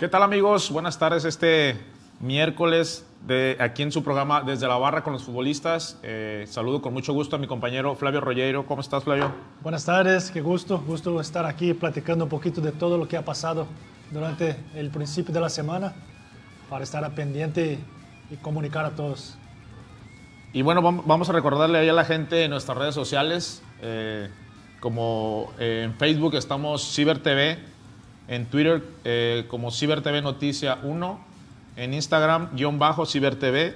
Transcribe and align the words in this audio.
¿Qué 0.00 0.08
tal 0.08 0.22
amigos? 0.22 0.70
Buenas 0.70 0.98
tardes 0.98 1.26
este 1.26 1.78
miércoles 2.20 3.06
de 3.26 3.58
aquí 3.60 3.82
en 3.82 3.92
su 3.92 4.02
programa 4.02 4.40
Desde 4.40 4.66
la 4.66 4.78
Barra 4.78 5.02
con 5.02 5.12
los 5.12 5.24
futbolistas. 5.24 5.98
Eh, 6.02 6.46
saludo 6.48 6.80
con 6.80 6.94
mucho 6.94 7.12
gusto 7.12 7.36
a 7.36 7.38
mi 7.38 7.46
compañero 7.46 7.94
Flavio 7.94 8.22
Rollero. 8.22 8.64
¿Cómo 8.64 8.80
estás, 8.80 9.04
Flavio? 9.04 9.30
Buenas 9.60 9.84
tardes, 9.84 10.30
qué 10.30 10.40
gusto. 10.40 10.78
Gusto 10.86 11.20
estar 11.20 11.44
aquí 11.44 11.74
platicando 11.74 12.24
un 12.24 12.30
poquito 12.30 12.62
de 12.62 12.72
todo 12.72 12.96
lo 12.96 13.06
que 13.06 13.18
ha 13.18 13.26
pasado 13.26 13.66
durante 14.10 14.56
el 14.74 14.88
principio 14.88 15.34
de 15.34 15.40
la 15.42 15.50
semana 15.50 15.92
para 16.70 16.82
estar 16.82 17.14
pendiente 17.14 17.78
y 18.30 18.36
comunicar 18.36 18.86
a 18.86 18.92
todos. 18.92 19.36
Y 20.54 20.62
bueno, 20.62 20.80
vamos 20.80 21.28
a 21.28 21.32
recordarle 21.34 21.78
ahí 21.78 21.90
a 21.90 21.92
la 21.92 22.06
gente 22.06 22.44
en 22.44 22.52
nuestras 22.52 22.78
redes 22.78 22.94
sociales, 22.94 23.62
eh, 23.82 24.30
como 24.80 25.52
eh, 25.58 25.82
en 25.84 25.94
Facebook 25.98 26.36
estamos 26.36 26.90
Ciber 26.90 27.18
TV, 27.22 27.58
en 28.30 28.46
Twitter 28.46 28.82
eh, 29.04 29.44
como 29.48 29.72
Ciber 29.72 30.02
TV 30.02 30.22
Noticia 30.22 30.78
1, 30.84 31.20
en 31.76 31.94
Instagram 31.94 32.50
guion 32.54 32.78
bajo 32.78 33.04
Ciber 33.04 33.34
TV, 33.34 33.74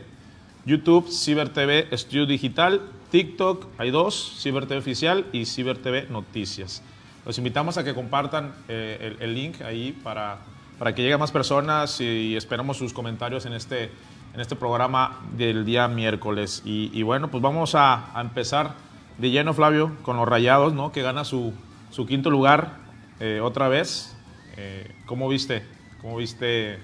YouTube 0.65 1.11
Ciber 1.11 1.49
TV 1.49 1.89
Estudio 1.91 2.25
Digital, 2.25 2.81
TikTok 3.11 3.67
hay 3.79 3.91
dos, 3.91 4.37
Ciber 4.39 4.67
TV 4.67 4.79
Oficial 4.79 5.27
y 5.33 5.45
Ciber 5.47 5.79
TV 5.79 6.07
Noticias. 6.09 6.83
Los 7.27 7.37
invitamos 7.39 7.79
a 7.79 7.85
que 7.85 7.95
compartan 7.95 8.55
eh, 8.69 9.17
el, 9.19 9.35
link 9.35 9.61
ahí 9.61 9.91
para, 10.05 10.39
para 10.79 10.95
que 10.95 11.03
lleguen 11.03 11.19
más 11.19 11.33
personas 11.33 12.01
y 12.01 12.37
esperamos 12.37 12.77
sus 12.77 12.93
comentarios 12.93 13.47
en 13.47 13.55
este, 13.55 13.91
en 14.35 14.41
este 14.41 14.55
programa 14.55 15.21
del 15.37 15.65
día 15.65 15.89
miércoles. 15.89 16.63
Y, 16.65 17.03
bueno, 17.03 17.29
pues 17.29 17.43
vamos 17.43 17.75
a, 17.75 18.13
empezar 18.21 18.75
de 19.19 19.31
lleno, 19.31 19.53
Flavio, 19.53 19.97
con 20.03 20.17
los 20.17 20.29
Rayados, 20.29 20.75
¿no? 20.75 20.93
que 20.93 21.03
gana 21.03 21.25
su, 21.25 21.53
su 21.91 22.07
quinto 22.07 22.31
lugar 22.31 22.77
eh, 23.19 23.41
otra 23.43 23.69
vez 23.69 24.14
eh, 24.57 24.91
¿Cómo 25.07 25.29
viste, 25.29 25.63
cómo 26.01 26.17
viste 26.17 26.79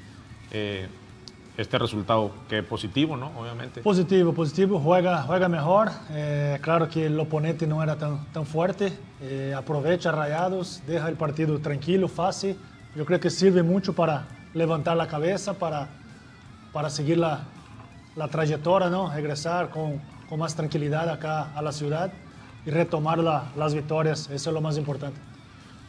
eh, 0.50 0.88
este 1.56 1.78
resultado? 1.78 2.32
Que 2.48 2.62
positivo, 2.62 3.16
¿no? 3.16 3.32
Obviamente. 3.38 3.80
Positivo, 3.82 4.32
positivo. 4.32 4.80
Juega, 4.80 5.22
juega 5.22 5.48
mejor. 5.48 5.90
Eh, 6.10 6.58
claro 6.60 6.88
que 6.88 7.06
el 7.06 7.18
oponente 7.18 7.66
no 7.66 7.82
era 7.82 7.96
tan, 7.96 8.24
tan 8.32 8.46
fuerte. 8.46 8.92
aprovecha 9.56 10.10
Rayados, 10.10 10.82
deja 10.86 11.08
el 11.08 11.16
partido 11.16 11.58
tranquilo, 11.58 12.08
fácil. 12.08 12.56
Yo 12.96 13.04
creo 13.04 13.20
que 13.20 13.30
sirve 13.30 13.62
mucho 13.62 13.92
para 13.92 14.26
levantar 14.54 14.96
la 14.96 15.06
cabeza, 15.06 15.54
para, 15.54 15.88
para 16.72 16.90
seguir 16.90 17.18
la, 17.18 17.44
la 18.16 18.28
trayectoria, 18.28 18.90
¿no? 18.90 19.12
Regresar 19.12 19.70
con, 19.70 20.00
con, 20.28 20.38
más 20.38 20.54
tranquilidad 20.54 21.08
acá 21.08 21.52
a 21.54 21.62
la 21.62 21.72
ciudad 21.72 22.10
y 22.66 22.70
retomar 22.70 23.18
la, 23.18 23.44
las 23.56 23.74
victorias. 23.74 24.28
Eso 24.30 24.50
es 24.50 24.54
lo 24.54 24.60
más 24.60 24.76
importante. 24.76 25.20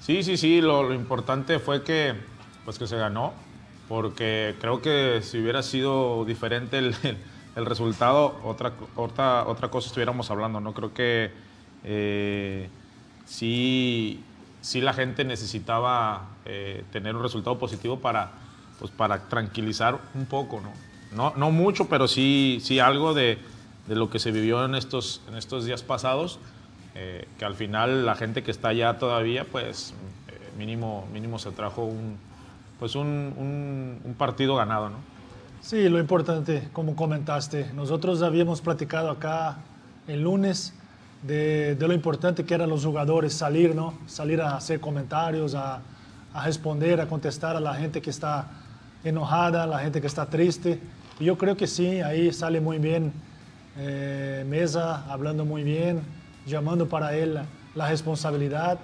Sí, 0.02 0.24
sí, 0.24 0.36
sí, 0.36 0.62
lo, 0.62 0.92
importante 0.96 1.60
fue 1.60 1.84
que, 1.84 2.16
pues 2.66 2.80
que 2.80 2.88
se 2.88 2.98
ganó, 2.98 3.34
porque 3.88 4.56
creo 4.60 4.82
que 4.82 5.22
si 5.22 5.40
hubiera 5.40 5.62
sido 5.62 6.26
diferente 6.26 6.80
el, 6.80 6.96
el, 7.56 7.66
resultado, 7.68 8.40
otra, 8.44 8.74
otra, 8.96 9.48
otra 9.48 9.70
cosa 9.70 9.88
estuviéramos 9.88 10.32
hablando, 10.32 10.60
¿no? 10.60 10.74
Creo 10.74 10.92
que 10.92 11.32
eh, 11.84 12.68
sí, 13.26 14.24
sí 14.62 14.82
la 14.82 14.94
gente 14.94 15.24
necesitaba 15.24 16.30
eh, 16.46 16.84
tener 16.92 17.16
un 17.16 17.22
resultado 17.22 17.60
positivo 17.60 18.00
para, 18.00 18.32
pues 18.80 18.90
para 18.90 19.30
tranquilizar 19.30 20.00
un 20.16 20.26
poco, 20.26 20.62
¿no? 20.62 20.72
No, 21.16 21.34
no 21.38 21.52
mucho, 21.52 21.90
pero 21.90 22.08
sí, 22.08 22.60
sí 22.64 22.80
algo 22.80 23.14
de, 23.14 23.38
de 23.88 23.96
lo 23.96 24.10
que 24.10 24.18
se 24.18 24.32
vivió 24.32 24.66
en 24.66 24.74
estos, 24.74 25.22
en 25.30 25.36
estos 25.36 25.66
días 25.66 25.84
pasados 25.84 26.40
eh, 26.96 27.28
que 27.38 27.46
al 27.46 27.56
final 27.56 28.06
la 28.06 28.16
gente 28.16 28.44
que 28.44 28.52
está 28.52 28.70
allá 28.70 28.98
todavía, 28.98 29.46
pues 29.50 29.94
eh, 30.28 30.58
mínimo, 30.58 31.08
mínimo 31.14 31.40
se 31.40 31.52
trajo 31.52 31.86
un, 31.86 32.18
pues 32.80 32.96
un, 32.96 34.00
un, 34.04 34.14
partido 34.16 34.56
ganado, 34.56 34.90
¿no? 34.90 34.98
Sí, 35.62 35.88
lo 35.90 36.00
importante, 36.00 36.70
como 36.74 36.96
comentaste, 36.96 37.68
nosotros 37.74 38.22
habíamos 38.22 38.62
platicado 38.62 39.10
acá 39.10 39.58
el 40.08 40.24
lunes 40.24 40.74
de, 41.24 41.76
de, 41.76 41.88
lo 41.88 41.94
importante 41.94 42.44
que 42.44 42.54
eran 42.54 42.70
los 42.70 42.84
jugadores 42.84 43.34
salir, 43.34 43.76
¿no? 43.76 43.94
Salir 44.08 44.42
a 44.42 44.56
hacer 44.56 44.80
comentarios, 44.80 45.56
a, 45.56 45.82
a, 46.34 46.46
responder, 46.46 47.00
a 47.00 47.08
contestar 47.08 47.56
a 47.56 47.60
la 47.60 47.76
gente 47.76 48.02
que 48.02 48.10
está 48.10 48.48
enojada, 49.04 49.64
a 49.64 49.68
la 49.68 49.80
gente 49.80 50.02
que 50.02 50.08
está 50.08 50.26
triste. 50.26 50.80
Y 51.20 51.26
yo 51.26 51.38
creo 51.38 51.56
que 51.56 51.68
sí, 51.68 52.02
ahí 52.02 52.34
sale 52.34 52.60
muy 52.60 52.80
bien 52.80 53.14
eh, 53.78 54.44
Mesa, 54.48 55.06
hablando 55.10 55.46
muy 55.46 55.64
bien, 55.64 56.02
llamando 56.52 56.88
para 56.88 57.16
él 57.16 57.40
la, 57.76 57.90
responsabilidad, 57.90 58.80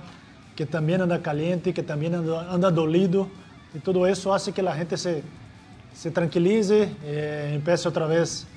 que 0.56 0.66
también 0.66 1.02
anda 1.02 1.22
caliente, 1.22 1.74
que 1.74 1.84
también 1.84 2.16
anda, 2.16 2.72
dolido, 2.72 3.28
y 3.74 3.80
todo 3.80 4.08
eso 4.08 4.34
hace 4.34 4.54
que 4.54 4.64
la 4.64 4.76
gente 4.76 4.98
se, 4.98 5.24
se 5.94 6.10
tranquilice, 6.10 6.90
eh, 7.04 7.52
empiece 7.54 7.88
otra 7.88 8.08
vez 8.08 8.48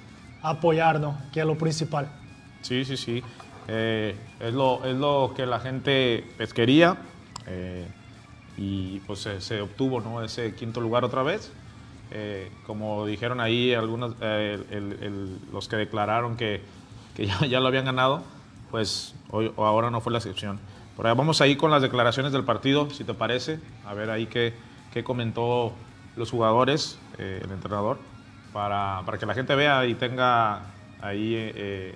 a 0.42 0.50
apoyarnos, 0.50 1.16
que 1.32 1.40
es 1.40 1.46
lo 1.46 1.58
principal. 1.58 2.08
Sí, 2.62 2.84
sí, 2.84 2.96
sí. 2.96 3.22
Eh, 3.68 4.16
es, 4.40 4.52
lo, 4.52 4.84
es 4.84 4.96
lo 4.96 5.32
que 5.36 5.46
la 5.46 5.60
gente 5.60 6.24
pues, 6.36 6.52
quería 6.52 6.96
eh, 7.46 7.86
y 8.56 8.98
pues 9.00 9.28
se, 9.38 9.60
obtuvo 9.60 10.00
¿no? 10.00 10.24
ese 10.24 10.54
quinto 10.54 10.80
lugar 10.80 11.04
otra 11.04 11.22
vez. 11.22 11.52
Eh, 12.10 12.50
como 12.66 13.06
dijeron 13.06 13.40
ahí 13.40 13.72
algunos, 13.72 14.16
los 15.52 15.68
que 15.68 15.76
declararon 15.76 16.36
que, 16.36 16.60
que 17.14 17.26
ya, 17.26 17.46
ya, 17.46 17.60
lo 17.60 17.68
habían 17.68 17.84
ganado, 17.84 18.24
pues 18.70 19.14
hoy 19.30 19.52
o 19.56 19.64
ahora 19.64 19.90
no 19.90 20.00
fue 20.00 20.12
la 20.12 20.18
excepción. 20.18 20.58
Por 20.96 21.06
vamos 21.16 21.40
ahí 21.40 21.56
con 21.56 21.70
las 21.70 21.82
declaraciones 21.82 22.32
del 22.32 22.44
partido, 22.44 22.90
si 22.90 23.04
te 23.04 23.14
parece, 23.14 23.58
a 23.86 23.94
ver 23.94 24.10
ahí 24.10 24.26
qué, 24.26 24.54
qué 24.92 25.02
comentó 25.02 25.72
los 26.16 26.30
jugadores, 26.30 26.98
eh, 27.18 27.40
el 27.42 27.50
entrenador, 27.52 27.98
para, 28.52 29.02
para, 29.06 29.16
que 29.16 29.26
la 29.26 29.34
gente 29.34 29.54
vea 29.54 29.86
y 29.86 29.94
tenga 29.94 30.62
ahí 31.00 31.34
eh, 31.34 31.94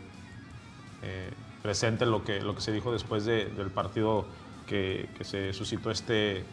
eh, 1.03 1.31
presente 1.63 2.07
lo 2.07 2.25
que, 2.25 2.41
lo 2.41 2.55
que 2.55 2.61
se 2.61 2.73
dijo 2.73 2.93
después 2.93 3.25
de, 3.25 3.47
del 3.47 3.71
partido 3.71 4.25
que, 4.67 5.09
se 5.21 5.53
suscitó 5.53 5.91
este, 5.91 6.45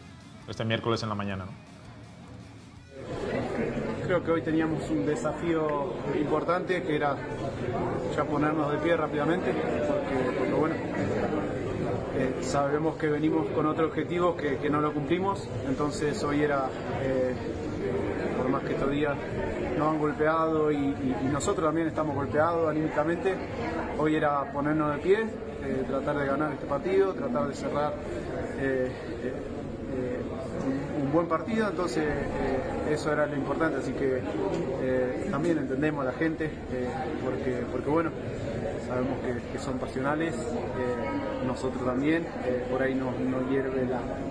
este 0.48 0.64
miércoles 0.64 1.02
en 1.02 1.08
la 1.08 1.14
mañana. 1.14 1.46
Que 4.12 4.30
hoy 4.30 4.42
teníamos 4.42 4.90
un 4.90 5.06
desafío 5.06 5.94
importante 6.20 6.82
que 6.82 6.96
era 6.96 7.16
ya 8.14 8.24
ponernos 8.24 8.70
de 8.70 8.76
pie 8.76 8.94
rápidamente, 8.94 9.54
porque, 10.38 10.52
bueno, 10.52 10.74
eh, 12.18 12.36
sabemos 12.42 12.96
que 12.98 13.06
venimos 13.06 13.48
con 13.48 13.64
otro 13.64 13.86
objetivo 13.86 14.36
que, 14.36 14.68
no 14.68 14.82
lo 14.82 14.92
cumplimos, 14.92 15.48
entonces 15.66 16.22
hoy 16.24 16.42
era, 16.42 16.68
eh, 17.00 17.34
por 18.36 18.50
más 18.50 18.62
que 18.64 18.74
estos 18.74 18.90
días 18.90 19.16
nos 19.78 19.88
han 19.88 19.98
golpeado 19.98 20.70
y, 20.70 20.94
nosotros 21.32 21.66
también 21.66 21.88
estamos 21.88 22.14
golpeados 22.14 22.68
anímicamente, 22.68 23.34
hoy 23.96 24.16
era 24.16 24.52
ponernos 24.52 24.94
de 24.94 25.00
pie, 25.00 25.20
eh, 25.22 25.84
tratar 25.88 26.18
de 26.18 26.26
ganar 26.26 26.52
este 26.52 26.66
partido, 26.66 27.14
tratar 27.14 27.48
de 27.48 27.54
cerrar 27.54 27.94
buen 31.12 31.26
partido, 31.28 31.68
entonces 31.68 32.04
eh, 32.04 32.92
eso 32.92 33.12
era 33.12 33.26
lo 33.26 33.36
importante, 33.36 33.78
así 33.78 33.92
que 33.92 34.22
eh, 34.82 35.28
también 35.30 35.58
entendemos 35.58 36.02
a 36.02 36.10
la 36.10 36.12
gente, 36.12 36.46
eh, 36.46 36.88
porque, 37.22 37.64
porque 37.70 37.90
bueno, 37.90 38.10
sabemos 38.88 39.18
que, 39.52 39.58
son 39.58 39.78
pasionales, 39.78 40.34
nosotros 41.46 41.84
también, 41.84 42.26
por 42.70 42.82
ahí 42.82 42.94
nos, 42.94 43.14
hierve 43.50 43.86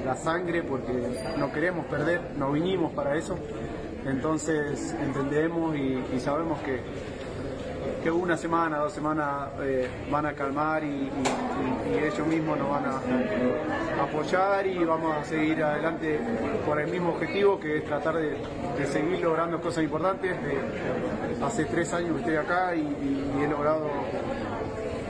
la, 0.06 0.16
sangre 0.16 0.64
porque 0.64 0.92
no 1.38 1.52
queremos 1.52 1.86
perder, 1.86 2.20
no 2.38 2.52
vinimos 2.52 2.92
para 2.94 3.16
eso, 3.16 3.38
entonces 4.06 4.96
entendemos 5.02 5.76
y 5.78 6.20
sabemos 6.20 6.60
que 6.62 6.82
que 8.02 8.10
una 8.10 8.36
semana, 8.36 8.78
dos 8.78 8.94
semanas 8.94 9.50
eh, 9.62 9.88
van 10.10 10.26
a 10.26 10.34
calmar 10.34 10.84
y, 10.84 11.10
ellos 11.92 12.26
mismos 12.26 12.58
nos 12.58 12.70
van 12.70 12.86
a, 12.86 14.04
apoyar 14.04 14.66
y 14.66 14.84
vamos 14.84 15.16
a 15.18 15.24
seguir 15.24 15.62
adelante 15.64 16.20
por 16.66 16.80
el 16.80 16.90
mismo 16.90 17.12
objetivo 17.12 17.60
que 17.60 17.78
es 17.78 17.86
tratar 17.86 18.16
de, 18.16 18.38
seguir 18.88 19.20
logrando 19.22 19.62
cosas 19.62 19.84
importantes. 19.84 20.36
hace 21.44 21.66
tres 21.66 21.94
años 21.94 22.14
que 22.14 22.20
estoy 22.20 22.36
acá 22.38 22.76
y, 22.76 23.44
he 23.44 23.48
logrado 23.48 23.88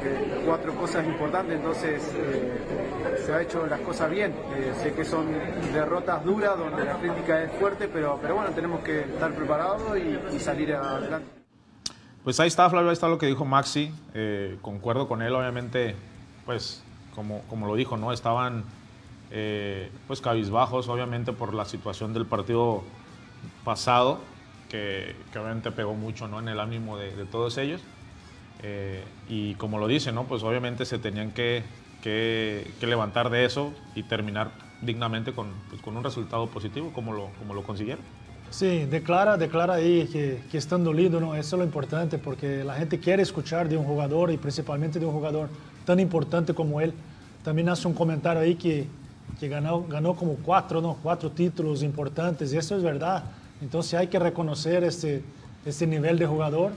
eh, 0.03 0.41
cuatro 0.45 0.73
cosas 0.73 1.05
importantes, 1.05 1.55
entonces 1.55 2.01
eh, 2.15 3.17
se 3.25 3.33
ha 3.33 3.41
hecho 3.41 3.65
las 3.67 3.79
cosas 3.81 4.09
bien. 4.09 4.33
sé 4.81 4.93
que 4.93 5.05
son 5.05 5.27
derrotas 5.73 6.23
duras 6.25 6.57
donde 6.57 6.83
la 6.83 6.97
crítica 6.97 7.43
es 7.43 7.51
fuerte, 7.53 7.87
pero, 7.87 8.17
pero 8.21 8.35
bueno, 8.35 8.49
tenemos 8.51 8.81
que 8.83 9.01
estar 9.01 9.31
preparados 9.33 9.97
y 9.97 10.39
salir 10.39 10.73
adelante. 10.73 11.40
Pues 12.23 12.39
ahí 12.39 12.47
está, 12.47 12.69
Flavio, 12.69 12.89
ahí 12.89 12.93
está 12.93 13.07
lo 13.07 13.17
que 13.17 13.25
dijo 13.25 13.45
Maxi. 13.45 13.91
Eh, 14.13 14.57
concuerdo 14.61 15.07
con 15.07 15.23
él, 15.23 15.33
obviamente, 15.33 15.95
pues 16.45 16.83
como, 17.15 17.41
como 17.49 17.65
lo 17.65 17.75
dijo, 17.75 17.97
¿no? 17.97 18.13
Estaban 18.13 18.63
eh, 19.31 19.89
pues 20.05 20.21
cabizbajos, 20.21 20.87
obviamente, 20.87 21.33
por 21.33 21.55
la 21.55 21.65
situación 21.65 22.13
del 22.13 22.27
partido 22.27 22.83
pasado, 23.63 24.19
que, 24.69 25.15
obviamente 25.31 25.71
pegó 25.71 25.95
mucho 25.95 26.27
¿no? 26.27 26.39
en 26.39 26.47
el 26.47 26.59
ánimo 26.59 26.95
de, 26.95 27.09
todos 27.25 27.57
ellos. 27.57 27.81
Eh, 28.61 29.03
y 29.27 29.55
como 29.55 29.79
lo 29.79 29.87
dice, 29.87 30.11
¿no? 30.11 30.25
Pues 30.25 30.43
obviamente 30.43 30.85
se 30.85 30.99
tenían 30.99 31.31
que, 31.31 31.63
que, 32.03 32.71
levantar 32.81 33.31
de 33.31 33.45
eso 33.45 33.73
y 33.95 34.03
terminar 34.03 34.51
dignamente 34.83 35.33
con, 35.33 35.47
pues, 35.69 35.81
con 35.81 35.97
un 35.97 36.03
resultado 36.03 36.45
positivo 36.45 36.93
como 36.93 37.13
lo, 37.13 37.29
como 37.39 37.55
lo 37.55 37.63
consiguieron. 37.63 38.03
Sí, 38.51 38.85
declara, 38.85 39.37
declara 39.37 39.75
ahí 39.75 40.09
que, 40.11 40.41
que 40.51 40.57
están 40.57 40.83
dolidos, 40.83 41.21
¿no? 41.21 41.35
Eso 41.35 41.55
es 41.55 41.59
lo 41.59 41.63
importante, 41.63 42.17
porque 42.17 42.65
la 42.65 42.73
gente 42.73 42.99
quiere 42.99 43.23
escuchar 43.23 43.69
de 43.69 43.77
un 43.77 43.85
jugador 43.85 44.29
y 44.29 44.35
principalmente 44.35 44.99
de 44.99 45.05
un 45.05 45.13
jugador 45.13 45.47
tan 45.85 46.01
importante 46.01 46.53
como 46.53 46.81
él. 46.81 46.93
También 47.45 47.69
hace 47.69 47.87
un 47.87 47.93
comentario 47.93 48.41
ahí 48.41 48.55
que, 48.55 48.87
que 49.39 49.47
ganó, 49.47 49.85
ganó 49.87 50.17
como 50.17 50.35
cuatro, 50.35 50.81
¿no? 50.81 50.97
Cuatro 51.01 51.31
títulos 51.31 51.81
importantes, 51.81 52.51
y 52.51 52.57
eso 52.57 52.75
es 52.75 52.83
verdad. 52.83 53.23
Entonces 53.61 53.93
hay 53.93 54.07
que 54.07 54.19
reconocer 54.19 54.83
este, 54.83 55.23
este 55.65 55.87
nivel 55.87 56.19
de 56.19 56.25
jugador 56.25 56.73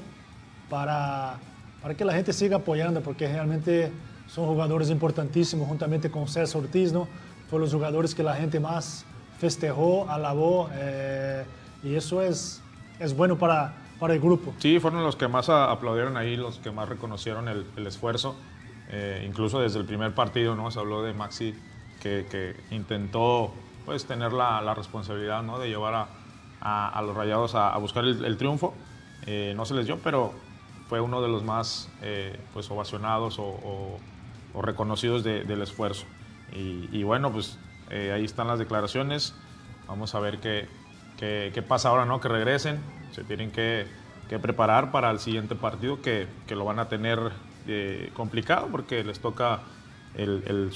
para, 0.70 1.38
para 1.82 1.94
que 1.94 2.04
la 2.04 2.12
gente 2.12 2.32
siga 2.32 2.58
apoyando, 2.58 3.00
porque 3.00 3.26
realmente 3.26 3.90
son 4.28 4.46
jugadores 4.46 4.90
importantísimos, 4.90 5.66
juntamente 5.66 6.08
con 6.08 6.28
César 6.28 6.62
Ortiz, 6.62 6.92
¿no? 6.92 7.08
Fueron 7.50 7.64
los 7.64 7.74
jugadores 7.74 8.14
que 8.14 8.22
la 8.22 8.36
gente 8.36 8.60
más 8.60 9.04
festejó, 9.40 10.08
alabó. 10.08 10.70
Eh, 10.72 11.42
y 11.84 11.94
eso 11.94 12.22
es, 12.22 12.62
es 12.98 13.16
bueno 13.16 13.36
para, 13.38 13.74
para 14.00 14.14
el 14.14 14.20
grupo. 14.20 14.54
Sí, 14.58 14.80
fueron 14.80 15.02
los 15.02 15.16
que 15.16 15.28
más 15.28 15.48
aplaudieron 15.48 16.16
ahí, 16.16 16.36
los 16.36 16.58
que 16.58 16.70
más 16.70 16.88
reconocieron 16.88 17.48
el, 17.48 17.66
el 17.76 17.86
esfuerzo. 17.86 18.34
Eh, 18.90 19.24
incluso 19.26 19.60
desde 19.60 19.78
el 19.78 19.86
primer 19.86 20.14
partido, 20.14 20.54
¿no? 20.54 20.70
Se 20.70 20.78
habló 20.78 21.02
de 21.02 21.14
Maxi 21.14 21.54
que, 22.02 22.26
que 22.30 22.54
intentó 22.70 23.52
pues 23.86 24.04
tener 24.04 24.32
la, 24.32 24.60
la 24.60 24.74
responsabilidad, 24.74 25.42
¿no? 25.42 25.58
De 25.58 25.68
llevar 25.68 25.94
a, 25.94 26.08
a, 26.60 26.88
a 26.90 27.02
los 27.02 27.16
Rayados 27.16 27.54
a, 27.54 27.72
a 27.74 27.78
buscar 27.78 28.04
el, 28.04 28.24
el 28.24 28.36
triunfo. 28.36 28.74
Eh, 29.26 29.54
no 29.56 29.64
se 29.64 29.74
les 29.74 29.86
dio, 29.86 29.98
pero 29.98 30.32
fue 30.88 31.00
uno 31.00 31.22
de 31.22 31.28
los 31.28 31.42
más 31.44 31.88
eh, 32.02 32.38
pues 32.52 32.70
ovacionados 32.70 33.38
o, 33.38 33.44
o, 33.44 33.98
o 34.52 34.62
reconocidos 34.62 35.24
de, 35.24 35.44
del 35.44 35.62
esfuerzo. 35.62 36.04
Y, 36.52 36.88
y 36.92 37.02
bueno, 37.04 37.32
pues 37.32 37.58
eh, 37.90 38.12
ahí 38.14 38.24
están 38.24 38.48
las 38.48 38.58
declaraciones. 38.58 39.34
Vamos 39.88 40.14
a 40.14 40.20
ver 40.20 40.40
qué, 40.40 40.68
qué, 41.18 41.50
qué, 41.54 41.62
pasa 41.62 41.88
ahora, 41.88 42.04
¿no? 42.04 42.20
Que 42.20 42.28
regresen. 42.28 42.78
Se 43.12 43.24
tienen 43.24 43.50
que, 43.50 43.86
que 44.28 44.38
preparar 44.38 44.90
para 44.90 45.10
el 45.10 45.18
siguiente 45.18 45.54
partido, 45.54 46.00
que, 46.02 46.26
que 46.46 46.56
lo 46.56 46.64
van 46.64 46.78
a 46.78 46.88
tener 46.88 47.18
eh, 47.66 48.10
complicado 48.14 48.68
porque 48.70 49.04
les 49.04 49.20
toca 49.20 49.60
el, 50.16 50.42
el. 50.46 50.70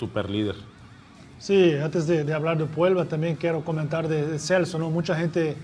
Sí, 1.38 1.75
antes 1.75 2.06
de, 2.06 2.25
de, 2.25 2.35
hablar 2.35 2.58
de 2.58 2.64
Puebla, 2.64 3.05
también 3.05 3.37
quiero 3.37 3.62
comentar 3.62 4.08
de, 4.08 4.26
de, 4.26 4.38
Celso, 4.38 4.79
¿no? 4.79 4.90
Mucha 4.90 5.14
gente 5.14 5.56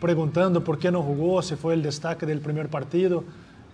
preguntando 0.00 0.62
por 0.62 0.78
qué 0.78 0.90
no 0.90 1.02
jugó, 1.02 1.42
si 1.42 1.56
fue 1.56 1.74
el 1.74 1.82
destaque 1.82 2.26
del 2.26 2.40
primer 2.40 2.68
partido. 2.68 3.24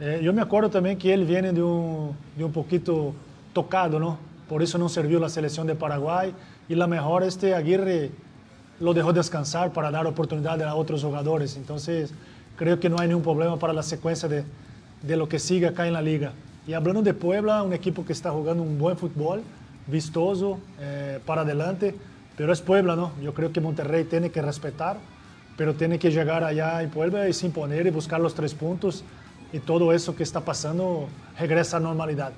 Eh, 0.00 0.20
yo 0.22 0.32
me 0.32 0.40
acuerdo 0.40 0.70
también 0.70 0.98
que 0.98 1.12
él 1.12 1.24
viene 1.24 1.52
de 1.52 1.62
un, 1.62 2.16
de 2.36 2.44
un 2.44 2.52
poquito 2.52 3.14
tocado, 3.52 3.98
¿no? 3.98 4.18
Por 4.48 4.62
eso 4.62 4.78
no 4.78 4.88
sirvió 4.88 5.20
la 5.20 5.28
selección 5.28 5.66
de 5.66 5.74
Paraguay 5.74 6.34
y 6.68 6.74
la 6.74 6.86
mejor 6.86 7.22
este 7.22 7.54
Aguirre 7.54 8.10
lo 8.80 8.94
dejó 8.94 9.12
descansar 9.12 9.72
para 9.72 9.90
dar 9.90 10.06
oportunidad 10.06 10.60
a 10.62 10.74
otros 10.74 11.02
jugadores. 11.02 11.56
Entonces, 11.56 12.12
creo 12.56 12.80
que 12.80 12.88
no 12.88 12.98
hay 12.98 13.08
ningún 13.08 13.22
problema 13.22 13.58
para 13.58 13.72
la 13.72 13.82
secuencia 13.82 14.28
de, 14.28 14.44
de 15.02 15.16
lo 15.16 15.28
que 15.28 15.38
sigue 15.38 15.66
acá 15.66 15.86
en 15.86 15.92
la 15.92 16.02
liga. 16.02 16.32
Y 16.66 16.72
hablando 16.72 17.02
de 17.02 17.14
Puebla, 17.14 17.62
un 17.62 17.72
equipo 17.72 18.04
que 18.04 18.12
está 18.12 18.30
jugando 18.30 18.62
un 18.62 18.78
buen 18.78 18.96
fútbol, 18.96 19.42
vistoso, 19.86 20.58
eh, 20.80 21.20
para 21.26 21.42
adelante, 21.42 21.94
pero 22.36 22.52
es 22.52 22.60
Puebla, 22.62 22.96
¿no? 22.96 23.12
Yo 23.22 23.34
creo 23.34 23.52
que 23.52 23.60
Monterrey 23.60 24.04
tiene 24.04 24.30
que 24.30 24.40
respetar, 24.40 24.96
pero 25.56 25.74
tiene 25.74 25.98
que 25.98 26.10
llegar 26.10 26.42
allá 26.42 26.82
en 26.82 26.90
Puebla 26.90 27.28
y 27.28 27.32
se 27.32 27.46
imponer 27.46 27.86
y 27.86 27.90
buscar 27.90 28.20
los 28.20 28.34
tres 28.34 28.54
puntos 28.54 29.04
y 29.52 29.60
todo 29.60 29.92
eso 29.92 30.16
que 30.16 30.22
está 30.22 30.40
pasando 30.40 31.06
regresa 31.38 31.76
a 31.76 31.80
normalidad. 31.80 32.32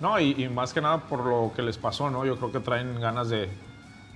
No, 0.00 0.18
y, 0.18 0.34
y, 0.36 0.48
más 0.48 0.72
que 0.72 0.80
nada 0.80 0.98
por 0.98 1.24
lo 1.24 1.52
que 1.54 1.62
les 1.62 1.78
pasó, 1.78 2.10
¿no? 2.10 2.24
Yo 2.24 2.36
creo 2.36 2.50
que 2.50 2.60
traen 2.60 3.00
ganas 3.00 3.28
de, 3.28 3.48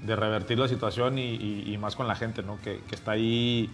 de 0.05 0.17
revertir 0.17 0.59
la 0.59 0.69
situación 0.69 1.19
y, 1.19 1.35
y, 1.35 1.73
y, 1.73 1.79
más 1.79 1.97
con 1.97 2.07
la 2.07 2.15
gente, 2.15 2.43
¿no? 2.43 2.59
Que, 2.63 2.81
que, 2.89 2.95
está 2.95 3.13
ahí, 3.13 3.71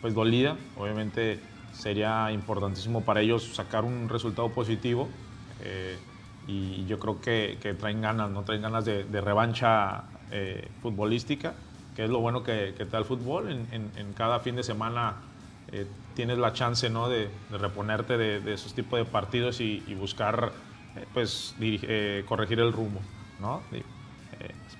pues, 0.00 0.14
dolida. 0.14 0.56
Obviamente 0.76 1.40
sería 1.72 2.30
importantísimo 2.32 3.02
para 3.02 3.20
ellos 3.20 3.54
sacar 3.54 3.84
un 3.84 4.08
resultado 4.08 4.48
positivo. 4.50 5.08
Eh, 5.62 5.96
y 6.46 6.84
yo 6.86 6.98
creo 6.98 7.20
que, 7.20 7.58
que, 7.60 7.74
traen 7.74 8.00
ganas, 8.02 8.30
¿no? 8.30 8.42
Traen 8.42 8.62
ganas 8.62 8.84
de, 8.84 9.04
de 9.04 9.20
revancha 9.20 10.04
eh, 10.30 10.68
futbolística, 10.82 11.54
que 11.96 12.04
es 12.04 12.10
lo 12.10 12.20
bueno 12.20 12.42
que, 12.42 12.74
que 12.76 12.84
te 12.84 12.90
da 12.90 12.98
el 12.98 13.04
fútbol. 13.04 13.50
En, 13.50 13.66
en, 13.72 13.90
en 13.96 14.12
cada 14.12 14.40
fin 14.40 14.56
de 14.56 14.62
semana 14.62 15.16
eh, 15.72 15.86
tienes 16.14 16.38
la 16.38 16.52
chance, 16.52 16.88
¿no? 16.90 17.08
De, 17.08 17.28
de 17.50 17.58
reponerte 17.58 18.16
de, 18.16 18.40
de, 18.40 18.54
esos 18.54 18.74
tipos 18.74 18.98
de 18.98 19.04
partidos 19.04 19.60
y, 19.60 19.82
y 19.86 19.94
buscar 19.94 20.52
eh, 20.96 21.06
pues 21.12 21.54
dirige, 21.58 21.86
eh, 21.88 22.24
corregir 22.24 22.60
el 22.60 22.72
rumbo, 22.72 23.00
¿no? 23.40 23.62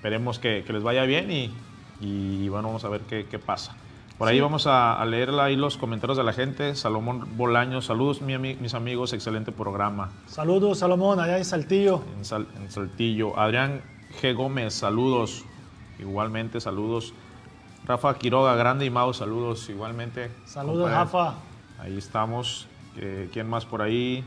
Eh, 0.05 0.07
esperemos 0.07 0.39
que, 0.39 0.63
que, 0.65 0.73
les 0.73 0.83
vaya 0.83 1.03
bien 1.03 1.31
y, 1.31 1.51
y, 1.99 2.47
bueno, 2.49 2.67
vamos 2.67 2.85
a 2.85 2.89
ver 2.89 3.01
qué, 3.01 3.25
qué 3.25 3.39
pasa. 3.39 3.75
Por 4.17 4.27
ahí 4.27 4.37
sí. 4.37 4.41
vamos 4.41 4.67
a, 4.67 5.01
a, 5.01 5.05
leer 5.05 5.31
ahí 5.31 5.55
los 5.55 5.77
comentarios 5.77 6.17
de 6.17 6.23
la 6.23 6.31
gente. 6.31 6.75
Salomón 6.75 7.35
Bolaño, 7.35 7.81
saludos 7.81 8.21
mi, 8.21 8.37
mis 8.37 8.73
amigos, 8.75 9.13
excelente 9.13 9.51
programa. 9.51 10.11
Saludos 10.27 10.79
Salomón, 10.79 11.19
allá 11.19 11.37
en 11.37 11.45
Saltillo. 11.45 12.01
En, 12.17 12.23
Sal, 12.23 12.47
en 12.55 12.71
Saltillo. 12.71 13.37
Adrián 13.37 13.81
G. 14.21 14.35
Gómez, 14.35 14.73
saludos. 14.75 15.43
Igualmente, 15.99 16.61
saludos. 16.61 17.13
Rafa 17.85 18.13
Quiroga, 18.15 18.55
grande 18.55 18.85
y 18.85 18.89
Mau, 18.89 19.13
saludos 19.13 19.69
igualmente. 19.69 20.31
Saludos, 20.45 20.89
Rafa. 20.91 21.35
Ahí 21.79 21.97
estamos. 21.97 22.67
¿Quién 23.33 23.49
más 23.49 23.65
por 23.65 23.81
ahí? 23.81 24.23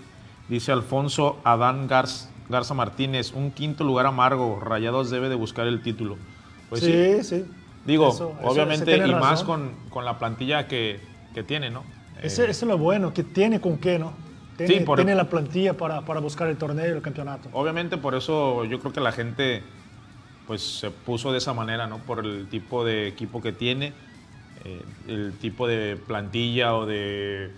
Dice 0.48 0.72
Alfonso 0.72 1.38
Adán 1.44 1.86
Garza, 1.86 2.30
Garza 2.48 2.74
Martínez, 2.74 3.32
un 3.32 3.50
quinto 3.50 3.84
lugar 3.84 4.06
amargo, 4.06 4.60
Rayados 4.60 5.10
debe 5.10 5.28
de 5.28 5.34
buscar 5.34 5.66
el 5.66 5.82
título. 5.82 6.16
Pues 6.68 6.82
sí, 6.82 7.22
sí. 7.22 7.24
sí. 7.24 7.44
Digo, 7.84 8.08
eso, 8.08 8.36
obviamente, 8.42 8.94
eso 8.94 9.06
y 9.06 9.10
razón. 9.10 9.20
más 9.20 9.44
con, 9.44 9.72
con, 9.90 10.04
la 10.04 10.18
plantilla 10.18 10.66
que, 10.66 11.00
que 11.34 11.42
tiene, 11.42 11.70
¿no? 11.70 11.84
Ese, 12.22 12.42
eh, 12.42 12.50
eso 12.50 12.64
es 12.64 12.68
lo 12.68 12.76
bueno, 12.76 13.14
que 13.14 13.22
tiene 13.22 13.60
con 13.60 13.78
qué, 13.78 13.98
¿no? 13.98 14.12
Tiene, 14.56 14.74
sí, 14.74 14.80
por, 14.80 14.98
tiene 14.98 15.14
la 15.14 15.28
plantilla 15.30 15.76
para, 15.76 16.02
para, 16.02 16.20
buscar 16.20 16.48
el 16.48 16.56
torneo 16.56 16.86
y 16.86 16.90
el 16.90 17.00
campeonato. 17.00 17.48
Obviamente, 17.52 17.96
por 17.96 18.14
eso 18.14 18.64
yo 18.64 18.80
creo 18.80 18.92
que 18.92 19.00
la 19.00 19.12
gente 19.12 19.62
pues 20.46 20.80
se 20.80 20.90
puso 20.90 21.30
de 21.30 21.38
esa 21.38 21.52
manera, 21.54 21.86
¿no? 21.86 21.98
Por 21.98 22.24
el 22.24 22.48
tipo 22.48 22.84
de 22.84 23.06
equipo 23.06 23.40
que 23.40 23.52
tiene, 23.52 23.92
eh, 24.64 24.82
el 25.06 25.32
tipo 25.38 25.66
de 25.66 25.96
plantilla 25.96 26.74
o 26.74 26.86
de... 26.86 27.50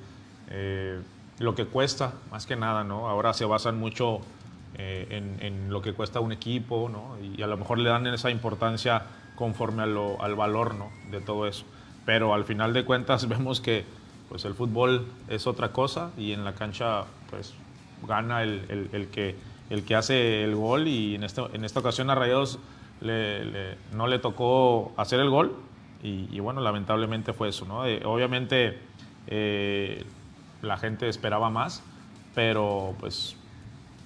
Eh, 0.50 1.00
lo 1.38 1.54
que 1.54 1.64
cuesta, 1.64 2.12
más 2.30 2.46
que 2.46 2.54
nada, 2.54 2.84
¿no? 2.84 3.08
Ahora 3.08 3.32
se 3.32 3.46
basan 3.46 3.78
mucho 3.78 4.20
eh, 4.78 5.06
en, 5.10 5.36
en, 5.40 5.70
lo 5.70 5.82
que 5.82 5.92
cuesta 5.92 6.20
un 6.20 6.32
equipo, 6.32 6.88
¿no? 6.88 7.16
Y 7.22 7.42
a 7.42 7.46
lo 7.46 7.56
mejor 7.56 7.78
le 7.78 7.88
dan 7.88 8.06
esa 8.06 8.30
importancia 8.30 9.02
conforme 9.34 9.82
a 9.82 9.86
lo, 9.86 10.22
al 10.22 10.34
valor, 10.34 10.74
¿no? 10.74 10.90
De 11.10 11.20
todo 11.20 11.46
eso. 11.46 11.64
Pero 12.06 12.34
al 12.34 12.44
final 12.44 12.72
de 12.72 12.84
cuentas 12.84 13.28
vemos 13.28 13.60
que 13.60 13.84
pues 14.28 14.44
el 14.44 14.54
fútbol 14.54 15.06
es 15.28 15.46
otra 15.46 15.72
cosa 15.72 16.12
y 16.16 16.32
en 16.32 16.44
la 16.44 16.54
cancha 16.54 17.04
pues 17.30 17.54
gana 18.06 18.42
el, 18.42 18.64
el, 18.68 18.90
el 18.92 19.08
que, 19.08 19.34
el 19.70 19.84
que 19.84 19.96
hace 19.96 20.44
el 20.44 20.54
gol 20.54 20.86
y 20.86 21.16
en, 21.16 21.24
este, 21.24 21.42
en 21.52 21.64
esta 21.64 21.80
ocasión 21.80 22.10
a 22.10 22.14
Rayados 22.14 22.60
le, 23.00 23.44
le, 23.44 23.76
no 23.92 24.06
le 24.06 24.18
tocó 24.18 24.92
hacer 24.96 25.18
el 25.20 25.30
gol 25.30 25.56
y, 26.02 26.28
y 26.30 26.40
bueno, 26.40 26.60
lamentablemente 26.60 27.32
fue 27.32 27.48
eso, 27.48 27.66
¿no? 27.66 27.84
Eh, 27.86 28.02
obviamente 28.04 28.78
eh, 29.26 30.04
la 30.62 30.76
gente 30.76 31.08
esperaba 31.08 31.50
más, 31.50 31.82
pero 32.34 32.94
pues 33.00 33.36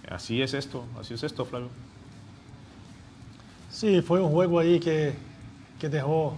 así 0.08 0.42
es 0.42 0.54
esto, 0.54 0.84
así 0.99 1.14
es 1.14 1.23
esto, 1.23 1.44
Flavio. 1.44 1.68
Sí, 3.70 4.02
fue 4.02 4.20
un 4.20 4.30
juego 4.30 4.58
ahí 4.61 4.78
que, 4.78 5.14
que 5.80 5.88
dejó 5.88 6.34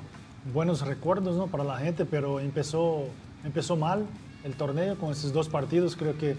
buenos 0.52 0.80
recuerdos 0.86 1.36
¿no? 1.36 1.46
para 1.46 1.64
la 1.64 1.76
gente, 1.78 2.04
pero 2.04 2.40
empezó, 2.40 3.04
empezó 3.44 3.76
mal 3.76 4.06
el 4.44 4.54
torneo 4.54 4.96
con 4.96 5.12
esos 5.12 5.32
dos 5.32 5.48
partidos, 5.48 5.96
creo 5.96 6.16
que 6.16 6.36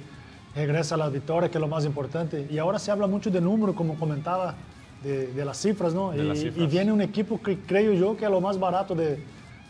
regresa 0.55 0.95
a 0.95 0.97
la 0.97 1.09
victoria, 1.09 1.49
que 1.49 1.57
es 1.57 1.61
lo 1.61 1.67
más 1.67 1.85
importante. 1.85 2.47
Y 2.49 2.57
ahora 2.57 2.79
se 2.79 2.89
habla 2.89 3.05
mucho 3.05 3.29
de 3.29 3.41
número, 3.41 3.75
como 3.75 3.95
comentaba, 3.99 4.55
de, 5.03 5.27
de 5.27 5.45
las 5.45 5.61
cifras, 5.61 5.93
¿no? 5.93 6.15
Y, 6.15 6.23
las 6.23 6.39
cifras. 6.39 6.63
y, 6.63 6.67
viene 6.67 6.91
un 6.91 7.01
equipo 7.01 7.39
que 7.39 7.59
creo 7.59 7.93
yo 7.93 8.17
que 8.17 8.25
es 8.25 8.31
lo 8.31 8.41
más 8.41 8.59
barato 8.59 8.95
de, 8.95 9.23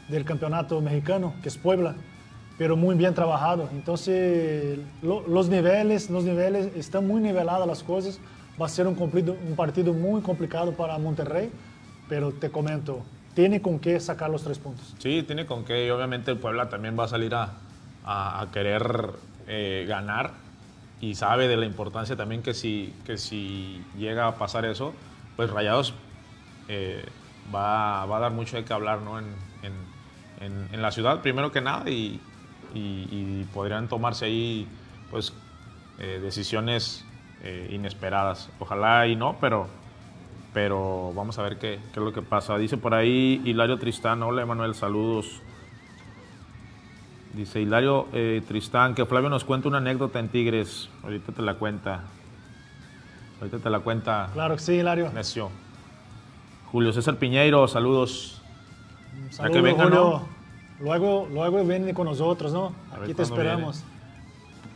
del 0.08 0.24
campeonato 0.24 0.80
mexicano, 0.80 1.34
que 1.42 1.50
es 1.50 1.58
Puebla 1.58 1.96
pero 2.58 2.76
muy 2.76 2.96
bien 2.96 3.14
trabajado. 3.14 3.70
Entonces, 3.72 4.80
lo, 5.02 5.28
los 5.28 5.50
niveles, 5.50 6.10
los 6.10 6.24
niveles 6.24 6.76
están 6.76 7.06
muy 7.08 7.22
niveladas 7.22 7.68
las 7.68 7.84
cosas. 7.84 8.20
Va 8.60 8.66
a 8.66 8.70
ser 8.70 8.88
un, 8.88 8.96
cumplido, 8.96 9.36
un 9.48 9.56
partido 9.56 9.94
muy 9.94 10.22
complicado 10.22 10.72
para 10.72 10.98
Monterrey, 10.98 11.52
pero 12.10 12.32
te 12.32 12.50
comento, 12.50 13.04
tiene 13.36 13.62
con 13.62 13.80
qué 13.80 14.00
sacar 14.00 14.32
los 14.32 14.44
tres 14.44 14.58
puntos. 14.58 14.96
Sí, 14.98 15.22
tiene 15.24 15.46
con 15.46 15.64
qué, 15.64 15.86
y 15.86 15.90
obviamente 15.92 16.32
el 16.32 16.38
Puebla 16.38 16.68
también 16.68 16.98
va 16.98 17.04
a 17.04 17.08
salir 17.08 17.36
a, 17.36 17.52
a, 18.04 18.42
a 18.42 18.52
querer 18.52 19.12
eh, 19.48 19.86
ganar 19.88 20.32
y 21.00 21.14
sabe 21.14 21.48
de 21.48 21.58
la 21.58 21.66
importancia 21.66 22.16
también 22.16 22.42
que 22.42 22.56
si, 22.56 22.94
que 23.06 23.18
si 23.18 23.84
llega 23.96 24.28
a 24.28 24.36
pasar 24.36 24.66
eso, 24.66 24.94
pues 25.36 25.52
Rayados 25.52 25.94
eh, 26.68 27.06
va, 27.54 28.06
va, 28.08 28.18
a 28.18 28.20
dar 28.20 28.32
mucho 28.32 28.58
de 28.58 28.66
qué 28.66 28.74
hablar 28.74 29.02
¿no? 29.02 29.20
en, 29.20 29.26
en, 29.62 29.74
en, 30.42 30.70
en 30.74 30.82
la 30.82 30.92
ciudad, 30.92 31.22
primero 31.22 31.52
que 31.52 31.62
nada, 31.62 31.88
y, 31.92 32.20
y, 32.74 33.08
y 33.12 33.48
podrían 33.54 33.88
tomarse 33.88 34.26
ahí 34.26 34.68
pues 35.12 35.34
eh, 36.00 36.20
decisiones 36.22 37.06
eh, 37.44 37.70
inesperadas. 37.72 38.50
Ojalá 38.60 39.08
y 39.08 39.16
no, 39.16 39.38
pero 39.40 39.68
pero 40.54 41.14
vamos 41.14 41.38
a 41.38 41.44
ver 41.44 41.60
qué, 41.60 41.80
qué 41.94 42.00
es 42.00 42.06
lo 42.06 42.14
que 42.14 42.22
pasa. 42.22 42.58
Dice 42.58 42.78
por 42.78 42.94
ahí 42.94 43.42
Hilario 43.46 43.78
Tristán, 43.78 44.24
hola 44.24 44.42
Emanuel, 44.42 44.74
saludos. 44.74 45.42
Dice 47.34 47.62
Hilario 47.62 48.08
eh, 48.14 48.42
Tristán, 48.48 48.96
que 48.96 49.06
Flavio 49.06 49.30
nos 49.30 49.44
cuenta 49.44 49.68
una 49.68 49.78
anécdota 49.78 50.20
en 50.20 50.30
Tigres. 50.30 50.90
Ahorita 51.04 51.32
te 51.32 51.42
la 51.44 51.54
cuenta. 51.56 52.04
Ahorita 53.40 53.60
te 53.60 53.70
la 53.70 53.80
cuenta. 53.82 54.30
Claro 54.34 54.56
que 54.56 54.62
sí, 54.62 54.74
Hilario. 54.74 55.12
Necio. 55.14 55.52
Julio 56.72 56.92
César 56.92 57.18
Piñeiro, 57.18 57.68
saludos. 57.68 58.42
Saludos, 59.30 59.56
que 59.56 59.62
venga, 59.62 59.84
Julio. 59.84 60.00
¿no? 60.00 60.37
Luego, 60.80 61.28
luego 61.32 61.64
viene 61.64 61.94
con 61.94 62.06
nosotros, 62.06 62.54
¿no? 62.54 62.74
A 62.92 63.04
Aquí 63.04 63.14
te 63.14 63.24
esperamos. 63.24 63.84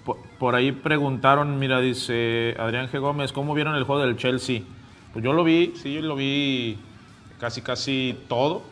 Por, 0.05 0.17
por 0.39 0.55
ahí 0.55 0.71
preguntaron, 0.71 1.59
mira, 1.59 1.79
dice 1.79 2.55
Adrián 2.57 2.89
G. 2.89 2.99
Gómez, 2.99 3.31
¿cómo 3.31 3.53
vieron 3.53 3.75
el 3.75 3.83
juego 3.83 4.01
del 4.01 4.17
Chelsea? 4.17 4.61
Pues 5.13 5.23
yo 5.23 5.33
lo 5.33 5.43
vi, 5.43 5.73
sí, 5.75 5.93
yo 5.93 6.01
lo 6.01 6.15
vi 6.15 6.79
casi, 7.39 7.61
casi 7.61 8.17
todo. 8.27 8.63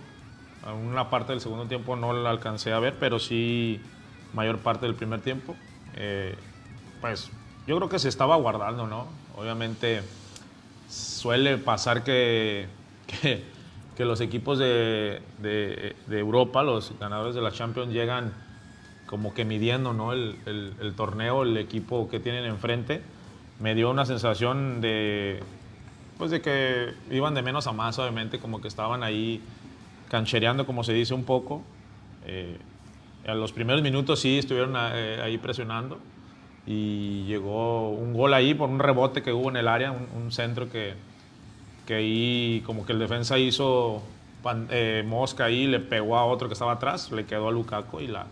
Una 0.87 1.09
parte 1.09 1.31
del 1.31 1.41
segundo 1.41 1.65
tiempo 1.65 1.95
no 1.95 2.13
la 2.13 2.29
alcancé 2.29 2.73
a 2.73 2.79
ver, 2.79 2.95
pero 2.99 3.19
sí 3.19 3.79
mayor 4.33 4.59
parte 4.59 4.85
del 4.85 4.95
primer 4.95 5.21
tiempo. 5.21 5.55
Eh, 5.95 6.35
pues 7.01 7.29
yo 7.67 7.77
creo 7.77 7.89
que 7.89 7.99
se 7.99 8.09
estaba 8.09 8.35
guardando, 8.35 8.87
¿no? 8.87 9.07
Obviamente 9.35 10.01
suele 10.89 11.57
pasar 11.57 12.03
que, 12.03 12.67
que, 13.21 13.43
que 13.99 14.05
los 14.05 14.21
equipos 14.21 14.57
de, 14.57 15.21
de- 15.39 15.93
de 16.07 16.19
Europa, 16.19 16.63
los 16.63 16.97
ganadores 17.01 17.35
de 17.35 17.41
la 17.41 17.51
Champions, 17.51 17.91
llegan 17.91 18.31
como 19.05 19.33
que 19.33 19.43
midiendo 19.43 19.91
¿no? 19.91 20.13
el, 20.13 20.37
el- 20.45 20.73
el 20.79 20.93
torneo, 20.93 21.43
el 21.43 21.57
equipo 21.57 22.07
que 22.07 22.17
tienen 22.21 22.45
enfrente. 22.45 23.01
Me 23.59 23.75
dio 23.75 23.89
una 23.89 24.05
sensación 24.05 24.79
de, 24.79 25.41
pues 26.17 26.31
de 26.31 26.39
que 26.39 26.93
iban 27.11 27.33
de 27.33 27.41
menos 27.41 27.67
a 27.67 27.73
más, 27.73 27.99
obviamente, 27.99 28.39
como 28.39 28.61
que 28.61 28.69
estaban 28.69 29.03
ahí 29.03 29.41
canchereando, 30.07 30.65
como 30.65 30.85
se 30.85 30.93
dice 30.93 31.13
un 31.13 31.25
poco. 31.25 31.61
Eh, 32.25 32.57
a 33.27 33.33
los 33.33 33.51
primeros 33.51 33.81
minutos 33.81 34.21
sí 34.21 34.37
estuvieron 34.37 34.75
eh, 34.77 35.19
ahí 35.21 35.37
presionando 35.39 35.99
y 36.65 37.25
llegó 37.25 37.89
un 37.89 38.13
gol 38.13 38.33
ahí 38.33 38.53
por 38.53 38.69
un 38.69 38.79
rebote 38.79 39.21
que 39.23 39.33
hubo 39.33 39.49
en 39.49 39.57
el 39.57 39.67
área, 39.67 39.91
un, 39.91 40.07
un 40.23 40.31
centro 40.31 40.69
que, 40.69 40.93
que 41.89 41.95
ahí 41.95 42.61
como 42.67 42.85
que 42.85 42.93
el 42.93 42.99
defensa 42.99 43.39
hizo 43.39 44.03
pan- 44.43 44.67
eh, 44.69 45.03
mosca 45.07 45.45
ahí, 45.45 45.65
le 45.65 45.79
pegó 45.79 46.17
a 46.17 46.25
otro 46.25 46.47
que 46.47 46.53
estaba 46.53 46.73
atrás, 46.73 47.11
le 47.11 47.25
quedó 47.25 47.47
a 47.47 47.51
Lukaku 47.51 47.99
y 48.01 48.05
la, 48.05 48.27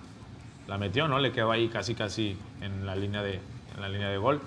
la 0.68 0.78
metió, 0.78 1.08
¿no? 1.08 1.18
Le 1.18 1.32
quedó 1.32 1.52
ahí 1.52 1.68
casi 1.68 1.96
casi 1.96 2.38
en 2.62 2.86
la 2.86 2.96
línea 2.96 3.24
de, 3.24 3.40
en 3.74 3.82
la 3.82 3.90
línea 3.90 4.10
de 4.10 4.18
gol. 4.20 4.40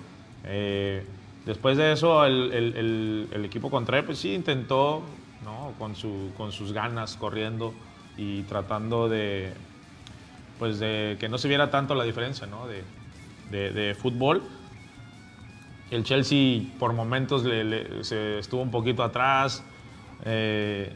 Eh, 0.45 1.03
después 1.45 1.75
de 1.75 1.91
eso, 1.91 2.23
el, 2.25 2.53
el- 2.53 2.75
el- 2.77 3.27
el 3.33 3.43
equipo 3.43 3.69
contrario, 3.69 4.05
pues 4.05 4.17
sí, 4.19 4.33
intentó, 4.33 5.01
¿no? 5.43 5.73
Con, 5.77 5.97
su, 5.97 6.31
con 6.37 6.53
sus 6.53 6.71
ganas, 6.71 7.17
corriendo 7.17 7.73
y 8.17 8.43
tratando 8.43 9.09
de, 9.09 9.51
pues 10.57 10.79
de 10.79 11.17
que 11.19 11.27
no 11.27 11.37
se 11.37 11.49
viera 11.49 11.69
tanto 11.69 11.95
la 11.95 12.05
diferencia, 12.05 12.47
¿no? 12.47 12.65
De, 12.65 12.81
de- 13.51 13.71
de 13.71 13.93
fútbol. 13.93 14.41
El 15.91 16.03
Chelsea 16.03 16.63
por 16.79 16.93
momentos 16.93 17.43
le- 17.43 17.63
le- 17.63 18.03
se 18.03 18.39
estuvo 18.39 18.61
un 18.61 18.71
poquito 18.71 19.03
atrás, 19.03 19.63
eh, 20.25 20.93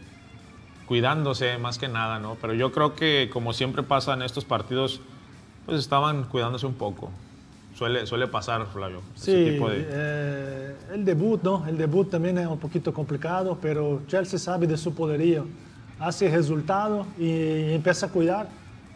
cuidándose 0.87 1.57
más 1.57 1.77
que 1.77 1.87
nada, 1.87 2.19
¿no? 2.19 2.35
Pero 2.41 2.53
yo 2.53 2.71
creo 2.71 2.95
que 2.95 3.29
como 3.31 3.53
siempre 3.53 3.83
pasa 3.83 4.13
en 4.13 4.21
estos 4.21 4.45
partidos, 4.45 5.01
pues 5.65 5.79
estaban 5.79 6.23
cuidándose 6.25 6.65
un 6.65 6.75
poco. 6.75 7.11
Suele, 7.75 8.05
suele 8.07 8.27
pasar, 8.27 8.65
Flavio. 8.71 9.01
ese 9.15 9.31
Sí, 9.45 9.51
tipo 9.51 9.69
de- 9.69 9.85
eh, 9.89 10.75
el 10.93 11.03
debut, 11.03 11.43
¿no? 11.43 11.65
El 11.67 11.77
debut 11.77 12.09
también 12.09 12.37
es 12.37 12.47
un 12.47 12.57
poquito 12.59 12.93
complicado, 12.93 13.57
pero 13.61 14.01
Chelsea 14.07 14.39
sabe 14.39 14.65
de 14.65 14.77
su 14.77 14.93
poderío. 14.95 15.45
Hace 15.99 16.29
resultado 16.29 17.05
y 17.19 17.73
empieza 17.73 18.05
a 18.05 18.09
cuidar. 18.09 18.47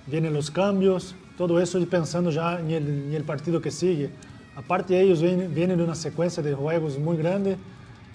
Vienen 0.07 0.33
los 0.33 0.49
cambios, 0.49 1.13
todo 1.37 1.59
eso 1.59 1.77
y 1.77 1.85
pensando 1.85 2.29
ya 2.31 2.57
en 2.59 2.71
el, 2.71 2.87
en 2.87 3.13
el 3.13 3.23
partido 3.23 3.59
que 3.61 3.69
sigue. 3.71 4.11
Aparte, 4.59 4.99
ellos 4.99 5.21
vienen, 5.21 5.77
de 5.77 5.83
una 5.83 5.95
secuencia 5.95 6.43
de 6.43 6.53
juegos 6.53 6.99
muy 6.99 7.15
grande, 7.15 7.57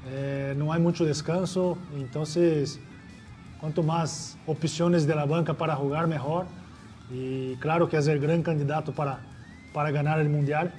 eh, 0.09 0.55
no 0.59 0.73
hay 0.73 0.81
mucho 0.81 1.05
descanso, 1.05 1.79
entonces 1.97 2.79
Quanto 3.65 3.83
más 3.83 4.37
opciones 4.47 5.07
de 5.07 5.15
la 5.15 5.25
banca 5.25 5.55
para 5.55 5.75
jugar, 5.75 6.07
mejor. 6.07 6.45
Y 7.11 7.55
claro 7.57 7.89
que 7.89 7.97
es 7.97 8.07
el 8.09 8.21
gran 8.21 8.43
candidato 8.43 8.93
para, 8.93 9.21
para 9.73 9.91
ganar 9.91 10.21
el 10.21 10.29
Mundial 10.29 10.71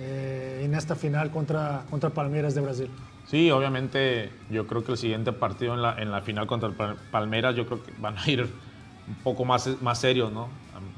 eh, 0.00 0.62
en 0.64 0.74
esta 0.74 0.96
final 0.96 1.30
contra, 1.30 1.84
contra 1.88 2.10
Palmeiras 2.10 2.56
de 2.56 2.60
Brasil. 2.60 2.90
Sí, 3.24 3.52
obviamente 3.52 4.32
yo 4.50 4.66
creo 4.66 4.82
que 4.82 4.90
el 4.90 4.98
siguiente 4.98 5.32
partido 5.32 5.74
en 5.74 5.82
la, 5.82 6.02
en 6.02 6.10
la 6.10 6.20
final 6.20 6.48
contra 6.48 6.72
Palmeiras 7.12 7.54
yo 7.54 7.66
creo 7.66 7.84
que 7.84 7.92
van 8.00 8.18
a 8.18 8.28
ir 8.28 8.42
un 8.42 9.14
poco 9.22 9.44
más, 9.44 9.80
más 9.80 10.00
serios, 10.00 10.32
¿no? 10.32 10.48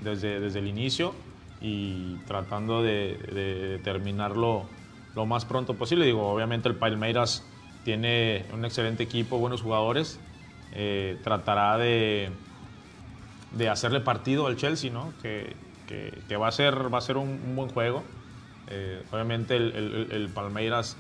Desde, 0.02 0.40
desde 0.40 0.61
el 0.61 0.69
inicio 0.69 1.12
y 1.60 2.16
tratando 2.26 2.82
de, 2.82 3.80
terminarlo 3.84 4.66
lo 5.14 5.26
más 5.26 5.44
pronto 5.44 5.74
posible. 5.74 6.06
Digo, 6.06 6.28
obviamente 6.32 6.68
el 6.68 6.76
Palmeiras 6.76 7.44
tiene 7.84 8.46
un 8.52 8.64
excelente 8.64 9.02
equipo, 9.02 9.38
buenos 9.38 9.62
jugadores. 9.62 10.20
eh, 10.72 11.18
tratará 11.24 11.76
de, 11.78 12.30
de 13.50 13.68
hacerle 13.68 14.00
partido 14.00 14.46
al 14.46 14.56
Chelsea, 14.56 14.90
¿no? 14.90 15.12
Que, 15.22 15.56
que- 15.86 16.22
va 16.36 16.46
a 16.48 16.52
ser, 16.52 16.92
va 16.92 16.98
a 16.98 17.00
ser 17.00 17.16
un, 17.16 17.40
buen 17.56 17.68
juego. 17.68 18.04
Eh, 18.68 19.02
obviamente 19.10 19.56
el, 19.56 19.72
el- 19.74 20.12
el 20.12 20.28
Palmeiras 20.28 20.96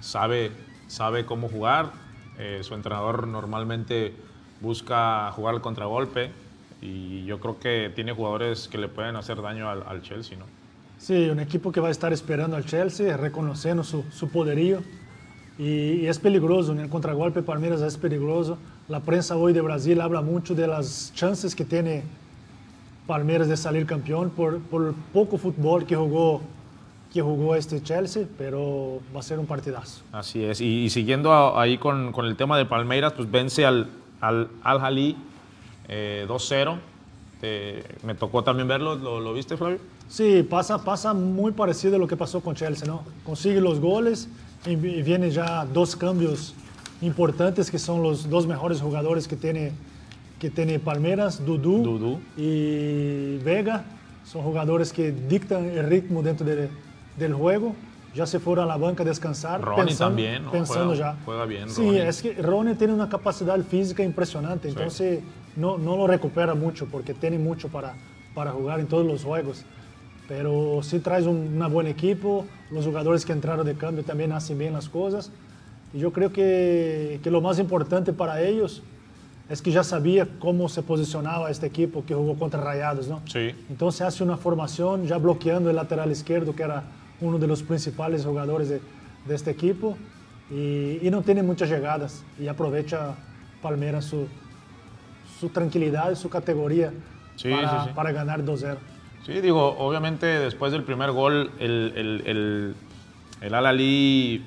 sabe, 0.00 0.50
sabe 0.86 1.26
cómo 1.26 1.48
jugar. 1.48 1.92
Eh, 2.38 2.60
su 2.62 2.74
entrenador 2.74 3.28
normalmente 3.28 4.14
busca 4.60 5.30
jugar 5.32 5.54
al 5.56 5.60
contragolpe 5.60 6.32
y 6.82 7.24
yo 7.24 7.38
creo 7.40 7.58
que 7.60 7.90
tiene 7.94 8.12
jugadores 8.12 8.68
que 8.68 8.76
le 8.76 8.88
pueden 8.88 9.16
hacer 9.16 9.40
daño 9.40 9.70
al, 9.70 9.82
al 9.86 10.02
Chelsea, 10.02 10.36
¿no? 10.36 10.44
Sí, 10.98 11.28
un 11.30 11.40
equipo 11.40 11.72
que 11.72 11.80
va 11.80 11.88
a 11.88 11.90
estar 11.90 12.12
esperando 12.12 12.56
al 12.56 12.64
Chelsea, 12.66 13.16
reconociendo 13.16 13.82
su, 13.84 14.04
su 14.10 14.28
poderío. 14.28 14.80
Y, 15.58 15.64
y 16.02 16.06
es 16.06 16.18
peligroso, 16.18 16.72
en 16.72 16.80
el 16.80 16.88
contragolpe 16.88 17.42
Palmeiras 17.42 17.80
es 17.82 17.96
peligroso. 17.96 18.58
La 18.88 19.00
prensa 19.00 19.36
hoy 19.36 19.52
de 19.52 19.60
Brasil 19.60 20.00
habla 20.00 20.20
mucho 20.22 20.54
de 20.54 20.66
las 20.66 21.12
chances 21.14 21.54
que 21.54 21.64
tiene 21.64 22.02
Palmeiras 23.06 23.48
de 23.48 23.56
salir 23.56 23.84
campeón 23.86 24.30
por, 24.30 24.60
por 24.60 24.88
el 24.88 24.94
poco 25.12 25.38
fútbol 25.38 25.84
que 25.86 25.96
jugó, 25.96 26.40
que 27.12 27.20
jugó 27.20 27.54
este 27.56 27.82
Chelsea, 27.82 28.26
pero 28.38 29.00
va 29.14 29.20
a 29.20 29.22
ser 29.22 29.38
un 29.38 29.46
partidazo. 29.46 30.02
Así 30.12 30.42
es. 30.44 30.60
Y, 30.60 30.84
y 30.84 30.90
siguiendo 30.90 31.32
a- 31.32 31.60
ahí 31.60 31.78
con, 31.78 32.12
con 32.12 32.26
el 32.26 32.36
tema 32.36 32.56
de 32.56 32.64
Palmeiras, 32.64 33.12
pues 33.14 33.30
vence 33.30 33.66
al 33.66 33.88
al, 34.20 34.48
al 34.62 34.78
Jalí 34.78 35.16
eh, 35.88 36.26
2-0. 36.28 36.78
Eh, 37.42 37.84
me 38.04 38.14
tocó 38.14 38.44
también 38.44 38.68
verlo. 38.68 38.94
¿Lo, 38.94 39.20
lo 39.20 39.32
viste, 39.34 39.56
Flavio? 39.56 39.78
Sí, 40.08 40.42
pasa, 40.48 40.84
pasa 40.84 41.12
muy 41.14 41.52
parecido 41.52 41.96
a 41.96 41.98
lo 41.98 42.06
que 42.06 42.16
pasó 42.16 42.40
con 42.40 42.54
Chelsea, 42.54 42.86
¿no? 42.86 43.02
Consigue 43.24 43.60
los 43.60 43.80
goles 43.80 44.28
y, 44.66 44.76
vienen 44.76 45.30
ya 45.30 45.64
dos 45.64 45.96
cambios 45.96 46.54
importantes 47.00 47.70
que 47.70 47.78
son 47.78 48.02
los 48.02 48.28
dos 48.30 48.46
mejores 48.46 48.80
jugadores 48.80 49.26
que 49.26 49.34
tiene, 49.36 49.72
que 50.38 50.50
tiene 50.50 50.78
Palmeiras, 50.78 51.44
Dudu, 51.44 51.82
Dudu. 51.82 52.20
y 52.36 53.38
Vega. 53.38 53.84
Son 54.24 54.42
jugadores 54.42 54.92
que 54.92 55.10
dictan 55.10 55.64
el 55.70 55.84
ritmo 55.88 56.22
dentro 56.22 56.46
de- 56.46 56.68
del 57.18 57.34
juego. 57.34 57.74
Ya 58.14 58.26
se 58.26 58.38
fueron 58.40 58.64
a 58.64 58.68
la 58.68 58.76
banca 58.76 59.02
a 59.02 59.06
descansar. 59.06 59.60
Ronnie 59.62 59.94
también, 59.96 60.44
¿no? 60.44 60.50
Pensando 60.52 60.88
Juega- 60.94 61.14
ya. 61.14 61.24
juega 61.24 61.44
bien, 61.46 61.70
Sí, 61.70 61.82
Ronnie. 61.86 62.06
es 62.08 62.20
que 62.22 62.34
Ronnie 62.34 62.74
tiene 62.74 62.92
una 62.92 63.08
capacidad 63.08 63.58
física 63.60 64.02
impresionante, 64.02 64.68
entonces 64.68 65.20
no, 65.56 65.78
no 65.78 65.96
lo 65.96 66.06
recupera 66.06 66.54
mucho 66.54 66.86
porque 66.86 67.14
tiene 67.14 67.38
mucho 67.38 67.68
para, 67.68 67.94
para 68.34 68.52
jugar 68.52 68.80
en 68.80 68.86
todos 68.86 69.06
los 69.06 69.24
juegos. 69.24 69.64
Pero 70.28 70.80
sí 70.82 70.98
traes 71.00 71.26
un 71.26 71.52
una 71.56 71.68
buen 71.68 71.86
equipo, 71.86 72.46
los 72.70 72.84
jugadores 72.86 73.24
que 73.24 73.32
entraron 73.32 73.64
de 73.66 73.74
cambio 73.74 74.04
también 74.04 74.32
hacen 74.32 74.58
bien 74.58 74.72
las 74.74 74.88
cosas. 74.88 75.30
Y 75.94 75.98
yo 75.98 76.12
creo 76.12 76.32
que, 76.32 77.18
que 77.22 77.30
lo 77.30 77.40
más 77.40 77.58
importante 77.58 78.12
para 78.12 78.40
ellos 78.42 78.82
es 79.50 79.60
que 79.60 79.70
ya 79.70 79.82
sabía 79.84 80.26
cómo 80.38 80.68
se 80.68 80.82
posicionaba 80.82 81.50
este 81.50 81.66
equipo 81.66 82.04
que 82.06 82.14
jugó 82.14 82.34
contra 82.38 82.60
Rayados, 82.62 83.08
¿no? 83.08 83.20
Sí. 83.26 83.50
Entonces 83.68 84.02
hace 84.02 84.22
una 84.22 84.36
formación 84.36 85.06
ya 85.06 85.18
bloqueando 85.18 85.68
el 85.70 85.76
lateral 85.76 86.10
izquierdo, 86.10 86.54
que 86.54 86.62
era 86.62 86.84
uno 87.22 87.38
de 87.38 87.46
los 87.46 87.62
principales 87.62 88.24
jugadores 88.24 88.68
de, 88.68 88.80
de 89.26 89.34
este 89.34 89.50
equipo, 89.50 89.96
y, 90.50 90.98
y 91.00 91.08
no 91.10 91.22
tiene 91.22 91.42
muchas 91.42 91.70
llegadas, 91.70 92.22
y 92.38 92.48
aprovecha 92.48 93.14
Palmeiras 93.62 94.04
su, 94.04 94.26
su 95.40 95.48
tranquilidad 95.48 96.14
su 96.16 96.28
categoría 96.28 96.92
Sí, 97.36 97.50
para, 97.50 97.70
sí, 97.84 97.88
sí. 97.88 97.94
para 97.94 98.12
ganar 98.12 98.44
2-0. 98.44 98.76
Sí, 99.24 99.40
digo, 99.40 99.76
obviamente 99.78 100.26
después 100.26 100.72
del 100.72 100.82
primer 100.82 101.12
gol, 101.12 101.50
el, 101.60 101.92
el, 101.96 102.22
el, 102.26 102.74
el 103.40 103.54
Al-Ali 103.54 104.44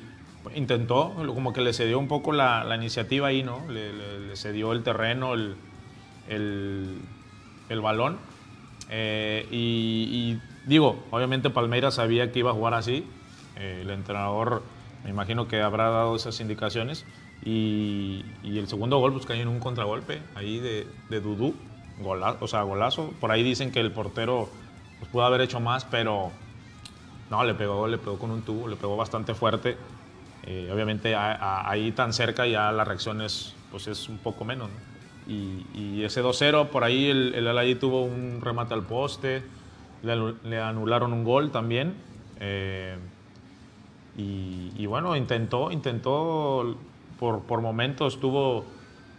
intentó, 0.53 1.13
como 1.33 1.53
que 1.53 1.61
le 1.61 1.73
cedió 1.73 1.97
un 1.97 2.07
poco 2.07 2.31
la, 2.33 2.63
la 2.63 2.75
iniciativa 2.75 3.29
ahí, 3.29 3.41
¿no? 3.41 3.65
Le, 3.69 3.91
le- 3.93 4.19
le 4.27 4.35
cedió 4.35 4.73
el 4.73 4.83
terreno, 4.83 5.33
el, 5.33 5.55
el, 6.29 6.99
el 7.69 7.81
balón. 7.81 8.17
Eh, 8.89 9.47
y, 9.49 9.57
y 9.57 10.41
digo, 10.65 11.03
obviamente 11.11 11.49
Palmeiras 11.49 11.95
sabía 11.95 12.31
que 12.31 12.39
iba 12.39 12.51
a 12.51 12.53
jugar 12.53 12.73
así. 12.73 13.05
Eh, 13.57 13.79
el 13.81 13.89
entrenador, 13.89 14.63
me 15.03 15.09
imagino 15.09 15.47
que 15.47 15.61
habrá 15.61 15.89
dado 15.89 16.15
esas 16.15 16.39
indicaciones. 16.39 17.05
Y, 17.43 18.23
el 18.43 18.67
segundo 18.67 18.97
gol 18.99 19.13
pues 19.13 19.29
en 19.29 19.47
un 19.47 19.59
contragolpe 19.59 20.21
ahí 20.35 20.59
de, 20.59 20.87
de 21.09 21.21
Dudú, 21.21 21.53
o 22.03 22.47
sea, 22.47 22.63
golazo. 22.63 23.11
Por 23.19 23.31
ahí 23.31 23.43
dicen 23.43 23.71
que 23.71 23.79
el 23.79 23.91
portero 23.91 24.49
pues, 24.99 25.11
pudo 25.11 25.23
haber 25.25 25.41
hecho 25.41 25.59
más, 25.59 25.85
pero 25.85 26.31
no, 27.29 27.43
le 27.43 27.53
pegó, 27.53 27.87
le 27.87 27.97
pegó 27.97 28.17
con 28.17 28.31
un 28.31 28.41
tubo, 28.41 28.67
le 28.67 28.75
pegó 28.75 28.97
bastante 28.97 29.33
fuerte. 29.33 29.77
Eh, 30.43 30.69
obviamente 30.71 31.15
a- 31.15 31.33
a- 31.33 31.69
ahí 31.69 31.91
tan 31.91 32.13
cerca 32.13 32.45
ya 32.45 32.71
la 32.71 32.83
reacción 32.83 33.21
es, 33.21 33.55
pues 33.71 33.87
es 33.87 34.09
un 34.09 34.17
poco 34.17 34.45
menos. 34.45 34.69
¿no? 34.69 34.95
Y, 35.27 36.03
ese 36.03 36.21
2-0, 36.21 36.69
por 36.69 36.83
ahí 36.83 37.09
el, 37.09 37.33
el 37.33 37.79
tuvo 37.79 38.03
un 38.03 38.41
remate 38.41 38.73
al 38.75 38.83
poste, 38.83 39.43
le, 40.03 40.13
anu- 40.13 40.35
le 40.43 40.59
anularon 40.61 41.13
un 41.13 41.23
gol 41.23 41.51
también. 41.51 41.95
eh, 42.39 42.97
y, 44.17 44.85
bueno, 44.85 45.15
intentó, 45.15 45.71
intentó, 45.71 46.77
por, 47.19 47.41
por 47.43 47.61
momentos 47.61 48.19
tuvo 48.19 48.65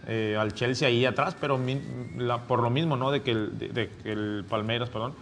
eh, 0.07 0.37
al 0.39 0.55
Chelsea 0.55 0.89
ahí 0.89 1.05
atrás, 1.05 1.37
pero 1.39 1.59
por 2.49 2.63
lo 2.63 2.71
mismo, 2.71 2.97
¿no? 2.97 3.11
De 3.11 3.23
que 3.23 3.33
el, 3.33 4.45
Palmeiras, 4.49 4.89
perdón, 4.89 5.13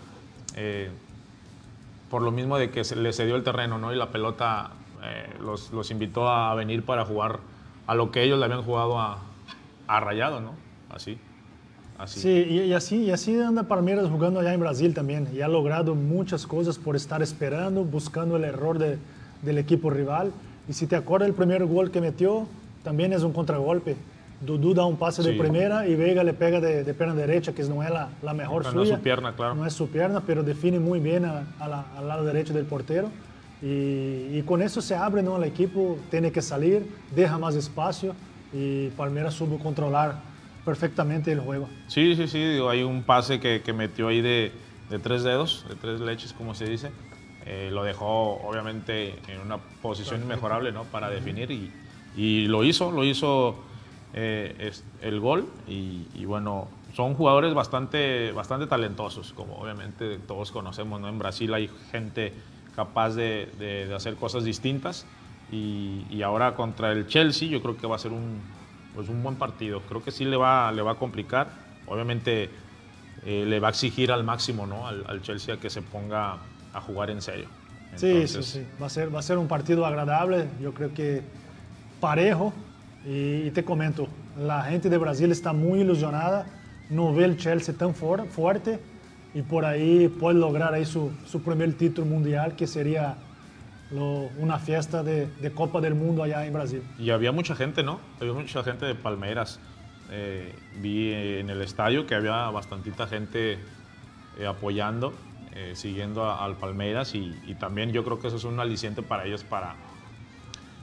eh, 0.55 0.91
por 2.11 2.23
lo 2.23 2.31
mismo 2.31 2.59
de 2.59 2.71
que 2.71 2.83
le 2.97 3.13
cedió 3.13 3.37
el 3.37 3.43
terreno, 3.43 3.79
¿no? 3.79 3.93
Y 3.93 3.97
la 3.97 4.11
pelota 4.11 4.71
eh, 5.03 5.35
los, 5.41 5.73
los 5.73 5.91
invitó 5.91 6.29
a 6.29 6.55
venir 6.55 6.85
para 6.85 7.05
jugar 7.05 7.41
a 7.87 7.95
lo 7.95 8.11
que 8.11 8.23
ellos 8.23 8.39
le 8.39 8.45
habían 8.45 8.63
jugado 8.63 9.01
a, 9.01 9.19
a 9.89 10.01
Rayado, 10.01 10.41
¿no? 10.41 10.53
Así. 10.89 11.19
Así. 11.99 12.21
Sí, 12.21 12.29
y, 12.29 12.61
y 12.63 12.73
así, 12.73 12.97
y 13.05 13.11
así 13.13 13.39
anda 13.39 13.63
Palmeiras 13.65 14.09
jugando 14.11 14.41
allá 14.41 14.53
en 14.53 14.61
Brasil 14.61 14.93
también. 14.95 15.29
Y 15.33 15.41
ha 15.43 15.49
logrado 15.49 15.95
muchas 15.95 16.47
cosas 16.47 16.77
por 16.79 16.97
estar 16.97 17.23
esperando, 17.23 17.85
buscando 17.85 18.37
el 18.37 18.45
error 18.45 18.79
de- 18.79 18.99
del 19.43 19.59
equipo 19.59 19.91
rival. 19.91 20.33
Y 20.69 20.73
si 20.73 20.87
te 20.87 20.97
acuerdas, 20.97 21.29
el 21.29 21.35
primer 21.35 21.65
gol 21.67 21.91
que 21.91 22.01
metió 22.01 22.47
también 22.83 23.13
es 23.13 23.23
un 23.23 23.33
contragolpe. 23.33 23.95
Dudú 24.41 24.75
da 24.75 24.85
un 24.85 24.97
pase 24.97 25.23
de 25.23 25.33
Sí. 25.33 25.39
primera 25.39 25.87
y 25.87 25.95
Vega 25.95 26.25
le 26.25 26.35
pega 26.35 26.61
de, 26.61 26.83
de 26.83 26.95
pierna 26.95 27.15
derecha, 27.15 27.53
que 27.53 27.63
no 27.63 27.83
es 27.83 27.91
la, 27.91 28.09
la 28.23 28.35
mejor 28.35 28.65
No, 28.65 28.73
no 28.73 28.83
es 28.83 28.89
suya. 28.89 28.97
su 28.99 29.03
pierna, 29.03 29.35
claro. 29.37 29.55
No 29.55 29.65
es 29.65 29.73
su 29.73 29.89
pierna, 29.89 30.21
pero 30.27 30.43
define 30.43 30.81
muy 30.81 30.99
bien 30.99 31.25
a- 31.25 31.45
a 31.61 31.69
la- 31.69 31.87
al 31.97 32.09
lado 32.09 32.25
derecho 32.25 32.53
del 32.53 32.65
portero. 32.65 33.09
Y, 33.63 34.37
y 34.39 34.43
con 34.45 34.61
eso 34.63 34.81
se 34.83 34.95
abre, 34.97 35.23
¿no? 35.23 35.37
El 35.37 35.45
equipo 35.45 35.97
tiene 36.11 36.33
que 36.33 36.43
salir, 36.43 36.87
deja 37.15 37.39
más 37.39 37.55
espacio 37.55 38.15
y 38.53 38.89
Palmeiras 38.91 39.35
supo 39.35 39.59
controlar 39.59 40.17
perfectamente 40.65 41.33
el 41.33 41.41
juego. 41.41 41.69
Sí, 41.87 42.17
sí, 42.17 42.27
sí, 42.29 42.39
digo, 42.45 42.71
hay 42.71 42.83
un 42.83 43.05
pase 43.05 43.41
que, 43.41 43.63
que 43.63 43.73
metió 43.73 44.09
ahí 44.09 44.21
de, 44.21 44.53
de 44.89 44.99
tres 44.99 45.23
dedos, 45.23 45.67
de 45.69 45.77
tres 45.77 46.01
leches, 46.01 46.33
como 46.33 46.55
se 46.55 46.67
dice. 46.69 46.93
Eh, 47.47 47.69
lo 47.73 47.85
dejó, 47.85 48.41
obviamente, 48.41 49.21
en 49.31 49.41
una 49.41 49.59
posición 49.59 50.23
inmejorable, 50.23 50.73
¿no? 50.73 50.85
Para 50.91 51.11
definir 51.11 51.51
y, 51.51 51.71
y 52.15 52.47
lo 52.47 52.65
hizo, 52.65 52.91
lo 52.91 53.05
hizo 53.05 53.67
eh, 54.15 54.55
es- 54.59 54.85
el 55.03 55.21
gol 55.21 55.53
y, 55.67 56.09
y 56.15 56.25
bueno, 56.25 56.71
son 56.95 57.15
jugadores 57.15 57.53
bastante, 57.53 58.33
bastante 58.33 58.67
talentosos, 58.67 59.33
como 59.35 59.55
obviamente 59.57 60.19
todos 60.19 60.53
conocemos, 60.53 61.01
¿no? 61.01 61.09
En 61.09 61.19
Brasil 61.19 61.53
hay 61.53 61.69
gente 61.91 62.33
capaz 62.75 63.11
de, 63.15 63.53
de- 63.59 63.87
de 63.89 63.95
hacer 63.95 64.17
cosas 64.17 64.45
distintas 64.45 65.07
y, 65.49 66.07
y 66.09 66.23
ahora 66.23 66.55
contra 66.55 66.93
el 66.93 67.07
Chelsea 67.07 67.49
yo 67.49 67.61
creo 67.61 67.77
que 67.77 67.87
va 67.87 67.97
a 67.97 67.99
ser 67.99 68.13
un, 68.13 68.43
pues 68.95 69.09
un 69.09 69.23
buen 69.23 69.37
partido. 69.37 69.81
Creo 69.83 70.03
que 70.03 70.11
sí 70.11 70.25
le 70.25 70.37
va, 70.37 70.71
le 70.73 70.83
va 70.83 70.93
a 70.93 70.99
complicar. 70.99 71.49
Obviamente 71.87 72.51
eh, 73.25 73.45
le 73.47 73.61
va 73.61 73.69
a 73.69 73.71
exigir 73.71 74.13
al 74.13 74.25
máximo 74.25 74.67
¿no? 74.67 74.87
al, 74.87 75.05
al 75.09 75.23
Chelsea 75.23 75.55
a 75.55 75.59
que 75.61 75.71
se 75.71 75.83
ponga 75.83 76.39
a 76.73 76.81
jugar 76.81 77.11
en 77.11 77.21
serio. 77.23 77.47
Sí, 77.97 78.07
Entonces, 78.07 78.47
sí, 78.47 78.61
sí. 78.61 78.67
Va 78.81 78.87
a, 78.87 78.91
ser, 78.91 79.15
va 79.15 79.21
a 79.21 79.23
ser 79.23 79.39
un 79.39 79.47
partido 79.49 79.87
agradable, 79.87 80.49
yo 80.61 80.75
creo 80.75 80.93
que 80.93 81.23
parejo. 82.01 82.53
Y, 83.07 83.49
y 83.49 83.51
te 83.51 83.65
comento, 83.65 84.09
la 84.39 84.63
gente 84.65 84.89
de 84.89 84.97
Brasil 84.99 85.31
está 85.31 85.53
muy 85.53 85.81
ilusionada, 85.81 86.47
no 86.89 87.13
ve 87.15 87.25
el 87.25 87.37
Chelsea 87.37 87.75
tan 87.77 87.95
for- 87.95 88.27
fuerte 88.29 88.81
y 89.35 89.43
por 89.43 89.65
ahí 89.67 90.09
puede 90.09 90.39
lograr 90.39 90.73
ahí 90.73 90.87
su, 90.87 91.11
su 91.27 91.43
primer 91.43 91.75
título 91.75 92.07
mundial, 92.07 92.57
que 92.57 92.67
sería 92.67 93.17
lo- 93.91 94.31
una 94.39 94.59
fiesta 94.59 95.03
de, 95.03 95.29
Copa 95.55 95.81
del 95.81 95.95
Mundo 95.95 96.23
allá 96.23 96.45
en 96.47 96.53
Brasil. 96.53 96.83
Y 96.99 97.11
había 97.11 97.33
mucha 97.33 97.55
gente, 97.55 97.83
¿no? 97.83 98.01
Había 98.21 98.33
mucha 98.33 98.63
gente 98.63 98.87
de 98.87 98.95
Palmeiras. 98.95 99.61
Eh, 100.11 100.55
vi 100.81 101.13
en 101.13 101.51
el 101.51 101.63
estadio 101.63 102.07
que 102.07 102.15
había 102.15 102.51
bastantita 102.51 103.07
gente 103.07 103.59
eh, 104.39 104.47
apoyando, 104.47 105.15
eh, 105.53 105.73
siguiendo 105.75 106.31
al 106.31 106.57
Palmeiras 106.57 107.15
y, 107.15 107.33
también 107.59 107.93
yo 107.93 108.05
creo 108.05 108.19
que 108.19 108.27
eso 108.29 108.37
es 108.37 108.45
un 108.45 108.61
aliciente 108.61 109.03
para 109.03 109.25
ellos 109.25 109.45
para, 109.45 109.77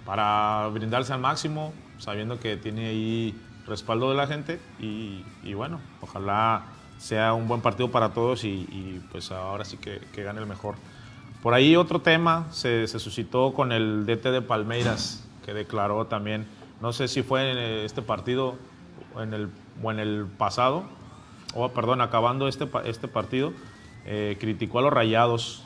para 0.06 0.68
brindarse 0.70 1.14
al 1.14 1.20
máximo, 1.20 1.74
sabiendo 1.98 2.40
que 2.40 2.58
tiene 2.58 2.88
ahí 2.88 3.36
respaldo 3.68 4.10
de 4.10 4.16
la 4.16 4.26
gente 4.26 4.60
y, 4.80 5.24
bueno, 5.54 5.80
ojalá 6.02 6.64
sea 6.98 7.34
un 7.34 7.48
buen 7.48 7.62
partido 7.62 7.92
para 7.92 8.10
todos 8.10 8.44
y, 8.44 9.02
pues 9.12 9.32
ahora 9.32 9.66
sí 9.66 9.78
que 9.78 10.24
gane 10.24 10.40
el 10.40 10.48
mejor. 10.48 10.76
Por 11.42 11.54
ahí 11.54 11.76
otro 11.76 12.02
tema 12.02 12.48
se, 12.52 12.88
se 12.88 13.00
suscitó 13.00 13.54
con 13.54 13.72
el 13.72 14.06
DT 14.06 14.32
de 14.32 14.42
Palmeiras, 14.42 15.24
que 15.46 15.54
declaró 15.54 16.06
también, 16.06 16.46
no 16.82 16.94
sé 16.94 17.08
si 17.08 17.24
fue 17.24 17.52
en 17.52 17.58
este 17.58 18.02
partido 18.02 18.56
o 19.16 19.22
en 19.22 19.34
el, 19.34 19.50
o 19.82 19.92
en 19.92 20.00
el 20.00 20.26
pasado, 20.38 20.84
o 21.56 21.70
perdón, 21.70 22.02
acabando 22.02 22.48
este, 22.48 22.68
este 22.86 23.08
partido, 23.08 23.54
eh, 24.06 24.38
criticó 24.40 24.80
a 24.80 24.82
los 24.84 24.94
rayados. 24.94 25.64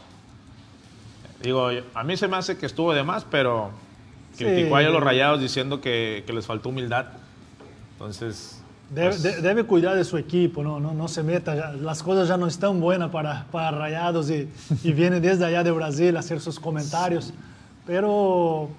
Digo, 1.41 1.69
a 1.93 2.03
mí 2.03 2.15
se 2.17 2.27
me 2.27 2.37
hace 2.37 2.57
que 2.57 2.65
estuvo 2.65 2.93
de 2.93 3.03
más, 3.03 3.25
pero 3.25 3.71
Sí. 4.33 4.43
criticó 4.43 4.75
ahí 4.75 4.85
a 4.85 4.89
los 4.89 5.01
rayados 5.01 5.39
diciendo 5.39 5.79
que, 5.79 6.23
que 6.27 6.33
les 6.33 6.45
faltó 6.45 6.67
humildad. 6.69 7.05
Entonces, 7.93 8.54
Debe, 8.93 9.09
pues, 9.09 9.23
de- 9.23 9.41
debe 9.41 9.63
cuidar 9.63 9.95
de 9.95 10.03
su 10.03 10.17
equipo, 10.17 10.63
no, 10.63 10.79
no, 10.79 10.93
no 10.93 11.07
se 11.07 11.23
meta, 11.23 11.55
ya- 11.55 11.71
las 11.71 12.03
cosas 12.03 12.27
ya 12.27 12.37
no 12.37 12.45
están 12.47 12.79
buenas 12.79 13.09
para, 13.09 13.45
para 13.51 13.71
Rayados 13.71 14.29
y, 14.29 14.47
y 14.83 14.91
viene 14.93 15.19
desde 15.19 15.43
allá 15.45 15.63
de 15.63 15.71
Brasil 15.71 16.15
a 16.15 16.19
hacer 16.19 16.39
sus 16.39 16.59
comentarios. 16.59 17.33
Pero 17.85 18.69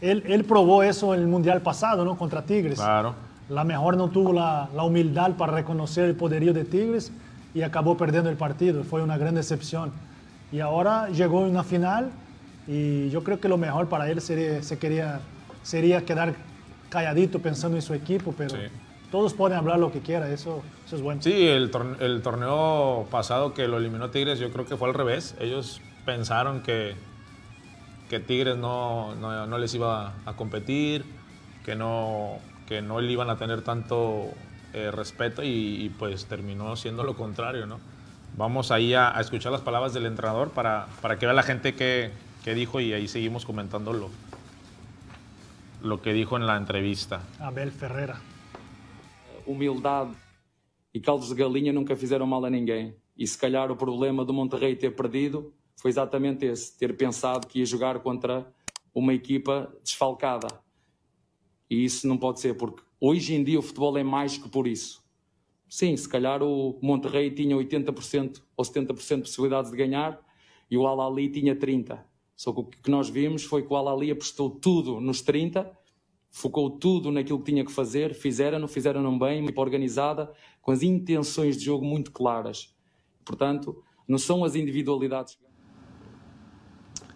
él, 0.00 0.22
él 0.26 0.44
probó 0.44 0.82
eso 0.82 1.14
en 1.14 1.20
el 1.20 1.26
Mundial 1.26 1.60
pasado, 1.62 2.04
¿no? 2.04 2.16
Contra 2.16 2.42
Tigres. 2.42 2.78
claro. 2.78 3.14
La 3.48 3.62
mejor 3.62 3.96
no 3.96 4.08
tuvo 4.08 4.32
la, 4.32 4.68
la 4.74 4.82
humildad 4.82 5.32
para 5.32 5.52
reconocer 5.52 6.04
el 6.06 6.16
poderío 6.16 6.52
de 6.52 6.64
Tigres 6.64 7.12
y 7.54 7.62
acabó 7.62 7.96
perdiendo 7.96 8.28
el 8.28 8.36
partido. 8.36 8.82
Fue 8.82 9.02
una 9.04 9.16
gran 9.18 9.36
decepción. 9.36 9.92
Y 10.50 10.58
ahora 10.58 11.08
llegó 11.10 11.40
una 11.42 11.62
final 11.62 12.10
y 12.66 13.08
yo 13.10 13.22
creo 13.22 13.38
que 13.38 13.48
lo 13.48 13.56
mejor 13.56 13.88
para 13.88 14.10
él 14.10 14.20
sería, 14.20 14.60
se 14.64 14.78
quería, 14.78 15.20
sería 15.62 16.04
quedar 16.04 16.34
calladito 16.88 17.38
pensando 17.38 17.76
en 17.76 17.82
su 17.82 17.94
equipo, 17.94 18.34
pero 18.36 18.50
Sí. 18.50 18.62
Todos 19.10 19.34
pueden 19.34 19.56
hablar 19.58 19.78
lo 19.78 19.92
que 19.92 20.00
quieran, 20.00 20.32
eso, 20.32 20.62
eso 20.86 20.96
es 20.96 21.02
bueno. 21.02 21.22
Sí, 21.22 21.46
el, 21.48 21.70
torne- 21.70 21.96
el 22.00 22.22
torneo 22.22 23.06
pasado 23.10 23.54
que 23.54 23.68
lo 23.68 23.78
eliminó 23.78 24.10
Tigres, 24.10 24.38
yo 24.38 24.50
creo 24.50 24.66
que 24.66 24.76
fue 24.76 24.88
al 24.88 24.94
revés. 24.94 25.34
Ellos 25.40 25.80
pensaron 26.04 26.62
que, 26.62 26.94
que 28.10 28.20
Tigres 28.20 28.56
no, 28.56 29.14
no- 29.14 29.46
no 29.46 29.58
les 29.58 29.74
iba 29.74 30.12
a 30.24 30.32
competir, 30.34 31.04
que 31.64 31.74
no, 31.76 32.38
que 32.66 32.82
no 32.82 33.00
le 33.00 33.10
iban 33.12 33.30
a 33.30 33.36
tener 33.36 33.62
tanto 33.62 34.28
eh, 34.74 34.90
respeto 34.90 35.42
y, 35.42 35.48
y, 35.48 35.88
pues 35.88 36.26
terminó 36.26 36.76
siendo 36.76 37.02
lo 37.04 37.14
contrario, 37.16 37.66
¿no? 37.66 37.78
Vamos 38.36 38.70
ahí 38.70 38.92
a, 38.92 39.16
a 39.16 39.20
escuchar 39.20 39.50
las 39.52 39.62
palabras 39.62 39.94
del 39.94 40.04
entrenador 40.06 40.50
para, 40.50 40.86
para 41.00 41.18
que 41.18 41.26
vea 41.26 41.34
la 41.34 41.42
gente 41.42 41.74
qué, 41.74 42.10
qué 42.44 42.54
dijo 42.54 42.80
y 42.80 42.92
ahí 42.92 43.08
seguimos 43.08 43.46
comentando 43.46 43.92
lo, 43.94 44.10
lo 45.82 46.02
que 46.02 46.12
dijo 46.12 46.36
en 46.36 46.46
la 46.46 46.56
entrevista. 46.56 47.20
Abel 47.40 47.70
Ferreira. 47.72 48.16
Humildade 49.46 50.16
e 50.92 51.00
caldos 51.00 51.28
de 51.28 51.34
galinha 51.34 51.72
nunca 51.72 51.94
fizeram 51.94 52.26
mal 52.26 52.44
a 52.44 52.50
ninguém. 52.50 52.96
E 53.16 53.26
se 53.26 53.36
calhar 53.38 53.70
o 53.70 53.76
problema 53.76 54.24
do 54.24 54.32
Monterrey 54.32 54.76
ter 54.76 54.94
perdido 54.94 55.52
foi 55.76 55.90
exatamente 55.90 56.44
esse: 56.44 56.76
ter 56.78 56.96
pensado 56.96 57.46
que 57.46 57.60
ia 57.60 57.66
jogar 57.66 58.00
contra 58.00 58.52
uma 58.94 59.12
equipa 59.12 59.72
desfalcada. 59.82 60.48
E 61.68 61.84
isso 61.84 62.06
não 62.06 62.16
pode 62.16 62.40
ser, 62.40 62.54
porque 62.54 62.82
hoje 63.00 63.34
em 63.34 63.44
dia 63.44 63.58
o 63.58 63.62
futebol 63.62 63.96
é 63.98 64.02
mais 64.02 64.38
que 64.38 64.48
por 64.48 64.66
isso. 64.66 65.04
Sim, 65.68 65.96
se 65.96 66.08
calhar 66.08 66.42
o 66.42 66.78
Monterrey 66.80 67.30
tinha 67.30 67.56
80% 67.56 68.42
ou 68.56 68.64
70% 68.64 69.16
de 69.16 69.22
possibilidades 69.22 69.70
de 69.70 69.76
ganhar 69.76 70.20
e 70.70 70.76
o 70.76 70.86
Al-Ali 70.86 71.28
tinha 71.28 71.56
30%. 71.56 71.98
Só 72.36 72.52
que 72.52 72.60
o 72.60 72.64
que 72.64 72.90
nós 72.90 73.08
vimos 73.08 73.44
foi 73.44 73.62
que 73.62 73.72
o 73.72 73.76
Al-Ali 73.76 74.10
apostou 74.10 74.50
tudo 74.50 75.00
nos 75.00 75.22
30%, 75.22 75.74
focou 76.36 76.68
tudo 76.68 77.10
naquilo 77.10 77.38
que 77.38 77.50
tinha 77.50 77.64
que 77.64 77.72
fazer, 77.72 78.12
fizeram-no, 78.12 78.68
fizeram-no 78.68 79.18
bem, 79.18 79.40
uma 79.40 79.46
equipa 79.46 79.62
organizada, 79.62 80.30
com 80.60 80.70
as 80.70 80.82
intenções 80.82 81.56
de 81.56 81.64
jogo 81.64 81.82
muito 81.82 82.12
claras. 82.12 82.76
Portanto, 83.24 83.82
não 84.06 84.18
são 84.18 84.44
as 84.44 84.54
individualidades. 84.54 85.38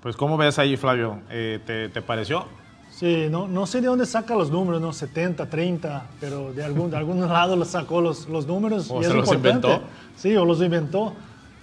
Pues, 0.01 0.17
¿cómo 0.17 0.39
ves 0.39 0.59
ahí, 0.59 0.75
Flavio? 0.79 1.21
Eh, 1.29 1.61
¿te, 1.67 1.91
¿Te 1.91 2.01
pareció? 2.01 2.47
Sí, 2.91 3.29
no, 3.31 3.47
no 3.47 3.67
sé 3.67 3.83
de 3.83 3.89
dónde 3.89 4.07
saca 4.07 4.35
los 4.35 4.51
números, 4.51 4.81
¿no? 4.81 4.91
70, 4.91 5.51
30, 5.51 6.11
pero 6.19 6.55
de 6.55 6.65
algún, 6.65 6.91
de 6.91 6.97
algún 6.97 7.21
lado 7.29 7.57
los 7.57 7.69
sacó 7.69 8.01
los, 8.01 8.27
los 8.27 8.47
números. 8.47 8.91
O 8.91 9.01
y 9.01 9.05
se 9.05 9.11
es 9.11 9.17
los 9.17 9.31
importante. 9.31 9.69
inventó. 9.69 9.87
Sí, 10.17 10.35
o 10.35 10.47
los 10.47 10.63
inventó. 10.63 11.13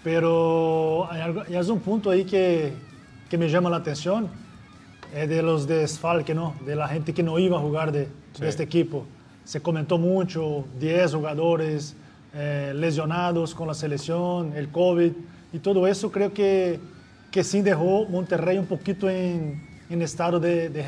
Pero 0.04 1.08
hay, 1.10 1.22
algo, 1.22 1.74
un 1.74 1.80
punto 1.80 2.12
ahí 2.12 2.24
que, 2.24 2.72
que 3.28 3.36
me 3.36 3.50
llama 3.50 3.72
la 3.72 3.78
atención, 3.78 4.30
de 5.14 5.42
los 5.42 5.68
desfalques, 5.68 6.36
¿no? 6.36 6.54
De 6.66 6.76
la 6.76 6.88
gente 6.88 7.14
que 7.14 7.24
no 7.24 7.40
iba 7.40 7.58
a 7.58 7.62
jugar 7.62 7.92
de 7.92 8.08
de 8.40 8.50
este 8.50 8.64
equipo. 8.64 9.06
Se 9.44 9.62
comentó 9.62 9.98
mucho, 9.98 10.66
10 10.80 11.16
jugadores 11.16 11.96
eh, 12.34 12.74
lesionados 12.76 13.56
con 13.56 13.68
la 13.68 13.74
selección, 13.74 14.54
el 14.56 14.70
COVID 14.70 15.12
y 15.54 15.60
todo 15.60 15.88
eso 15.88 16.12
creo 16.12 16.34
que, 16.34 16.80
que 17.32 17.44
sí 17.44 17.62
dejó 17.62 18.06
Monterrey 18.06 18.58
un 18.58 18.66
poquito 18.66 19.10
en, 19.10 19.66
en 19.90 20.02
estado 20.02 20.40
de, 20.40 20.70
de 20.70 20.86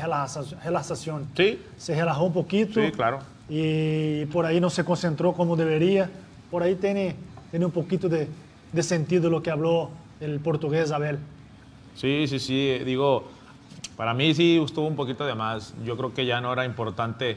relajación. 0.64 1.26
Sí. 1.36 1.58
Se 1.76 1.94
relajó 1.94 2.24
un 2.24 2.32
poquito. 2.32 2.80
Sí, 2.80 2.92
claro. 2.92 3.20
Y 3.48 4.26
por 4.26 4.46
ahí 4.46 4.60
no 4.60 4.70
se 4.70 4.84
concentró 4.84 5.32
como 5.32 5.56
debería. 5.56 6.10
Por 6.50 6.62
ahí 6.62 6.74
tiene, 6.74 7.16
tiene 7.50 7.64
un 7.66 7.72
poquito 7.72 8.08
de, 8.08 8.28
de 8.72 8.82
sentido 8.82 9.30
lo 9.30 9.42
que 9.42 9.50
habló 9.50 9.90
el 10.20 10.38
portugués 10.40 10.92
Abel. 10.92 11.18
Sí, 11.94 12.26
sí, 12.28 12.38
sí. 12.38 12.78
Digo, 12.84 13.24
para 14.00 14.14
mí 14.14 14.32
sí 14.32 14.58
estuvo 14.64 14.86
un 14.86 14.96
poquito 14.96 15.26
de 15.26 15.34
más. 15.34 15.74
Yo 15.84 15.94
creo 15.94 16.14
que 16.14 16.24
ya 16.24 16.40
no 16.40 16.50
era 16.54 16.64
importante 16.64 17.36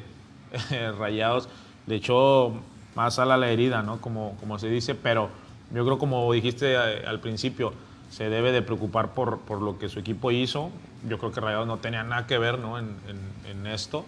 Rayados. 0.97 1.49
Le 1.87 1.95
echó 1.95 2.53
más 2.95 3.19
a 3.19 3.25
la 3.25 3.49
herida, 3.49 3.81
¿no? 3.81 3.99
Como, 3.99 4.37
como 4.39 4.57
se 4.57 4.69
dice, 4.69 4.95
pero 4.95 5.27
yo 5.73 5.83
creo 5.83 5.97
como 5.97 6.31
dijiste 6.31 6.75
eh, 6.75 7.05
al 7.05 7.19
principio, 7.19 7.73
se 8.09 8.29
debe 8.29 8.53
de 8.53 8.61
preocupar 8.61 9.13
por, 9.13 9.39
por, 9.39 9.61
lo 9.61 9.77
que 9.77 9.89
su 9.89 9.99
equipo 9.99 10.31
hizo. 10.31 10.71
Yo 11.05 11.17
creo 11.17 11.33
que 11.33 11.41
Rayados 11.41 11.67
no 11.67 11.79
tenía 11.79 12.01
nada 12.03 12.27
que 12.27 12.37
ver 12.37 12.57
¿no? 12.59 12.79
en, 12.79 12.95
en, 13.09 13.51
en, 13.51 13.67
esto. 13.67 14.05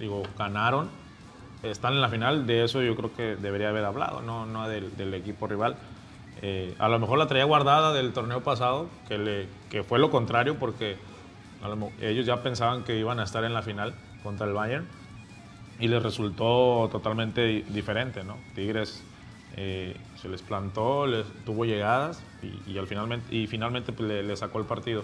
Digo, 0.00 0.24
ganaron, 0.36 0.88
están 1.62 1.92
en 1.92 2.00
la 2.00 2.08
final, 2.08 2.48
de 2.48 2.64
eso 2.64 2.82
yo 2.82 2.96
creo 2.96 3.14
que 3.14 3.36
debería 3.36 3.68
haber 3.68 3.84
hablado, 3.84 4.22
no, 4.22 4.44
no 4.44 4.68
del, 4.68 4.96
del 4.96 5.14
equipo 5.14 5.46
rival. 5.46 5.76
Eh, 6.42 6.74
a 6.80 6.88
lo 6.88 6.98
mejor 6.98 7.16
la 7.16 7.28
traía 7.28 7.44
guardada 7.44 7.92
del 7.92 8.12
torneo 8.12 8.42
pasado, 8.42 8.88
que, 9.06 9.18
le, 9.18 9.46
que 9.70 9.84
fue 9.84 10.00
lo 10.00 10.10
contrario, 10.10 10.56
porque 10.58 10.96
ellos 12.00 12.26
ya 12.26 12.42
pensaban 12.42 12.84
que 12.84 12.98
iban 12.98 13.20
a 13.20 13.24
estar 13.24 13.44
en 13.44 13.54
la 13.54 13.62
final 13.62 13.94
contra 14.22 14.46
el 14.46 14.52
Bayern 14.52 14.86
y 15.80 15.88
les 15.88 16.02
resultó 16.02 16.88
totalmente 16.90 17.64
diferente, 17.68 18.24
¿no? 18.24 18.36
Tigres 18.54 19.02
eh, 19.56 19.96
se 20.20 20.28
les 20.28 20.42
plantó, 20.42 21.06
les, 21.06 21.26
tuvo 21.44 21.64
llegadas 21.64 22.22
y, 22.42 22.72
y, 22.72 22.78
al 22.78 22.86
finalmente, 22.86 23.34
y 23.34 23.46
finalmente 23.46 23.92
pues, 23.92 24.08
le, 24.08 24.22
le, 24.22 24.36
sacó 24.36 24.58
el 24.58 24.66
partido. 24.66 25.02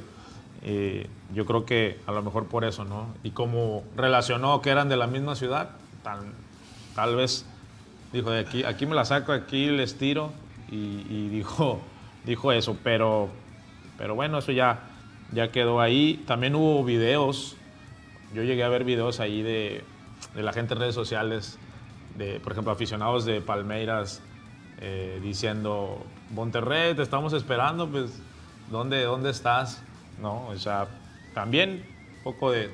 Eh, 0.63 1.09
yo 1.33 1.45
creo 1.45 1.65
que 1.65 1.99
a 2.07 2.13
lo 2.13 2.23
mejor 2.23 2.47
por 2.47 2.65
eso, 2.65 2.85
¿no? 2.85 3.09
Y 3.23 3.31
como 3.31 3.85
relacionó 3.97 4.63
que 4.63 4.71
eran 4.71 4.89
de 4.89 4.97
la 4.97 5.07
misma 5.07 5.35
ciudad, 5.35 5.71
tal, 6.03 6.21
tal 6.95 7.17
vez 7.17 7.47
dijo, 8.13 8.31
de 8.31 8.41
aquí, 8.41 8.65
aquí 8.65 8.87
me 8.87 8.95
la 8.95 9.05
saco, 9.05 9.33
aquí 9.33 9.67
les 9.67 9.99
tiro 9.99 10.33
y, 10.71 11.05
y 11.09 11.29
dijo, 11.31 11.81
dijo 12.25 12.53
eso, 12.53 12.77
pero, 12.83 13.29
pero 13.99 14.15
bueno, 14.15 14.39
eso 14.39 14.53
ya, 14.53 14.94
ya 15.33 15.51
quedó 15.51 15.81
ahí. 15.81 16.23
También 16.27 16.55
hubo 16.55 16.85
videos, 16.85 17.57
yo 18.35 18.43
llegué 18.43 18.65
a 18.65 18.69
ver 18.69 18.85
videos 18.85 19.21
ahí 19.21 19.43
de, 19.43 19.85
de 20.35 20.43
la 20.43 20.53
gente 20.53 20.75
en 20.75 20.81
redes 20.81 20.95
sociales, 20.95 21.59
de, 22.17 22.41
por 22.41 22.53
ejemplo, 22.53 22.73
aficionados 22.73 23.25
de 23.25 23.41
Palmeiras 23.41 24.23
eh, 24.81 25.21
diciendo, 25.23 26.05
Monterrey, 26.31 26.95
te 26.95 27.03
estamos 27.03 27.33
esperando, 27.33 27.89
pues, 27.89 28.21
¿dónde, 28.71 29.03
dónde 29.03 29.31
estás? 29.31 29.83
¿No? 30.21 30.47
O 30.49 30.57
sea, 30.57 30.89
también 31.33 31.85
un 32.19 32.23
poco 32.23 32.51
de, 32.51 32.71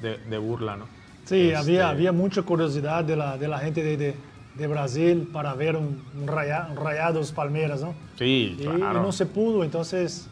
de, 0.00 0.18
de 0.18 0.38
burla, 0.38 0.76
¿no? 0.76 0.86
Sí, 1.24 1.48
este... 1.48 1.56
había, 1.56 1.88
había 1.88 2.12
mucha 2.12 2.42
curiosidad 2.42 3.04
de 3.04 3.16
la, 3.16 3.36
de 3.36 3.48
la 3.48 3.58
gente 3.58 3.82
de, 3.82 4.14
de, 4.54 4.66
Brasil 4.66 5.28
para 5.32 5.54
ver 5.54 5.76
un, 5.76 6.02
un, 6.18 6.26
raya, 6.26 6.68
un 6.70 6.76
Rayados 6.76 7.32
Palmeiras, 7.32 7.82
¿no? 7.82 7.94
Sí, 8.18 8.56
y, 8.58 8.62
claro. 8.62 9.00
y 9.00 9.02
no 9.02 9.12
se 9.12 9.26
pudo, 9.26 9.64
entonces... 9.64 10.28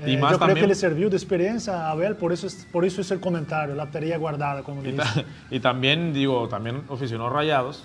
Eh, 0.00 0.12
yo 0.12 0.26
creo 0.26 0.38
también, 0.38 0.60
que 0.60 0.66
le 0.68 0.74
sirvió 0.74 1.10
de 1.10 1.16
experiencia 1.16 1.86
a 1.86 1.90
Abel, 1.90 2.16
por 2.16 2.32
eso, 2.32 2.46
es, 2.46 2.66
por 2.70 2.84
eso 2.84 3.00
es 3.00 3.10
el 3.10 3.18
comentario, 3.18 3.74
la 3.74 3.90
teoría 3.90 4.16
guardada, 4.16 4.62
como 4.62 4.84
y, 4.84 4.92
ta, 4.92 5.24
y 5.50 5.58
también, 5.60 6.12
digo, 6.12 6.48
también 6.48 6.82
aficionó 6.88 7.28
Rayados, 7.30 7.84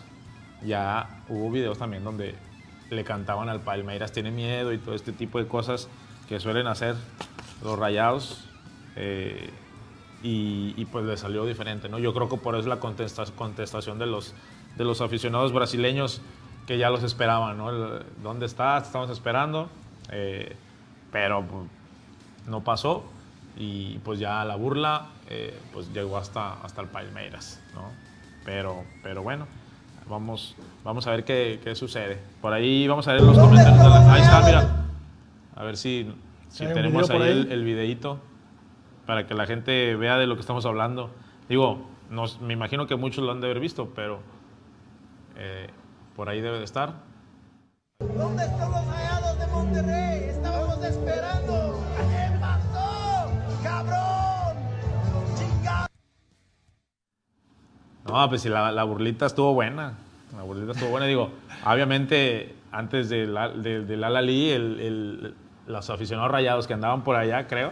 ya 0.64 1.24
hubo 1.28 1.50
videos 1.50 1.80
también 1.80 2.04
donde 2.04 2.36
le 2.92 3.04
cantaban 3.04 3.50
al 3.50 3.62
Palmeiras, 3.62 4.12
tiene 4.12 4.30
miedo 4.30 4.72
y 4.74 4.78
todo 4.78 4.94
este 4.94 5.12
tipo 5.12 5.40
de 5.40 5.48
cosas 5.48 5.88
que 6.30 6.40
suelen 6.40 6.68
hacer 6.68 6.96
los 7.64 7.78
Rayados. 7.78 8.46
Eh, 8.96 9.50
y, 10.22 10.74
y, 10.78 10.86
pues 10.86 11.04
le 11.04 11.18
salió 11.18 11.46
diferente, 11.46 11.90
¿no? 11.90 12.00
Yo 12.00 12.14
creo 12.14 12.30
que 12.30 12.38
por 12.38 12.56
eso 12.56 12.70
la 12.70 12.80
contesta, 12.80 13.26
contestación 13.36 14.00
de 14.00 14.06
los, 14.06 14.34
de 14.78 14.86
los 14.86 15.02
aficionados 15.02 15.52
brasileños 15.52 16.22
que 16.66 16.78
ya 16.78 16.90
los 16.90 17.04
esperaban, 17.04 17.58
¿no? 17.58 17.70
El, 17.70 18.04
¿Dónde 18.22 18.46
estás? 18.46 18.86
Estamos 18.86 19.10
esperando. 19.10 19.70
Eh, 20.12 20.56
pero 21.12 21.46
no 22.48 22.64
pasó 22.64 23.04
y 23.58 24.00
pues 24.00 24.20
ya 24.20 24.44
la 24.46 24.56
burla 24.56 25.08
eh, 25.30 25.58
pues 25.72 25.92
llegó 25.94 26.18
hasta, 26.18 26.54
hasta 26.64 26.82
el 26.82 26.88
Palmeiras, 26.88 27.62
¿no? 27.74 27.92
Pero, 28.46 28.84
pero 29.02 29.24
bueno, 29.24 29.48
vamos, 30.10 30.56
vamos 30.84 31.08
a 31.08 31.12
ver 31.12 31.24
qué, 31.24 31.60
qué 31.64 31.76
sucede. 31.76 32.20
Por 32.42 32.54
ahí 32.54 32.88
vamos 32.88 33.08
a 33.08 33.14
ver 33.14 33.22
los 33.22 33.38
comentarios. 33.38 33.86
Ahí 33.86 34.22
está, 34.22 34.42
mira. 34.42 34.86
A 35.56 35.64
ver 35.64 35.78
si, 35.78 36.14
si 36.50 36.66
tenemos 36.66 37.10
ahí, 37.10 37.22
ahí, 37.22 37.32
El, 37.32 37.52
el 37.52 37.64
videito 37.64 38.20
para 39.06 39.28
que 39.28 39.34
la 39.34 39.46
gente 39.46 39.96
vea 39.96 40.18
de 40.18 40.28
lo 40.28 40.36
que 40.36 40.42
estamos 40.42 40.66
hablando. 40.66 41.12
Digo, 41.48 41.88
nos, 42.10 42.42
me 42.42 42.54
imagino 42.54 42.88
que 42.88 42.96
muchos 42.96 43.24
lo 43.24 43.32
han 43.32 43.42
de 43.42 43.48
haber 43.48 43.60
visto, 43.60 43.92
pero 43.96 44.20
eh, 45.38 45.70
por 46.16 46.30
ahí 46.30 46.42
debe 46.42 46.58
de 46.58 46.66
estar. 46.66 46.96
¿Dónde 48.00 48.44
están 48.44 48.72
los 48.72 48.86
rayados 48.88 49.40
de 49.40 49.48
Monterrey? 49.48 50.24
Estábamos 50.30 50.84
esperando. 50.84 51.83
No, 58.14 58.30
pues 58.30 58.42
si 58.42 58.50
la, 58.50 58.72
la, 58.72 58.84
burlita 58.84 59.26
estuvo 59.26 59.54
buena. 59.56 59.94
La 60.36 60.44
burlita 60.44 60.74
estuvo 60.74 60.90
buena. 60.90 61.08
Digo, 61.08 61.32
obviamente, 61.66 62.54
antes 62.72 63.10
del 63.10 63.36
de, 63.64 63.86
de, 63.86 64.06
Alalí, 64.06 64.52
el, 64.52 64.80
el, 64.80 65.34
los 65.66 65.90
aficionados 65.90 66.32
rayados 66.32 66.68
que 66.68 66.76
andaban 66.76 67.04
por 67.04 67.16
allá, 67.16 67.48
creo, 67.48 67.72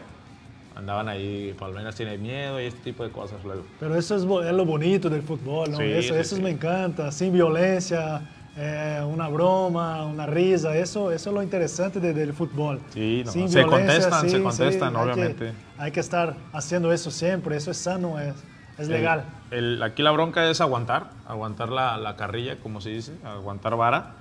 andaban 0.75 1.10
ahí, 1.10 1.56
Palmeiras 1.60 1.95
tiene 1.95 2.17
miedo 2.17 2.60
y 2.60 2.65
este 2.65 2.80
tipo 2.80 3.04
de 3.04 3.12
cosas 3.12 3.43
luego. 3.43 3.63
Pero 3.80 3.95
eso 3.95 4.15
es, 4.15 4.23
es 4.23 4.54
lo 4.54 4.65
bonito 4.65 5.12
del 5.12 5.21
fútbol, 5.21 5.69
¿no? 5.69 5.77
Sí, 5.77 5.84
eso 5.84 6.15
sí, 6.15 6.19
eso 6.19 6.36
sí. 6.38 6.41
me 6.41 6.49
encanta, 6.49 7.12
sin 7.12 7.34
violencia, 7.34 8.27
eh, 8.58 8.99
una 9.06 9.27
broma, 9.27 10.08
una 10.08 10.25
risa, 10.25 10.75
eso, 10.75 11.12
eso 11.12 11.30
es 11.30 11.34
lo 11.36 11.43
interesante 11.43 11.99
de, 11.99 12.15
del 12.15 12.34
fútbol. 12.34 12.80
Sí, 12.89 13.21
no, 13.23 13.32
sin 13.32 13.47
se 13.47 13.60
violencia, 13.60 14.10
contestan, 14.10 14.21
sí, 14.23 14.30
se 14.30 14.41
contestan, 14.41 14.89
sí, 14.91 14.99
obviamente. 14.99 15.45
Hay 15.45 15.51
que, 15.51 15.82
hay 15.84 15.91
que, 15.91 15.99
estar 15.99 16.36
haciendo 16.51 16.91
eso 16.91 17.12
siempre, 17.12 17.56
eso 17.56 17.69
es 17.69 17.77
sano, 17.77 18.19
es, 18.19 18.34
es 18.82 18.89
legal. 18.89 19.26
El, 19.52 19.76
el, 19.76 19.84
aquí 19.84 20.02
la 20.02 20.12
bronca 20.12 20.50
es 20.50 20.62
aguantar, 20.62 21.10
aguantar 21.28 21.70
la, 21.70 21.98
la, 21.98 22.15
carrilla, 22.15 22.58
como 22.58 22.82
se 22.82 22.89
dice, 22.89 23.13
aguantar 23.24 23.76
vara. 23.76 24.13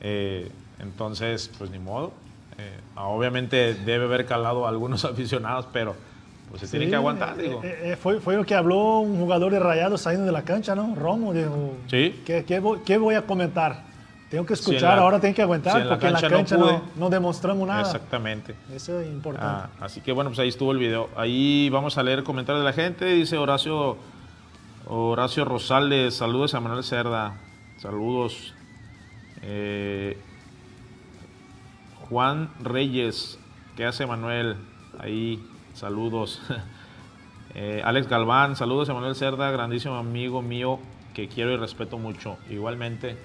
Eh, 0.00 0.50
entonces, 0.80 1.50
pues 1.58 1.70
ni 1.70 1.78
modo. 1.78 2.12
Eh, 2.58 2.80
obviamente 2.96 3.74
debe 3.74 4.06
haber 4.06 4.26
calado 4.26 4.66
a 4.66 4.68
algunos 4.68 5.04
aficionados, 5.04 5.66
pero 5.72 5.94
pues 6.50 6.60
se 6.60 6.66
sí, 6.66 6.72
tiene 6.72 6.88
que 6.88 6.96
aguantar, 6.96 7.36
digo. 7.36 7.60
Eh, 7.62 7.96
fue, 8.00 8.20
fue, 8.20 8.36
lo 8.36 8.44
que 8.44 8.54
habló 8.54 9.00
un 9.00 9.18
jugador 9.18 9.52
de 9.52 9.58
Rayados 9.58 10.00
saliendo 10.00 10.26
de 10.26 10.32
la 10.32 10.42
cancha, 10.42 10.74
¿no? 10.74 10.94
Romo 10.94 11.32
dijo, 11.32 11.76
sí. 11.88 12.22
¿qué, 12.24 12.44
qué, 12.44 12.58
voy, 12.58 12.80
¿qué, 12.84 12.98
voy, 12.98 13.14
a 13.14 13.22
comentar? 13.22 13.87
Tengo 14.30 14.44
que 14.44 14.54
escuchar, 14.54 14.78
si 14.78 14.84
la, 14.84 15.02
ahora 15.02 15.20
tengo 15.20 15.34
que 15.34 15.42
aguantar, 15.42 15.72
si 15.72 15.80
en 15.80 15.88
porque 15.88 16.06
en 16.06 16.12
la 16.12 16.20
cancha 16.20 16.56
no, 16.58 16.66
no, 16.70 16.82
no, 16.96 17.10
demostramos 17.10 17.66
nada. 17.66 17.80
Exactamente. 17.80 18.54
Eso 18.70 19.00
es 19.00 19.08
importante. 19.08 19.46
Ah, 19.48 19.70
así 19.80 20.02
que 20.02 20.12
bueno, 20.12 20.28
pues 20.30 20.38
ahí 20.40 20.48
estuvo 20.48 20.70
el 20.72 20.78
video. 20.78 21.08
Ahí 21.16 21.70
vamos 21.70 21.96
a 21.96 22.02
leer 22.02 22.24
comentarios 22.24 22.62
de 22.62 22.70
la 22.70 22.74
gente. 22.74 23.06
Dice 23.06 23.38
Horacio, 23.38 23.96
Horacio 24.86 25.46
Rosales, 25.46 26.14
saludos 26.14 26.54
a 26.54 26.60
Manuel 26.60 26.84
Cerda, 26.84 27.38
saludos. 27.78 28.52
Eh, 29.42 30.18
Juan 32.10 32.50
Reyes, 32.60 33.38
¿qué 33.76 33.86
hace 33.86 34.06
Manuel? 34.06 34.56
Ahí, 34.98 35.42
saludos. 35.72 36.42
eh, 37.54 37.80
Alex 37.82 38.08
Galván, 38.08 38.56
saludos 38.56 38.90
a 38.90 38.94
Manuel 38.94 39.14
Cerda, 39.14 39.50
grandísimo 39.50 39.96
amigo 39.96 40.42
mío 40.42 40.80
que 41.14 41.28
quiero 41.28 41.52
y 41.52 41.56
respeto 41.56 41.96
mucho. 41.96 42.36
Igualmente. 42.50 43.16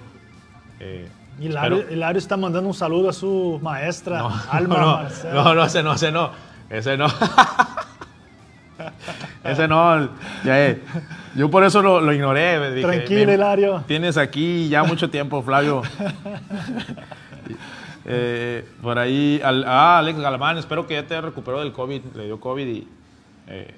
Eh, 0.86 1.08
Hilario, 1.40 2.18
está 2.18 2.36
mandando 2.36 2.68
un 2.68 2.74
saludo 2.74 3.08
a 3.08 3.12
su 3.12 3.58
maestra, 3.62 4.18
no, 4.18 4.32
Alma 4.50 4.78
no, 4.78 4.86
Marcelo. 4.98 5.42
No, 5.42 5.54
no, 5.54 5.64
ese 5.64 5.82
no, 5.82 5.94
ese 5.94 6.12
no. 6.12 6.30
Ese 6.68 6.96
no. 6.96 7.06
ese 9.44 9.66
no. 9.66 10.08
Ya, 10.44 10.66
eh. 10.66 10.82
Yo 11.34 11.50
por 11.50 11.64
eso 11.64 11.82
lo, 11.82 12.00
lo 12.00 12.12
ignoré. 12.12 12.72
Dije, 12.72 12.86
Tranquilo, 12.86 13.32
Hilario. 13.32 13.84
Tienes 13.86 14.16
aquí 14.16 14.68
ya 14.68 14.84
mucho 14.84 15.10
tiempo, 15.10 15.42
Flavio. 15.42 15.82
Eh, 18.06 18.68
por 18.82 18.98
ahí, 18.98 19.40
al, 19.42 19.64
ah, 19.64 19.98
Alex 19.98 20.18
Galván, 20.18 20.58
espero 20.58 20.86
que 20.86 20.92
ya 20.92 21.06
te 21.06 21.18
recuperó 21.22 21.60
del 21.60 21.72
COVID, 21.72 22.02
le 22.14 22.26
dio 22.26 22.38
COVID 22.38 22.66
y 22.66 22.86
eh, 23.48 23.74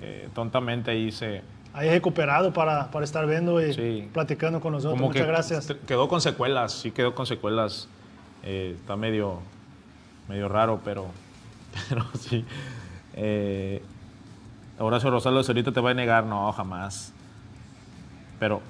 eh, 0.00 0.28
tontamente 0.34 0.90
ahí 0.90 1.12
se... 1.12 1.42
Ahí 1.74 1.88
recuperado 1.88 2.52
para, 2.52 2.90
para 2.90 3.04
estar 3.04 3.26
viendo 3.26 3.60
y 3.66 3.72
sí. 3.72 4.08
platicando 4.12 4.60
con 4.60 4.72
nosotros. 4.72 4.94
Como 5.00 5.08
Muchas 5.08 5.26
gracias. 5.26 5.74
Quedó 5.86 6.06
con 6.08 6.20
secuelas, 6.20 6.72
sí 6.72 6.90
quedó 6.90 7.14
con 7.14 7.24
secuelas. 7.26 7.88
Eh, 8.42 8.76
está 8.78 8.96
medio, 8.96 9.38
medio 10.28 10.48
raro, 10.48 10.80
pero, 10.84 11.06
pero 11.88 12.04
sí. 12.18 12.44
Horacio 14.78 15.10
Rosales 15.10 15.48
ahorita 15.48 15.72
te 15.72 15.80
va 15.80 15.90
a 15.90 15.94
negar, 15.94 16.24
no, 16.24 16.50
jamás. 16.52 17.12
Pero, 18.38 18.60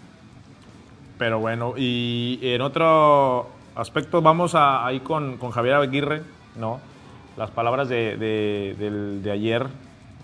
pero 1.19 1.39
bueno, 1.41 1.75
y 1.77 2.39
en 2.43 2.61
otro 2.61 3.49
aspecto 3.75 4.21
vamos 4.21 4.55
a, 4.55 4.87
ahí 4.87 5.01
con, 5.01 5.39
con 5.39 5.51
Javier 5.51 5.77
Aguirre, 5.77 6.23
¿no? 6.57 6.81
Las 7.37 7.51
palabras 7.51 7.89
de, 7.89 8.17
de, 8.19 8.77
del- 8.79 9.23
de 9.23 9.31
ayer, 9.31 9.67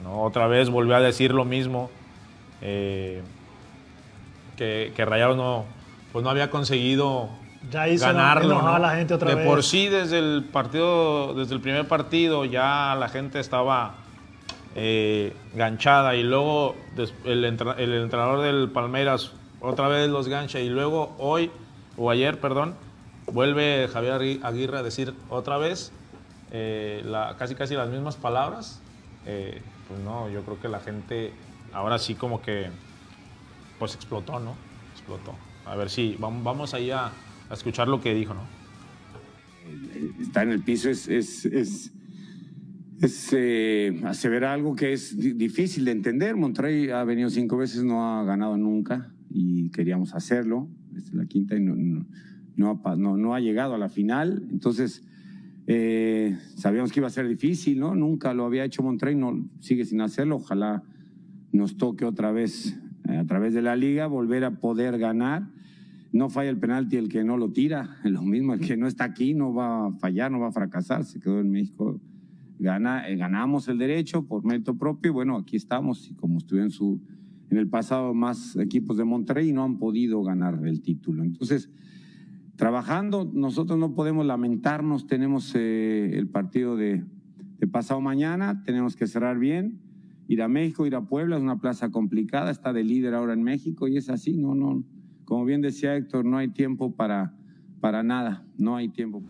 ¿no? 0.04 0.22
Otra 0.22 0.46
vez 0.46 0.68
volvió 0.68 0.94
a 0.96 1.00
decir 1.00 1.32
lo 1.32 1.46
mismo, 1.46 1.90
eh, 2.62 3.22
que, 4.56 4.92
que 4.96 5.04
Rayados 5.04 5.36
no, 5.36 5.64
pues 6.12 6.22
no 6.24 6.30
había 6.30 6.50
conseguido 6.50 7.28
Ya 7.70 7.86
ganarlo. 7.86 8.52
enojar 8.54 8.74
a 8.74 8.78
¿no? 8.78 8.86
la 8.86 8.96
gente 8.96 9.14
otra 9.14 9.30
de 9.30 9.34
vez. 9.36 9.46
por 9.46 9.62
sí, 9.62 9.88
desde 9.88 10.18
el 10.18 10.44
partido, 10.50 11.34
desde 11.34 11.54
el 11.54 11.60
primer 11.60 11.86
partido, 11.86 12.44
ya 12.44 12.96
la 12.98 13.08
gente 13.08 13.40
estaba 13.40 13.94
eh, 14.74 15.34
ganchada 15.54 16.14
y 16.16 16.22
luego 16.22 16.74
el, 17.24 17.44
el 17.44 17.94
entrenador 17.94 18.40
del 18.42 18.70
Palmeiras 18.70 19.32
otra 19.60 19.88
vez 19.88 20.08
los 20.08 20.28
gancha 20.28 20.60
y 20.60 20.68
luego 20.68 21.14
hoy, 21.18 21.50
o 21.96 22.10
ayer, 22.10 22.38
perdón, 22.40 22.74
vuelve 23.26 23.88
Javier 23.92 24.14
Agui- 24.14 24.40
Aguirre 24.44 24.78
a 24.78 24.82
decir 24.82 25.14
otra 25.30 25.58
vez 25.58 25.92
eh, 26.50 27.02
la- 27.04 27.34
casi 27.38 27.54
casi 27.54 27.74
las 27.74 27.88
mismas 27.88 28.16
palabras. 28.16 28.80
Eh, 29.26 29.60
pues 29.88 30.00
no, 30.00 30.28
yo 30.30 30.42
creo 30.42 30.60
que 30.60 30.68
la 30.68 30.80
gente 30.80 31.32
ahora 31.72 31.98
sí 31.98 32.14
como 32.14 32.40
que 32.42 32.66
pues 33.78 33.94
explotó, 33.94 34.40
¿no? 34.40 34.54
Explotó. 34.92 35.34
A 35.66 35.76
ver 35.76 35.90
si 35.90 36.16
vamos, 36.18 36.42
vamos 36.42 36.74
ahí 36.74 36.90
a, 36.90 37.12
escuchar 37.52 37.88
lo 37.88 38.00
que 38.00 38.14
dijo, 38.14 38.34
¿no? 38.34 38.40
estar 40.20 40.46
en 40.46 40.52
el 40.52 40.62
piso 40.62 40.88
es, 40.90 41.08
es, 41.08 41.44
es, 41.46 41.92
es, 43.00 43.32
eh, 43.32 44.00
aseverar 44.04 44.54
algo 44.54 44.74
que 44.74 44.92
es 44.92 45.18
di- 45.18 45.32
difícil 45.32 45.84
de 45.84 45.92
entender. 45.92 46.36
Monterrey 46.36 46.90
ha 46.90 47.04
venido 47.04 47.30
cinco 47.30 47.56
veces, 47.56 47.84
no 47.84 48.04
ha 48.18 48.24
ganado 48.24 48.56
nunca 48.56 49.12
y 49.30 49.70
queríamos 49.70 50.14
hacerlo. 50.14 50.68
Es 50.96 51.12
la 51.12 51.26
quinta 51.26 51.54
y 51.56 51.60
no, 51.60 51.74
no- 52.56 53.16
no 53.16 53.34
ha 53.34 53.40
llegado 53.40 53.74
a 53.74 53.78
la 53.78 53.88
final. 53.88 54.42
Entonces, 54.50 55.04
eh, 55.66 56.36
sabíamos 56.56 56.92
que 56.92 57.00
iba 57.00 57.06
a 57.06 57.10
ser 57.10 57.28
difícil, 57.28 57.78
¿no? 57.78 57.94
Nunca 57.94 58.32
lo 58.34 58.46
había 58.46 58.64
hecho 58.64 58.82
Monterrey, 58.82 59.14
no, 59.14 59.44
sigue 59.60 59.84
sin 59.84 60.00
hacerlo. 60.00 60.36
Ojalá 60.36 60.82
nos 61.52 61.76
toque 61.76 62.04
otra 62.04 62.32
vez 62.32 62.78
a 63.16 63.24
través 63.24 63.54
de 63.54 63.62
la 63.62 63.76
liga 63.76 64.06
volver 64.06 64.44
a 64.44 64.58
poder 64.58 64.98
ganar. 64.98 65.48
No 66.12 66.30
falla 66.30 66.50
el 66.50 66.58
penalti 66.58 66.96
el 66.96 67.08
que 67.08 67.24
no 67.24 67.36
lo 67.36 67.52
tira, 67.52 67.98
lo 68.04 68.22
mismo, 68.22 68.54
el 68.54 68.60
que 68.60 68.76
no 68.76 68.86
está 68.86 69.04
aquí 69.04 69.34
no 69.34 69.54
va 69.54 69.86
a 69.86 69.92
fallar, 69.92 70.30
no 70.30 70.40
va 70.40 70.48
a 70.48 70.52
fracasar, 70.52 71.04
se 71.04 71.20
quedó 71.20 71.40
en 71.40 71.50
México. 71.50 72.00
Gana, 72.60 73.08
eh, 73.08 73.16
ganamos 73.16 73.68
el 73.68 73.78
derecho 73.78 74.26
por 74.26 74.44
mérito 74.44 74.76
propio 74.76 75.12
bueno, 75.12 75.36
aquí 75.36 75.56
estamos 75.56 76.10
y 76.10 76.14
como 76.14 76.38
estuvieron 76.38 76.72
su, 76.72 77.00
en 77.50 77.56
el 77.56 77.68
pasado 77.68 78.14
más 78.14 78.56
equipos 78.56 78.96
de 78.96 79.04
Monterrey 79.04 79.52
no 79.52 79.62
han 79.62 79.78
podido 79.78 80.22
ganar 80.24 80.58
el 80.66 80.82
título. 80.82 81.22
Entonces, 81.22 81.70
trabajando, 82.56 83.30
nosotros 83.32 83.78
no 83.78 83.94
podemos 83.94 84.26
lamentarnos, 84.26 85.06
tenemos 85.06 85.54
eh, 85.54 86.10
el 86.14 86.26
partido 86.28 86.76
de 86.76 87.04
pasado 87.70 88.00
mañana, 88.00 88.62
tenemos 88.64 88.96
que 88.96 89.06
cerrar 89.06 89.38
bien, 89.38 89.78
ir 90.28 90.42
a 90.42 90.48
México, 90.48 90.86
ir 90.86 90.94
a 90.94 91.00
Puebla, 91.00 91.36
es 91.36 91.42
una 91.42 91.56
plaza 91.56 91.90
complicada, 91.90 92.50
está 92.50 92.72
de 92.72 92.84
líder 92.84 93.14
ahora 93.14 93.32
en 93.32 93.42
México 93.42 93.88
y 93.88 93.96
es 93.96 94.08
así, 94.10 94.36
no, 94.36 94.54
no, 94.54 94.84
como 95.24 95.44
bien 95.44 95.60
decía 95.62 95.96
Héctor, 95.96 96.24
no 96.24 96.36
hay 96.38 96.48
tiempo 96.48 96.92
para, 96.92 97.32
para 97.80 98.02
nada, 98.02 98.44
no 98.56 98.76
hay 98.76 98.88
tiempo. 98.88 99.22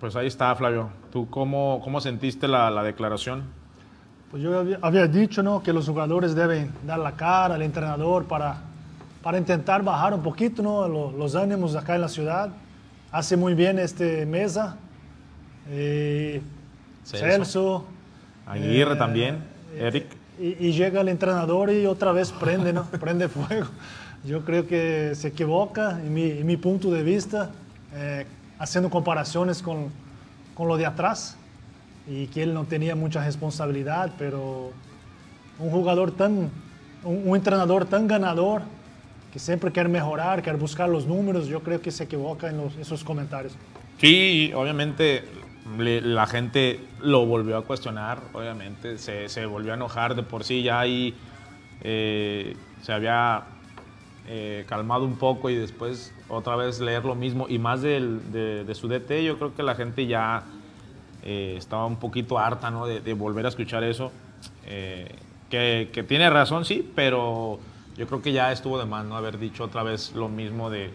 Pues 0.00 0.16
ahí 0.16 0.26
está, 0.26 0.54
Flavio. 0.56 0.88
¿Tú 1.12 1.28
cómo, 1.28 1.80
cómo 1.84 2.00
sentiste 2.00 2.48
la, 2.48 2.70
la 2.70 2.82
declaración? 2.82 3.42
Pues 4.30 4.42
yo 4.42 4.58
había, 4.58 4.78
había 4.80 5.06
dicho 5.06 5.42
¿no? 5.42 5.62
que 5.62 5.72
los 5.74 5.86
jugadores 5.88 6.34
deben 6.34 6.70
dar 6.86 6.98
la 7.00 7.12
cara 7.16 7.56
al 7.56 7.62
entrenador 7.62 8.24
para, 8.26 8.62
para 9.22 9.36
intentar 9.38 9.82
bajar 9.84 10.14
un 10.14 10.22
poquito 10.22 10.62
¿no? 10.62 10.88
lo- 10.88 11.12
los 11.12 11.34
ánimos 11.34 11.76
acá 11.76 11.96
en 11.96 12.00
la 12.00 12.08
ciudad. 12.08 12.50
Hace 13.12 13.36
muy 13.36 13.54
bien 13.54 13.78
este 13.78 14.24
Mesa, 14.24 14.78
eh, 15.68 16.40
Celso. 17.04 17.26
Celso. 17.26 17.84
Aguirre 18.46 18.94
eh, 18.94 18.96
también, 18.96 19.34
eh, 19.74 19.86
Eric. 19.88 20.06
Y, 20.38 20.56
y 20.68 20.72
llega 20.72 21.00
el 21.00 21.08
entrenador 21.08 21.70
y 21.70 21.86
otra 21.86 22.12
vez 22.12 22.32
prende, 22.32 22.72
¿no? 22.72 22.84
prende 23.00 23.28
fuego. 23.28 23.66
Yo 24.24 24.44
creo 24.44 24.66
que 24.66 25.12
se 25.14 25.28
equivoca, 25.28 25.92
en 26.00 26.12
mi, 26.12 26.30
en 26.30 26.46
mi 26.46 26.56
punto 26.56 26.90
de 26.90 27.02
vista, 27.02 27.50
eh, 27.94 28.26
haciendo 28.58 28.90
comparaciones 28.90 29.62
con, 29.62 29.88
con 30.54 30.68
lo 30.68 30.76
de 30.76 30.86
atrás 30.86 31.36
y 32.06 32.26
que 32.26 32.42
él 32.42 32.52
no 32.54 32.64
tenía 32.64 32.94
mucha 32.94 33.24
responsabilidad, 33.24 34.12
pero 34.18 34.72
un 35.58 35.70
jugador 35.70 36.10
tan, 36.12 36.50
un, 37.04 37.22
un 37.28 37.36
entrenador 37.36 37.84
tan 37.86 38.06
ganador 38.06 38.62
que 39.32 39.38
siempre 39.38 39.70
quiere 39.72 39.88
mejorar, 39.88 40.42
quiere 40.42 40.58
buscar 40.58 40.88
los 40.88 41.06
números, 41.06 41.46
yo 41.46 41.60
creo 41.62 41.80
que 41.80 41.90
se 41.90 42.04
equivoca 42.04 42.48
en 42.50 42.58
los- 42.58 42.76
esos 42.76 43.04
comentarios. 43.04 43.54
Sí, 43.98 44.50
obviamente 44.54 45.24
la 45.64 46.26
gente 46.26 46.80
lo 47.00 47.26
volvió 47.26 47.56
a 47.56 47.64
cuestionar, 47.64 48.22
obviamente 48.32 48.98
se, 48.98 49.46
volvió 49.46 49.72
a 49.72 49.74
enojar 49.76 50.14
de 50.14 50.22
por 50.22 50.44
sí, 50.44 50.62
ya 50.62 50.80
ahí 50.80 51.14
eh, 51.82 52.56
se 52.82 52.92
había 52.92 53.44
eh, 54.26 54.64
calmado 54.68 55.04
un 55.04 55.16
poco 55.16 55.50
y 55.50 55.54
después 55.54 56.14
otra 56.28 56.56
vez 56.56 56.80
leer 56.80 57.04
lo 57.04 57.14
mismo 57.14 57.46
y 57.48 57.58
más 57.58 57.82
de, 57.82 58.66
su 58.74 58.88
DT, 58.88 59.24
yo 59.24 59.36
creo 59.38 59.54
que 59.54 59.62
la 59.62 59.74
gente 59.74 60.06
ya 60.06 60.44
eh, 61.22 61.54
estaba 61.58 61.86
un 61.86 61.96
poquito 61.96 62.38
harta 62.38 62.70
¿no? 62.70 62.86
de, 62.86 63.12
volver 63.12 63.44
a 63.44 63.50
escuchar 63.50 63.84
eso, 63.84 64.12
que, 65.50 66.04
tiene 66.08 66.30
razón, 66.30 66.64
sí, 66.64 66.90
pero 66.94 67.58
yo 67.96 68.06
creo 68.06 68.22
que 68.22 68.32
ya 68.32 68.50
estuvo 68.50 68.78
de 68.78 68.86
más 68.86 69.04
no 69.04 69.16
haber 69.16 69.38
dicho 69.38 69.64
otra 69.64 69.82
vez 69.82 70.14
lo 70.14 70.28
mismo 70.28 70.70
de- 70.70 70.90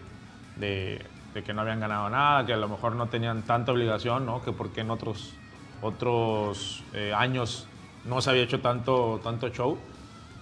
que 1.42 1.54
no 1.54 1.62
habían 1.62 1.80
ganado 1.80 2.08
nada, 2.10 2.46
que 2.46 2.52
a 2.52 2.56
lo 2.56 2.68
mejor 2.68 2.94
no 2.94 3.08
tenían 3.08 3.42
tanta 3.42 3.72
obligación, 3.72 4.26
¿no? 4.26 4.42
que 4.42 4.52
porque 4.52 4.80
en 4.82 4.90
otros, 4.90 5.34
otros 5.82 6.82
eh, 6.92 7.12
años 7.14 7.66
no 8.04 8.20
se 8.20 8.30
había 8.30 8.42
hecho 8.42 8.60
tanto, 8.60 9.20
tanto 9.22 9.48
show, 9.48 9.78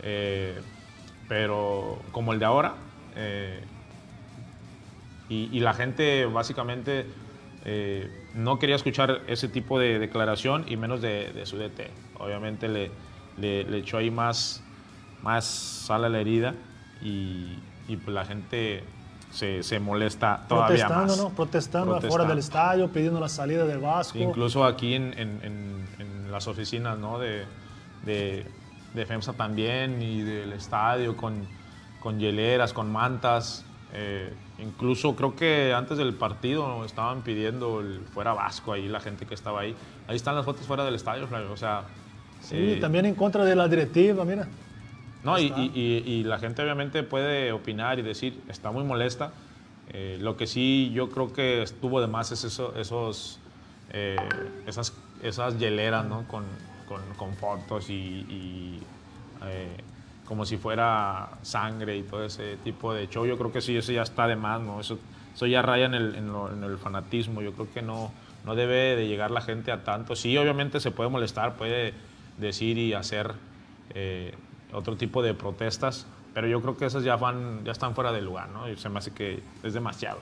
eh, 0.03 0.61
pero 1.29 1.99
como 2.13 2.33
el 2.33 2.39
de 2.39 2.45
ahora. 2.45 2.75
eh, 3.17 3.65
y, 5.29 5.59
la 5.61 5.73
gente 5.73 6.27
básicamente 6.27 7.07
eh, 7.65 8.11
no 8.35 8.59
quería 8.59 8.77
escuchar 8.77 9.23
ese 9.27 9.49
tipo 9.49 9.79
de 9.79 9.99
declaración 9.99 10.65
y 10.69 10.77
menos 10.77 11.01
de, 11.01 11.41
su 11.47 11.57
DT. 11.57 11.91
Obviamente 12.19 12.69
le, 12.69 12.91
le, 13.39 13.65
le 13.65 13.79
echó 13.79 13.97
ahí 13.97 14.11
más, 14.11 14.63
más 15.23 15.45
sal 15.45 16.05
a 16.05 16.09
la 16.09 16.21
herida 16.21 16.55
y, 17.03 17.59
y 17.89 17.97
pues 17.97 18.15
la 18.15 18.25
gente 18.27 18.85
se, 19.35 19.63
se 19.63 19.81
molesta 19.81 20.45
todavía 20.49 20.87
Protestando, 20.87 21.13
más. 21.17 21.19
¿no? 21.19 21.31
Protestando 21.31 21.97
afuera 21.97 22.01
Protestando. 22.01 22.29
del 22.29 22.39
estadio, 22.39 22.89
pidiendo 22.89 23.21
la 23.21 23.29
salida 23.29 23.67
del 23.67 23.79
Vasco. 23.81 24.17
Incluso 24.19 24.65
aquí 24.65 24.95
en, 24.95 25.13
en- 25.19 25.41
en- 25.43 25.87
en 25.99 26.33
las 26.33 26.47
oficinas 26.47 26.99
¿no? 26.99 27.19
de, 27.19 27.45
de, 28.05 28.47
de 28.95 29.07
FEMSA 29.07 29.33
también 29.35 30.01
y 30.01 30.23
del 30.23 30.53
estadio 30.53 31.17
con, 31.17 31.47
con 32.01 32.19
hieleras, 32.19 32.73
con 32.73 32.91
mantas. 32.93 33.65
eh, 33.93 34.33
incluso 34.59 35.15
creo 35.17 35.35
que 35.35 35.75
antes 35.75 35.99
del 35.99 36.15
partido 36.15 36.85
estaban 36.85 37.23
pidiendo 37.23 37.81
el 37.81 38.01
fuera 38.13 38.33
Vasco 38.35 38.73
ahí, 38.73 38.89
la 38.89 39.01
gente 39.01 39.27
que 39.27 39.35
estaba 39.35 39.61
ahí. 39.61 39.75
Ahí 40.07 40.17
están 40.17 40.37
las 40.37 40.45
fotos 40.45 40.65
fuera 40.67 40.85
del 40.85 40.95
estadio, 40.95 41.27
Flavio. 41.27 41.53
O 41.53 41.57
sea, 41.57 41.83
Sí, 42.41 42.57
eh, 42.57 42.79
también 42.81 43.07
en 43.07 43.15
contra 43.15 43.45
de 43.45 43.57
la 43.57 43.67
directiva, 43.69 44.25
mira. 44.25 44.47
No, 45.25 45.39
y, 45.39 45.47
y- 45.57 45.73
y- 45.75 46.13
y 46.13 46.25
la 46.25 46.39
gente 46.39 46.63
obviamente 46.63 47.03
puede 47.03 47.53
opinar 47.53 47.99
y 47.99 48.03
decir, 48.03 48.41
está 48.49 48.71
muy 48.71 48.85
molesta. 48.85 49.33
Eh, 49.93 50.19
lo 50.21 50.37
que 50.37 50.47
sí 50.47 50.91
yo 50.95 51.11
creo 51.11 51.33
que 51.33 51.63
estuvo 51.63 52.01
de 52.01 52.07
más 52.07 52.33
es 52.33 52.45
eso, 52.45 52.75
esos, 52.77 53.39
eh, 53.93 54.17
esas, 54.67 54.95
esas 55.23 55.59
hieleras, 55.59 56.07
¿no? 56.07 56.27
Con, 56.29 56.45
con- 56.89 57.03
con 57.17 57.35
fotos 57.35 57.91
y, 57.91 57.95
y, 57.95 58.81
eh, 59.47 59.77
como 60.27 60.47
si 60.47 60.57
fuera 60.57 61.29
sangre 61.43 61.97
y 61.99 62.03
todo 62.03 62.25
ese 62.25 62.57
tipo 62.65 62.95
de 62.95 63.09
show. 63.09 63.27
Yo 63.27 63.37
creo 63.37 63.53
que 63.53 63.61
sí, 63.61 63.77
eso 63.77 63.93
ya 63.93 64.03
está 64.03 64.27
de 64.27 64.37
más, 64.37 64.61
¿no? 64.61 64.81
Eso, 64.81 64.99
eso 65.35 65.47
ya 65.47 65.61
raya 65.63 65.85
en 65.87 65.95
el, 65.95 66.15
en 66.15 66.33
lo- 66.33 66.51
en 66.53 66.65
el 66.65 66.79
fanatismo. 66.79 67.43
Yo 67.43 67.53
creo 67.53 67.71
que 67.73 67.83
no, 67.83 68.11
no 68.47 68.55
debe 68.55 68.97
de 68.97 69.07
llegar 69.07 69.31
la 69.31 69.43
gente 69.43 69.71
a 69.71 69.85
tanto. 69.85 70.17
Sí, 70.17 70.37
obviamente 70.39 70.81
se 70.81 70.91
puede 70.93 71.11
molestar, 71.11 71.57
puede 71.57 71.93
decir 72.39 72.79
y 72.79 72.95
hacer 72.95 73.33
eh, 73.95 74.35
otro 74.75 74.97
tipo 74.97 75.23
de 75.23 75.35
protestas, 75.35 76.07
pero 76.35 76.47
yo 76.47 76.61
creo 76.61 76.77
que 76.77 76.87
esas 76.87 77.05
ya 77.05 77.17
van, 77.17 77.65
ya 77.65 77.73
están 77.73 77.95
fuera 77.95 78.13
de 78.13 78.21
lugar, 78.21 78.49
¿no? 78.51 78.69
Y 78.69 78.77
se 78.77 78.89
me 78.89 78.99
hace 78.99 79.11
que 79.13 79.41
es 79.63 79.73
demasiado. 79.75 80.19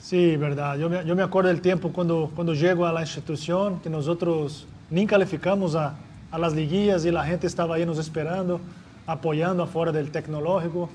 Sí, 0.00 0.36
verdad. 0.36 0.76
Yo 0.76 0.90
me, 0.90 1.04
yo 1.04 1.16
me 1.16 1.22
acuerdo 1.22 1.48
del 1.48 1.60
tiempo 1.62 1.90
cuando, 1.90 2.30
cuando 2.34 2.52
llego 2.54 2.86
a 2.86 2.92
la 2.92 3.00
institución, 3.00 3.80
que 3.80 3.88
nosotros 3.88 4.66
ni 4.90 5.06
calificamos 5.06 5.74
a, 5.76 5.94
a 6.30 6.38
las 6.38 6.52
liguillas 6.52 7.04
y 7.06 7.10
la 7.10 7.24
gente 7.24 7.46
estaba 7.46 7.76
ahí 7.76 7.86
nos 7.86 7.98
esperando, 7.98 8.60
apoyando 9.06 9.62
afuera 9.62 9.92
del 9.92 10.10
tecnológico. 10.10 10.90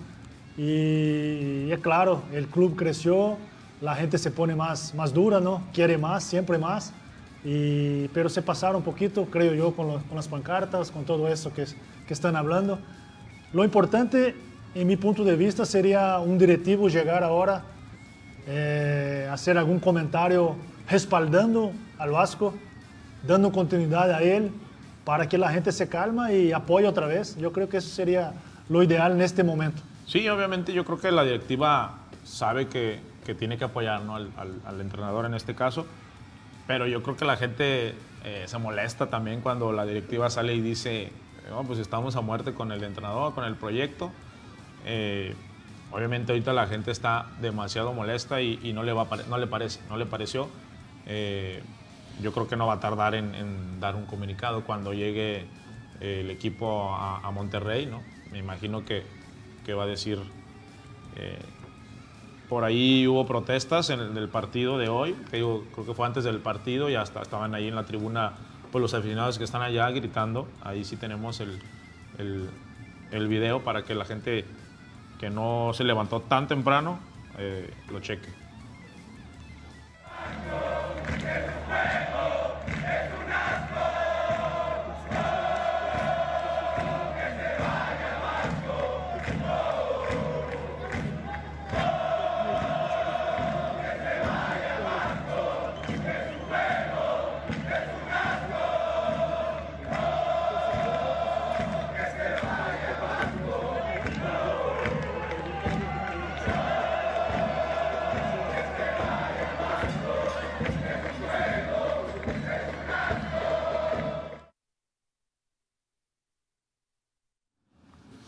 Y, 0.57 1.65
y 1.67 1.71
es 1.71 1.79
claro, 1.79 2.21
el 2.33 2.47
club 2.47 2.75
creció, 2.75 3.37
la 3.81 3.95
gente 3.95 4.17
se 4.17 4.29
pone 4.29 4.55
más, 4.55 4.93
más 4.93 5.13
dura, 5.13 5.39
¿no? 5.39 5.63
Quiere 5.73 5.97
más, 5.97 6.23
siempre 6.23 6.57
más. 6.57 6.93
Y, 7.43 8.09
pero 8.09 8.27
se 8.29 8.41
pasaron 8.41 8.77
un 8.77 8.83
poquito, 8.83 9.25
creo 9.25 9.53
yo, 9.53 9.73
con, 9.73 9.87
lo- 9.87 9.99
con 10.03 10.17
las 10.17 10.27
pancartas, 10.27 10.91
con 10.91 11.05
todo 11.05 11.27
eso 11.29 11.53
que, 11.53 11.65
que 12.09 12.13
están 12.15 12.35
hablando. 12.35 12.79
Lo 13.53 13.63
importante 13.63 14.33
en 14.73 14.87
mi 14.87 14.97
punto 14.97 15.23
de 15.23 15.35
vista, 15.35 15.63
sería 15.63 16.17
un 16.17 16.39
directivo 16.39 16.89
llegar 16.89 17.23
ahora 17.23 17.61
eh, 18.47 19.29
hacer 19.31 19.59
algún 19.59 19.79
comentario 19.79 20.55
respaldando 20.89 21.71
al 21.99 22.09
Vasco, 22.09 22.55
dando 23.27 23.51
continuidad 23.51 24.09
a 24.11 24.23
él 24.23 24.49
para 25.05 25.29
que 25.29 25.37
la 25.37 25.51
gente 25.51 25.71
se 25.71 25.87
calma 25.87 26.33
y 26.33 26.51
apoye 26.51 26.87
otra 26.87 27.05
vez. 27.05 27.37
Yo 27.37 27.51
creo 27.51 27.69
que 27.69 27.77
eso 27.77 27.89
sería 27.89 28.33
lo 28.69 28.81
ideal 28.81 29.11
en 29.11 29.21
este 29.21 29.43
momento. 29.43 29.83
Sí, 30.07 30.27
obviamente 30.29 30.73
yo 30.73 30.83
creo 30.85 30.99
que 30.99 31.11
la 31.11 31.23
directiva 31.23 31.99
sabe 32.23 32.67
que, 32.67 32.99
que 33.23 33.35
tiene 33.35 33.55
que 33.59 33.65
apoyar 33.65 34.01
¿no? 34.01 34.15
al, 34.15 34.31
al- 34.35 34.61
al 34.65 34.81
entrenador 34.81 35.25
en 35.27 35.35
este 35.35 35.53
caso, 35.53 35.85
pero 36.65 36.87
yo 36.87 37.03
creo 37.03 37.15
que 37.15 37.25
la 37.25 37.37
gente 37.37 37.93
eh, 38.23 38.45
se 38.47 38.57
molesta 38.57 39.07
también 39.11 39.41
cuando 39.41 39.71
la 39.71 39.85
directiva 39.85 40.27
sale 40.31 40.55
y 40.55 40.61
dice, 40.61 41.11
pues 41.65 41.79
estamos 41.79 42.15
a 42.15 42.21
muerte 42.21 42.53
con 42.53 42.71
el 42.71 42.83
entrenador, 42.83 43.33
con 43.33 43.43
el 43.43 43.55
proyecto. 43.55 44.11
Eh, 44.85 45.35
obviamente 45.91 46.31
ahorita 46.31 46.53
la 46.53 46.67
gente 46.67 46.91
está 46.91 47.27
demasiado 47.41 47.93
molesta 47.93 48.41
y, 48.41 48.71
no, 48.73 48.83
le 48.83 48.93
va 48.93 49.07
no 49.27 49.37
le 49.37 49.47
parece, 49.47 49.79
no 49.89 49.97
le 49.97 50.05
pareció. 50.05 50.47
Eh, 51.05 51.61
yo 52.21 52.33
creo 52.33 52.47
que 52.47 52.55
no 52.55 52.67
va 52.67 52.73
a 52.73 52.79
tardar 52.79 53.15
en, 53.15 53.79
dar 53.79 53.95
un 53.95 54.05
comunicado 54.05 54.63
cuando 54.63 54.93
llegue 54.93 55.45
eh, 56.01 56.21
el 56.21 56.31
equipo 56.31 56.93
a, 56.93 57.29
Monterrey, 57.31 57.85
¿no? 57.85 58.01
Me 58.31 58.37
imagino 58.37 58.85
que, 58.85 59.03
que 59.65 59.73
va 59.73 59.83
a 59.83 59.87
decir... 59.87 60.19
por 62.47 62.63
ahí 62.63 63.05
hubo 63.07 63.25
protestas 63.25 63.89
en 63.89 63.99
el 63.99 64.29
partido 64.29 64.77
de 64.77 64.89
hoy, 64.89 65.13
creo 65.29 65.63
que 65.75 65.93
fue 65.93 66.07
antes 66.07 66.23
del 66.23 66.39
partido 66.39 66.89
y 66.89 66.95
hasta 66.95 67.21
estaban 67.21 67.53
ahí 67.53 67.67
en 67.67 67.75
la 67.75 67.85
tribuna 67.85 68.33
pues, 68.71 68.81
los 68.81 68.93
aficionados 68.93 69.37
que 69.37 69.43
están 69.43 69.61
allá 69.61 69.89
gritando. 69.91 70.47
Ahí 70.61 70.83
sí 70.83 70.97
tenemos 70.97 71.39
el, 71.39 71.59
el, 73.11 73.27
video 73.27 73.63
para 73.63 73.83
que 73.83 73.95
la 73.95 74.05
gente 74.05 74.45
que 75.19 75.29
no 75.29 75.71
se 75.73 75.83
levantó 75.83 76.21
tan 76.21 76.47
temprano 76.47 76.99
eh, 77.37 77.73
lo 77.91 77.99
cheque. 77.99 78.29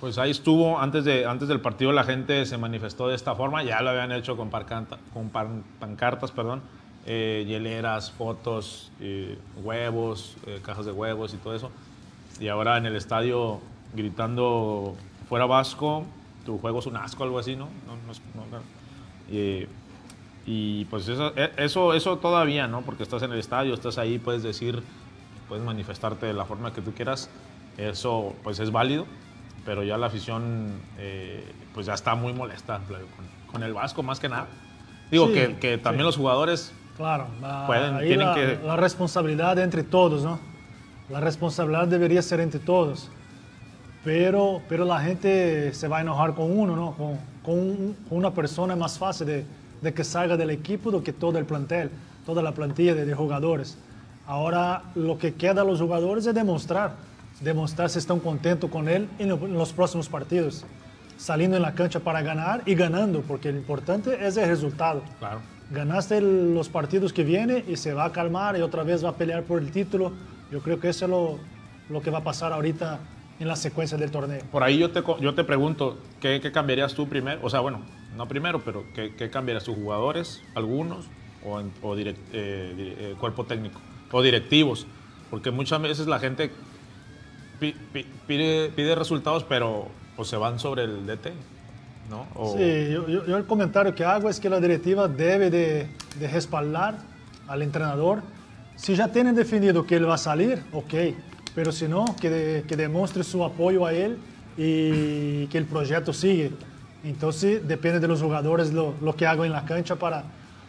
Pues 0.02 0.18
ahí 0.18 0.32
estuvo, 0.32 0.80
antes, 0.80 1.06
de, 1.06 1.26
antes 1.28 1.48
del 1.48 1.62
partido 1.62 1.92
la 1.94 2.04
gente 2.04 2.46
se 2.48 2.58
manifestó 2.58 3.08
de 3.08 3.16
esta 3.16 3.36
forma, 3.36 3.64
ya 3.64 3.82
lo 3.82 3.92
habían 3.92 4.12
hecho 4.12 4.36
con, 4.36 4.50
parcanta- 4.50 4.98
con 5.14 5.30
pan- 5.30 5.64
pancartas, 5.80 6.32
perdón, 6.32 6.62
eh, 7.06 7.46
hieleras, 7.48 8.12
fotos, 8.12 8.92
eh, 9.00 9.38
huevos, 9.64 10.36
eh, 10.48 10.60
cajas 10.66 10.86
de 10.88 10.92
huevos 10.92 11.34
y 11.36 11.38
todo 11.38 11.56
eso. 11.56 11.72
Y 12.40 12.48
ahora 12.48 12.78
en 12.78 12.88
el 12.88 12.96
estadio 12.96 13.60
gritando, 13.94 14.96
fuera 15.30 15.46
Vasco, 15.46 16.04
tu 16.46 16.58
juego 16.58 16.80
es 16.80 16.88
un 16.88 16.98
asco, 16.98 17.24
algo 17.24 17.38
así, 17.38 17.56
¿no? 17.56 17.66
No, 17.86 17.96
no 17.96 18.58
no. 18.58 18.62
Y, 19.36 19.68
y, 20.48 20.86
pues 20.86 21.08
eso, 21.08 21.32
e- 21.38 21.52
eso, 21.58 21.94
eso 21.94 22.18
todavía, 22.18 22.68
¿no? 22.68 22.82
Porque 22.82 23.04
estás 23.04 23.22
en 23.22 23.32
el 23.34 23.38
estadio, 23.40 23.76
estás 23.76 24.00
ahí, 24.00 24.18
puedes 24.18 24.42
decir, 24.42 24.82
puedes 25.48 25.64
manifestarte 25.64 26.26
de 26.26 26.34
la 26.34 26.46
forma 26.46 26.74
que 26.74 26.82
tú 26.82 26.92
quieras, 26.94 27.30
eso 27.78 28.34
pues 28.44 28.60
es 28.60 28.72
válido, 28.72 29.06
pero 29.66 29.84
ya 29.84 29.98
la 29.98 30.08
afición 30.08 30.72
eh, 30.98 31.44
pues 31.74 31.86
ya 31.86 31.94
está 31.94 32.16
muy 32.16 32.34
molesta 32.34 32.80
Flavio, 32.80 33.08
con, 33.16 33.26
con 33.52 33.64
el 33.64 33.74
Vasco 33.74 34.04
más 34.04 34.20
que 34.20 34.30
nada. 34.30 34.48
Digo 35.12 35.28
Sí, 35.28 35.34
que, 35.34 35.56
que 35.58 35.78
también 35.78 36.04
sí. 36.04 36.06
los 36.08 36.18
jugadores 36.18 36.74
Claro, 36.98 37.28
la, 37.42 37.66
Pueden, 37.68 38.00
tienen 38.00 38.28
la, 38.28 38.36
que- 38.36 38.60
la 38.64 38.76
responsabilidad 38.76 39.58
entre 39.60 39.84
todos, 39.84 40.24
¿no? 40.24 40.40
La 41.10 41.20
responsabilidad 41.20 41.88
debería 41.88 42.22
ser 42.22 42.40
entre 42.42 42.60
todos. 42.60 43.10
Pero, 44.04 44.62
pero 44.68 44.84
la 44.86 45.00
gente 45.00 45.74
se 45.74 45.88
va 45.88 46.00
a 46.00 46.02
enojar 46.02 46.34
con 46.34 46.52
uno, 46.58 46.76
¿no? 46.76 46.92
Con, 46.94 47.18
con 47.44 47.60
un- 47.60 47.96
con 48.10 48.18
una 48.18 48.32
persona 48.32 48.74
es 48.74 48.80
más 48.80 48.98
fácil 48.98 49.28
de, 49.28 49.46
de 49.82 49.94
que 49.94 50.04
salga 50.04 50.38
del 50.38 50.50
equipo 50.50 50.90
do 50.92 51.04
que 51.04 51.14
todo 51.14 51.38
el 51.38 51.46
plantel, 51.46 51.90
toda 52.26 52.42
la 52.42 52.52
plantilla 52.52 52.94
de, 52.96 53.06
de 53.06 53.14
jugadores. 53.14 53.78
Ahora 54.28 54.84
lo 54.96 55.18
que 55.18 55.34
queda 55.34 55.62
a 55.62 55.66
los 55.66 55.80
jugadores 55.82 56.26
es 56.26 56.34
demostrar, 56.34 56.96
demostrar 57.42 57.90
si 57.90 58.00
están 58.00 58.20
contentos 58.20 58.70
con 58.70 58.88
él 58.88 59.08
en, 59.20 59.30
lo- 59.30 59.36
en 59.46 59.54
los 59.54 59.74
próximos 59.74 60.08
partidos, 60.10 60.64
saliendo 61.18 61.58
en 61.58 61.64
la 61.64 61.74
cancha 61.74 62.00
para 62.00 62.22
ganar 62.22 62.62
y 62.66 62.76
ganando, 62.76 63.22
porque 63.22 63.52
lo 63.52 63.58
importante 63.58 64.26
es 64.26 64.38
el 64.38 64.48
resultado. 64.50 65.04
Claro. 65.20 65.42
Ganaste 65.72 66.20
los 66.22 66.70
partidos 66.70 67.14
que 67.14 67.24
viene 67.24 67.64
y 67.68 67.78
se 67.78 67.94
va 67.94 68.06
a 68.06 68.12
calmar 68.12 68.58
y 68.58 68.62
otra 68.62 68.84
vez 68.84 69.04
va 69.04 69.10
a 69.10 69.16
pelear 69.16 69.44
por 69.44 69.60
el 69.62 69.72
título. 69.72 70.12
Yo 70.52 70.62
creo 70.62 70.80
que 70.80 70.90
eso 70.90 71.06
es 71.06 71.12
lo, 71.12 71.40
lo 71.90 72.02
que 72.02 72.12
va 72.12 72.20
a 72.20 72.24
pasar 72.24 72.52
ahorita 72.52 73.00
en 73.40 73.48
la 73.48 73.56
secuencia 73.56 73.98
del 73.98 74.12
torneo. 74.12 74.42
Por 74.52 74.64
ahí 74.64 74.78
yo 74.78 74.92
te, 74.92 75.02
yo 75.22 75.34
te 75.34 75.44
pregunto, 75.44 75.98
¿qué, 76.20 76.42
qué 76.42 76.52
cambiarías 76.52 76.94
tú 76.94 77.08
primero? 77.08 77.40
O 77.42 77.50
sea, 77.50 77.62
bueno, 77.62 77.82
no 78.18 78.28
primero, 78.28 78.60
pero 78.64 78.84
¿qué, 78.94 79.16
qué 79.16 79.30
cambiarías 79.30 79.64
tus 79.64 79.76
jugadores, 79.76 80.42
algunos, 80.56 81.06
o, 81.44 81.60
en- 81.60 81.72
o 81.82 81.96
direct- 81.96 82.18
eh, 82.34 82.76
eh, 83.00 83.16
cuerpo 83.20 83.46
técnico, 83.46 83.80
o 84.12 84.22
directivos? 84.22 84.86
Porque 85.30 85.50
muchas 85.52 85.82
veces 85.82 86.06
la 86.08 86.20
gente 86.20 86.52
pide, 88.28 88.70
pide 88.76 88.96
resultados, 88.96 89.44
pero 89.44 89.88
pues, 90.16 90.28
se 90.28 90.38
van 90.38 90.60
sobre 90.60 90.84
el 90.84 91.06
DT, 91.06 91.32
¿no? 92.10 92.28
O- 92.36 92.58
Sí, 92.58 92.90
yo, 92.92 93.08
yo- 93.08 93.26
yo 93.26 93.38
el 93.38 93.46
comentario 93.46 93.94
que 93.96 94.04
hago 94.04 94.30
es 94.30 94.40
que 94.40 94.50
la 94.50 94.60
directiva 94.60 95.08
debe 95.08 95.50
de, 95.50 95.88
de 96.20 96.28
respaldar 96.28 96.96
al 97.48 97.62
entrenador. 97.62 98.22
Si 98.76 98.96
ya 98.96 99.08
tienen 99.10 99.36
definido 99.36 99.86
que 99.86 99.96
él 99.98 100.10
va 100.10 100.16
a 100.16 100.18
salir, 100.18 100.64
ok, 100.72 100.94
pero 101.54 101.72
si 101.72 101.88
no, 101.88 102.06
que, 102.20 102.30
de- 102.30 102.64
que 102.64 102.76
demuestre 102.76 103.24
su 103.24 103.44
apoyo 103.44 103.86
a 103.86 103.94
él 103.94 104.18
y 104.58 105.48
que 105.48 105.58
el 105.58 105.66
proyecto 105.66 106.14
sigue. 106.14 106.52
Entonces 107.04 107.68
depende 107.68 108.00
de 108.00 108.08
los 108.08 108.22
jugadores 108.22 108.72
lo, 108.74 108.94
lo 109.02 109.16
que 109.16 109.26
hagan 109.26 109.46
en 109.48 109.52
la 109.54 109.66
cancha 109.66 109.96
para, 109.96 110.24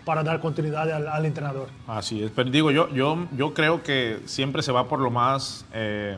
para 0.05 0.23
dar 0.23 0.41
continuidad 0.41 0.91
al, 0.91 1.07
al 1.09 1.27
entrenador. 1.27 1.69
Así 1.87 2.23
es, 2.23 2.31
pero 2.35 2.51
digo, 2.51 2.71
yo, 2.71 2.89
yo, 2.95 3.27
yo 3.37 3.53
creo 3.55 3.83
que 3.83 4.21
siempre 4.25 4.63
se 4.63 4.73
va 4.73 4.89
por 4.89 4.99
lo 5.01 5.11
más, 5.11 5.65
eh, 5.75 6.17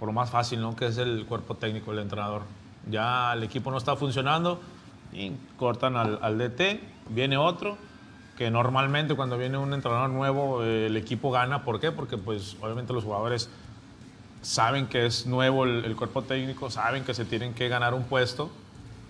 por 0.00 0.06
lo 0.06 0.14
más 0.14 0.30
fácil, 0.30 0.62
¿no? 0.62 0.74
Que 0.74 0.86
es 0.86 0.96
el 0.96 1.26
cuerpo 1.26 1.54
técnico, 1.56 1.92
el 1.92 1.98
entrenador. 1.98 2.42
Ya 2.90 3.34
el 3.34 3.42
equipo 3.42 3.70
no 3.70 3.76
está 3.76 3.96
funcionando 3.96 4.58
y 5.12 5.32
cortan 5.58 5.94
al, 5.96 6.18
al 6.22 6.38
DT, 6.38 6.80
viene 7.10 7.36
otro, 7.36 7.76
que 8.38 8.50
normalmente 8.50 9.14
cuando 9.14 9.36
viene 9.36 9.58
un 9.58 9.74
entrenador 9.74 10.08
nuevo 10.08 10.64
eh, 10.64 10.86
el 10.86 10.96
equipo 10.96 11.30
gana. 11.30 11.64
¿Por 11.64 11.78
qué? 11.78 11.92
Porque 11.92 12.16
pues 12.16 12.56
obviamente 12.62 12.94
los 12.94 13.04
jugadores 13.04 13.50
saben 14.40 14.86
que 14.86 15.04
es 15.04 15.26
nuevo 15.26 15.64
el, 15.64 15.84
el 15.84 15.94
cuerpo 15.96 16.22
técnico, 16.22 16.70
saben 16.70 17.04
que 17.04 17.12
se 17.12 17.26
tienen 17.26 17.52
que 17.52 17.68
ganar 17.68 17.92
un 17.92 18.04
puesto 18.04 18.50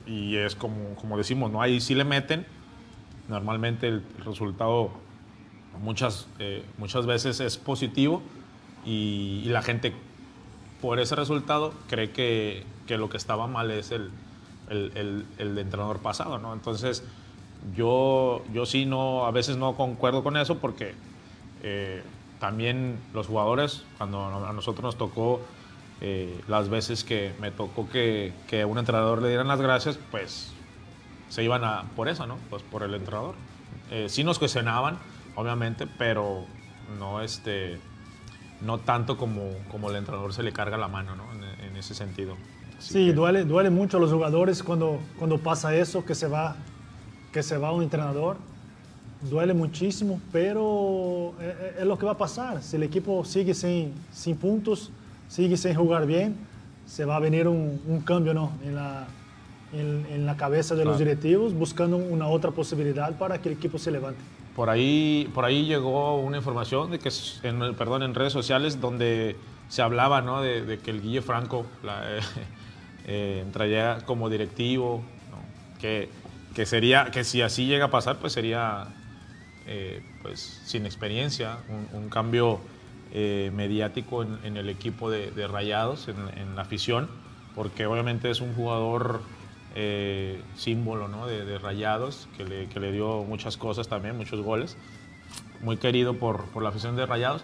y 0.06 0.34
es 0.34 0.56
como, 0.56 0.96
como 0.96 1.16
decimos, 1.16 1.52
¿no? 1.52 1.62
Ahí 1.62 1.80
sí 1.80 1.94
le 1.94 2.02
meten. 2.02 2.44
Normalmente 3.28 3.86
el, 3.86 4.02
resultado 4.24 4.90
muchas, 5.80 6.26
eh, 6.40 6.64
muchas 6.78 7.06
veces 7.06 7.38
es 7.38 7.58
positivo 7.58 8.22
y, 8.84 9.42
y 9.44 9.48
la 9.50 9.62
gente 9.62 9.94
por 10.80 11.00
ese 11.00 11.14
resultado 11.16 11.72
cree 11.88 12.10
que, 12.10 12.64
que 12.86 12.98
lo 12.98 13.08
que 13.10 13.16
estaba 13.16 13.46
mal 13.46 13.70
es 13.70 13.90
el, 13.90 14.10
el, 14.68 14.92
el, 14.94 15.26
el 15.38 15.58
entrenador 15.58 15.98
pasado, 15.98 16.38
¿no? 16.38 16.52
Entonces 16.52 17.04
yo, 17.76 18.42
yo 18.52 18.66
sí 18.66 18.86
no, 18.86 19.26
a 19.26 19.30
veces 19.30 19.56
no 19.56 19.76
concuerdo 19.76 20.22
con 20.22 20.36
eso 20.36 20.58
porque 20.58 20.94
eh, 21.62 22.02
también 22.38 22.98
los 23.12 23.26
jugadores, 23.26 23.84
cuando 23.98 24.24
a 24.24 24.52
nosotros 24.52 24.82
nos 24.82 24.96
tocó 24.96 25.40
eh, 26.00 26.40
las 26.48 26.70
veces 26.70 27.04
que 27.04 27.32
me 27.40 27.50
tocó 27.50 27.88
que, 27.90 28.32
que 28.48 28.64
un 28.64 28.78
entrenador 28.78 29.20
le 29.20 29.28
dieran 29.28 29.48
las 29.48 29.60
gracias, 29.60 29.98
pues 30.10 30.52
se 31.28 31.44
iban 31.44 31.62
a, 31.64 31.84
por 31.94 32.08
eso, 32.08 32.26
¿no? 32.26 32.38
Pues 32.48 32.62
por 32.62 32.82
el 32.82 32.94
entrenador. 32.94 33.34
Eh, 33.90 34.06
sí 34.08 34.24
nos 34.24 34.38
cuestionaban, 34.38 34.98
obviamente, 35.36 35.86
pero 35.86 36.44
no, 36.98 37.20
este, 37.20 37.78
no 38.62 38.78
tanto 38.78 39.16
como, 39.16 39.50
como 39.70 39.90
el 39.90 39.96
entrenador 39.96 40.32
se 40.32 40.42
le 40.42 40.52
carga 40.52 40.76
la 40.76 40.88
mano, 40.88 41.14
¿no? 41.16 41.24
En, 41.34 41.64
en 41.70 41.76
ese 41.76 41.94
sentido. 41.94 42.36
Así 42.78 42.92
Sí, 42.94 43.06
que- 43.06 43.12
duele, 43.12 43.44
duele 43.44 43.70
mucho 43.70 43.96
a 43.96 44.00
los 44.00 44.12
jugadores 44.12 44.62
cuando, 44.62 45.00
cuando 45.18 45.38
pasa 45.38 45.74
eso, 45.74 46.04
que 46.04 46.14
se, 46.14 46.26
va, 46.28 46.56
que 47.32 47.42
se 47.42 47.56
va 47.58 47.72
un 47.72 47.82
entrenador. 47.82 48.36
Duele 49.22 49.52
muchísimo, 49.52 50.18
pero 50.32 51.34
es, 51.40 51.80
es 51.80 51.86
lo 51.86 51.98
que 51.98 52.06
va 52.06 52.12
a 52.12 52.18
pasar. 52.18 52.62
Si 52.62 52.76
el 52.76 52.82
equipo 52.82 53.24
sigue 53.24 53.52
sin, 53.54 53.92
sin 54.12 54.36
puntos, 54.36 54.90
sigue 55.28 55.56
sin 55.58 55.74
jugar 55.74 56.06
bien, 56.06 56.36
se 56.86 57.04
va 57.04 57.16
a 57.16 57.20
venir 57.20 57.46
un, 57.46 57.80
un 57.86 58.00
cambio 58.00 58.32
¿no? 58.34 58.52
en, 58.64 58.74
la, 58.74 59.06
en, 59.74 60.06
en 60.10 60.24
la 60.26 60.36
cabeza 60.36 60.74
de 60.74 60.84
los 60.86 60.98
directivos, 60.98 61.52
buscando 61.54 61.98
una 61.98 62.28
otra 62.28 62.50
posibilidad 62.50 63.14
para 63.18 63.40
que 63.42 63.50
el 63.50 63.56
equipo 63.56 63.78
se 63.78 63.90
levante. 63.90 64.20
Por 64.54 64.68
ahí, 64.68 65.30
por 65.34 65.44
ahí 65.44 65.64
llegó 65.64 66.20
una 66.20 66.38
información 66.38 66.90
de 66.90 66.98
que, 66.98 67.10
en, 67.42 67.74
perdón, 67.76 68.02
en 68.02 68.14
redes 68.14 68.32
sociales 68.32 68.80
donde 68.80 69.36
se 69.68 69.82
hablaba 69.82 70.20
¿no? 70.20 70.42
de, 70.42 70.80
que 70.82 70.90
el 70.90 71.00
Guille 71.00 71.22
Franco 71.22 71.64
eh, 73.06 73.40
entraría 73.42 73.98
como 74.04 74.28
directivo, 74.28 75.02
que, 75.80 76.10
que 76.54 76.66
sería, 76.66 77.10
que 77.12 77.22
si 77.24 77.42
así 77.42 77.66
llega 77.66 77.86
a 77.86 77.90
pasar, 77.90 78.16
pues 78.16 78.32
sería 78.32 78.88
eh, 79.66 80.02
pues, 80.22 80.60
sin 80.64 80.84
experiencia, 80.84 81.58
un, 81.92 82.08
cambio 82.08 82.60
eh, 83.12 83.52
mediático 83.54 84.24
en, 84.24 84.56
el 84.56 84.68
equipo 84.68 85.10
de, 85.10 85.30
de 85.30 85.46
Rayados, 85.46 86.08
en, 86.08 86.16
en 86.36 86.56
la 86.56 86.62
afición, 86.62 87.08
porque 87.54 87.86
obviamente 87.86 88.30
es 88.30 88.40
un 88.40 88.52
jugador 88.54 89.22
eh, 89.74 90.40
símbolo 90.56 91.08
¿no? 91.08 91.26
de, 91.26 91.58
Rayados, 91.58 92.28
que 92.36 92.44
le, 92.44 92.66
que 92.68 92.80
le 92.80 92.92
dio 92.92 93.22
muchas 93.24 93.56
cosas 93.56 93.88
también, 93.88 94.16
muchos 94.16 94.40
goles, 94.40 94.76
muy 95.60 95.76
querido 95.76 96.14
por, 96.14 96.44
por 96.46 96.62
la 96.62 96.70
afición 96.70 96.96
de 96.96 97.06
Rayados. 97.06 97.42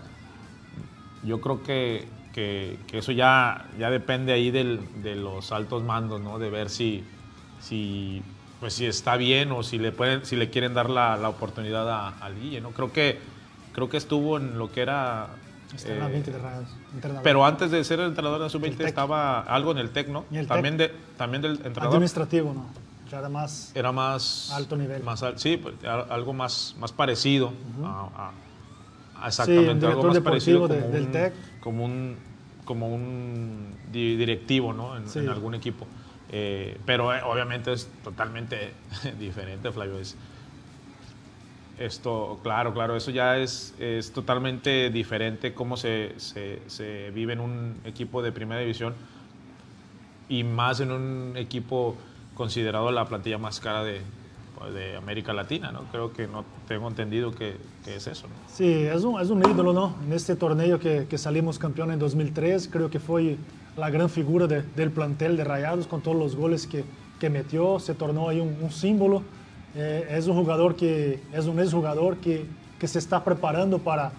Yo 1.22 1.40
creo 1.40 1.62
que, 1.62 2.06
que- 2.32 2.78
que 2.86 2.98
eso 2.98 3.12
ya, 3.12 3.66
ya 3.78 3.90
depende 3.90 4.32
ahí 4.32 4.50
del- 4.50 4.80
de 5.02 5.16
los 5.16 5.52
altos 5.52 5.82
mandos, 5.82 6.20
¿no? 6.20 6.38
de 6.38 6.50
ver 6.50 6.70
si, 6.70 7.04
si, 7.60 8.22
pues, 8.60 8.74
si 8.74 8.86
está 8.86 9.16
bien 9.16 9.50
o 9.52 9.62
si 9.62 9.78
le, 9.78 9.92
pueden, 9.92 10.24
si 10.24 10.36
le 10.36 10.50
quieren 10.50 10.74
dar 10.74 10.90
la, 10.90 11.16
la 11.16 11.28
oportunidad 11.28 11.88
a, 11.90 12.08
al 12.20 12.38
Guille. 12.40 12.60
¿no? 12.60 12.70
Creo, 12.70 12.92
que, 12.92 13.18
creo 13.72 13.88
que 13.88 13.96
estuvo 13.96 14.36
en 14.36 14.58
lo 14.58 14.70
que 14.70 14.80
era... 14.82 15.28
En 15.84 16.02
eh, 16.02 16.08
20 16.08 16.30
de 16.30 16.38
Rayados, 16.38 16.68
entrenador. 16.94 17.22
pero 17.22 17.44
antes 17.44 17.70
de 17.70 17.84
ser 17.84 18.00
el 18.00 18.06
entrenador 18.08 18.38
de 18.38 18.40
la 18.40 18.46
El 18.46 18.50
sub-20 18.52 18.76
Tec. 18.78 18.86
estaba 18.86 19.40
algo 19.40 19.72
en 19.72 19.78
el 19.78 19.90
TEC, 19.90 20.08
¿no? 20.08 20.24
El 20.32 20.46
También, 20.46 20.76
Tec. 20.76 20.92
de, 20.92 20.98
también 21.16 21.42
del 21.42 21.52
entrenador 21.52 21.88
Administrativo, 21.94 22.52
¿no? 22.54 22.64
Ya 23.10 23.18
era 23.20 23.28
más... 23.28 23.70
era 23.74 23.92
más... 23.92 24.50
Alto 24.52 24.76
nivel. 24.76 25.02
Más, 25.02 25.22
sí, 25.36 25.56
pues, 25.58 25.74
algo 25.84 26.32
más, 26.32 26.74
más 26.80 26.92
parecido 26.92 27.52
a, 27.84 28.08
a- 28.16 29.26
a 29.26 29.30
Sí, 29.30 29.42
exactamente, 29.42 29.86
algo 29.86 30.02
más 30.04 30.18
parecido 30.20 30.66
de- 30.68 30.80
del 30.80 31.04
un-. 31.04 31.32
Como 31.60 31.84
un, 31.84 32.16
como 32.64 32.88
un 32.88 33.74
di- 33.92 34.16
directivo, 34.16 34.72
¿no? 34.72 34.96
En, 34.96 35.08
Sí. 35.08 35.20
en 35.20 35.28
algún 35.28 35.54
equipo. 35.54 35.86
Eh, 36.32 36.78
pero 36.84 37.14
eh, 37.14 37.20
obviamente 37.24 37.72
es 37.72 37.88
totalmente 38.02 38.72
diferente, 39.20 39.70
Flavio. 39.70 39.98
Es, 39.98 40.16
esto, 41.78 42.38
claro, 42.42 42.72
claro, 42.72 42.96
eso 42.96 43.10
ya 43.10 43.36
es, 43.38 43.74
es 43.78 44.12
totalmente 44.12 44.90
diferente 44.90 45.52
cómo 45.54 45.76
se, 45.76 46.14
se, 46.16 46.60
se 46.66 47.10
vive 47.10 47.34
en 47.34 47.40
un 47.40 47.74
equipo 47.84 48.22
de 48.22 48.32
primera 48.32 48.60
división 48.60 48.94
y 50.28 50.42
más 50.44 50.80
en 50.80 50.90
un 50.90 51.32
equipo 51.36 51.96
considerado 52.34 52.90
la 52.90 53.04
plantilla 53.06 53.38
más 53.38 53.60
cara 53.60 53.84
de, 53.84 54.00
de 54.74 54.96
América 54.96 55.32
Latina, 55.32 55.70
¿no? 55.70 55.82
Creo 55.92 56.12
que 56.12 56.26
no 56.26 56.44
tengo 56.66 56.88
entendido 56.88 57.30
que, 57.32 57.56
que 57.84 57.96
es 57.96 58.06
eso, 58.06 58.26
¿no? 58.26 58.34
Sí, 58.52 58.66
es 58.72 59.04
un, 59.04 59.20
es 59.20 59.30
un 59.30 59.40
ídolo, 59.40 59.72
¿no? 59.72 59.94
En 60.06 60.12
este 60.12 60.34
torneo 60.34 60.78
que, 60.80 61.06
que 61.08 61.18
salimos 61.18 61.58
campeón 61.58 61.92
en 61.92 61.98
2003, 61.98 62.68
creo 62.72 62.90
que 62.90 62.98
fue 62.98 63.36
la 63.76 63.90
gran 63.90 64.08
figura 64.08 64.46
de- 64.46 64.62
del 64.62 64.90
plantel 64.90 65.36
de 65.36 65.44
Rayados 65.44 65.86
con 65.86 66.00
todos 66.00 66.16
los 66.16 66.34
goles 66.34 66.66
que, 66.66 66.84
que 67.20 67.30
metió, 67.30 67.78
se 67.78 67.94
tornó 67.94 68.28
ahí 68.28 68.40
un, 68.40 68.56
un 68.62 68.70
símbolo. 68.70 69.22
Eh, 69.76 70.06
es 70.10 70.26
un 70.26 70.36
jugador 70.36 70.74
que 70.74 71.20
es 71.32 71.46
un 71.46 71.58
exjugador 71.60 72.16
que, 72.16 72.46
que 72.78 72.88
se 72.88 72.98
está 72.98 73.22
preparando 73.22 73.78
para, 73.78 74.10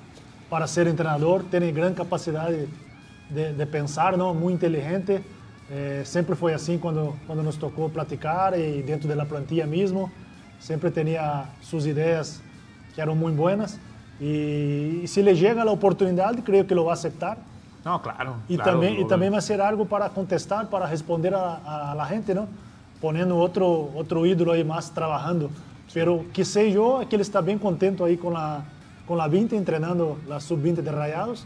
para 0.50 0.68
ser 0.68 0.88
entrenador, 0.88 1.44
tiene 1.50 1.72
gran 1.72 1.94
capacidad 1.96 2.48
de, 2.50 2.68
de- 3.32 3.54
de 3.54 3.66
pensar, 3.66 4.18
¿no? 4.18 4.34
Muy 4.34 4.54
inteligente. 4.54 5.24
Eh, 5.70 6.04
siempre 6.06 6.36
fue 6.36 6.54
así 6.54 6.78
cuando, 6.78 7.16
cuando 7.26 7.44
nos 7.44 7.58
tocó 7.58 7.90
platicar 7.90 8.58
y 8.58 8.84
dentro 8.84 9.10
de 9.10 9.16
la 9.16 9.26
plantilla 9.26 9.66
mismo. 9.66 10.12
Siempre 10.60 10.92
tenía 10.92 11.46
sus 11.62 11.86
ideas 11.86 12.40
que 12.96 13.02
eran 13.02 13.18
muy 13.18 13.32
buenas. 13.34 13.80
Y, 14.20 15.04
si 15.08 15.22
le 15.24 15.36
llega 15.36 15.66
la 15.66 15.72
oportunidad, 15.72 16.34
creo 16.44 16.66
que 16.66 16.74
lo 16.76 16.86
va 16.86 16.92
a 16.92 16.96
aceptar. 16.96 17.38
No, 17.84 18.02
claro. 18.02 18.36
Y, 18.48 18.56
claro, 18.56 18.72
también, 18.72 18.94
y 19.00 19.04
va 19.34 19.38
a 19.38 19.42
ser 19.42 19.62
algo 19.62 19.86
para 19.86 20.10
contestar, 20.10 20.70
para 20.70 20.88
responder 20.88 21.34
a, 21.36 21.92
a 21.92 21.96
la 21.96 22.06
gente, 22.06 22.34
¿no? 22.34 22.48
Poniendo 23.02 23.38
otro, 23.38 23.92
otro 23.96 24.26
ídolo 24.26 24.52
ahí 24.52 24.64
más 24.64 24.94
trabajando. 24.94 25.50
Pero 25.94 26.26
que 26.34 26.44
sé 26.44 26.72
yo 26.72 27.02
que 27.10 27.16
él 27.16 27.22
está 27.22 27.42
bien 27.42 27.60
contento 27.60 28.06
ahí 28.06 28.18
con 28.18 28.34
la, 28.34 28.66
con 29.08 29.18
la 29.18 29.28
20, 29.28 29.56
entrenando 29.56 30.18
la 30.28 30.40
sub-20 30.40 30.76
de 30.76 30.92
Rayados. 30.92 31.46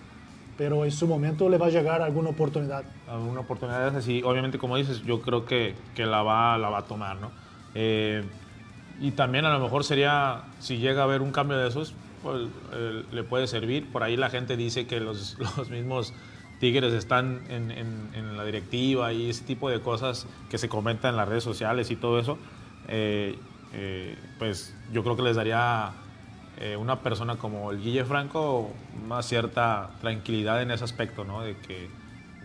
Pero 0.57 0.85
en 0.85 0.91
su 0.91 1.07
momento 1.07 1.49
le 1.49 1.57
va 1.57 1.67
a 1.67 1.69
llegar 1.69 2.01
alguna 2.01 2.29
oportunidad. 2.29 2.83
alguna 3.07 3.41
oportunidad 3.41 3.95
así. 3.95 4.21
Obviamente, 4.23 4.57
como 4.57 4.77
dices, 4.77 5.01
yo 5.03 5.21
creo 5.21 5.45
que, 5.45 5.75
que 5.95 6.05
la, 6.05 6.23
va, 6.23 6.57
la 6.57 6.69
va 6.69 6.79
a 6.79 6.83
tomar, 6.83 7.17
¿no? 7.17 7.31
Eh, 7.73 8.23
y 8.99 9.11
también 9.11 9.45
a 9.45 9.53
lo 9.53 9.59
mejor 9.59 9.83
sería, 9.83 10.43
si 10.59 10.77
llega 10.77 11.01
a 11.01 11.03
haber 11.05 11.21
un 11.21 11.31
cambio 11.31 11.57
de 11.57 11.67
esos, 11.67 11.95
pues, 12.21 12.47
eh, 12.73 13.03
le 13.11 13.23
puede 13.23 13.47
servir. 13.47 13.91
Por 13.91 14.03
ahí 14.03 14.15
la 14.15 14.29
gente 14.29 14.55
dice 14.55 14.85
que 14.85 14.99
los, 14.99 15.37
los 15.57 15.69
mismos 15.69 16.13
Tigres 16.61 16.93
están 16.93 17.41
en, 17.49 17.71
en- 17.71 18.09
en 18.13 18.37
la 18.37 18.45
directiva 18.45 19.11
y 19.11 19.29
ese 19.29 19.43
tipo 19.43 19.69
de 19.69 19.81
cosas 19.81 20.27
que 20.49 20.57
se 20.57 20.69
comentan 20.69 21.11
en 21.11 21.17
las 21.17 21.27
redes 21.27 21.43
sociales 21.43 21.91
y 21.91 21.95
todo 21.97 22.19
eso. 22.19 22.37
eh, 22.87 23.37
eh, 23.73 24.17
pues 24.37 24.73
yo 24.93 25.01
creo 25.03 25.15
que 25.15 25.21
les 25.23 25.35
daría 25.37 25.91
eh, 26.59 26.75
una 26.77 26.99
persona 26.99 27.37
como 27.37 27.71
el 27.71 27.81
Guille 27.81 28.03
Franco 28.05 28.69
una 29.05 29.23
cierta 29.23 29.89
tranquilidad 30.01 30.61
en 30.61 30.71
ese 30.71 30.83
aspecto, 30.83 31.23
¿no? 31.23 31.41
De 31.41 31.55
que, 31.57 31.89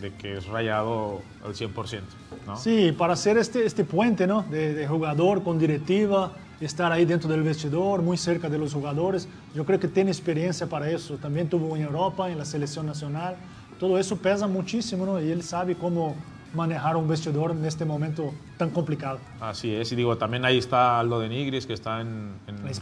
de 0.00 0.14
que 0.14 0.36
es 0.38 0.46
rayado 0.46 1.20
al 1.44 1.54
100%, 1.54 2.00
¿no? 2.46 2.56
Sí, 2.56 2.92
para 2.96 3.14
hacer 3.14 3.36
este, 3.38 3.66
este 3.66 3.84
puente 3.84 4.26
¿no? 4.26 4.42
de, 4.42 4.72
de 4.72 4.86
jugador 4.86 5.42
con 5.42 5.58
directiva, 5.58 6.30
estar 6.60 6.92
ahí 6.92 7.04
dentro 7.04 7.28
del 7.28 7.42
vestidor, 7.42 8.00
muy 8.02 8.16
cerca 8.16 8.48
de 8.48 8.58
los 8.58 8.72
jugadores, 8.72 9.28
yo 9.54 9.64
creo 9.66 9.80
que 9.80 9.88
tiene 9.88 10.10
experiencia 10.12 10.68
para 10.68 10.88
eso. 10.90 11.16
También 11.16 11.48
tuvo 11.48 11.74
en 11.76 11.82
Europa, 11.82 12.30
en 12.30 12.38
la 12.38 12.44
selección 12.44 12.86
nacional. 12.86 13.34
Todo 13.78 13.98
eso 13.98 14.16
pesa 14.16 14.46
muchísimo 14.46 15.04
¿no? 15.06 15.20
y 15.20 15.30
él 15.30 15.42
sabe 15.42 15.74
cómo 15.74 16.14
manejar 16.54 16.96
un 16.96 17.06
vestidor 17.06 17.50
en 17.50 17.64
este 17.66 17.84
momento 17.84 18.32
tan 18.56 18.70
complicado. 18.70 19.18
Así 19.40 19.74
es, 19.74 19.92
y 19.92 19.96
digo, 19.96 20.16
también 20.16 20.44
ahí 20.46 20.56
está 20.58 20.98
Aldo 20.98 21.20
de 21.20 21.28
Nigris, 21.28 21.66
que 21.66 21.74
está 21.74 22.00
en. 22.00 22.32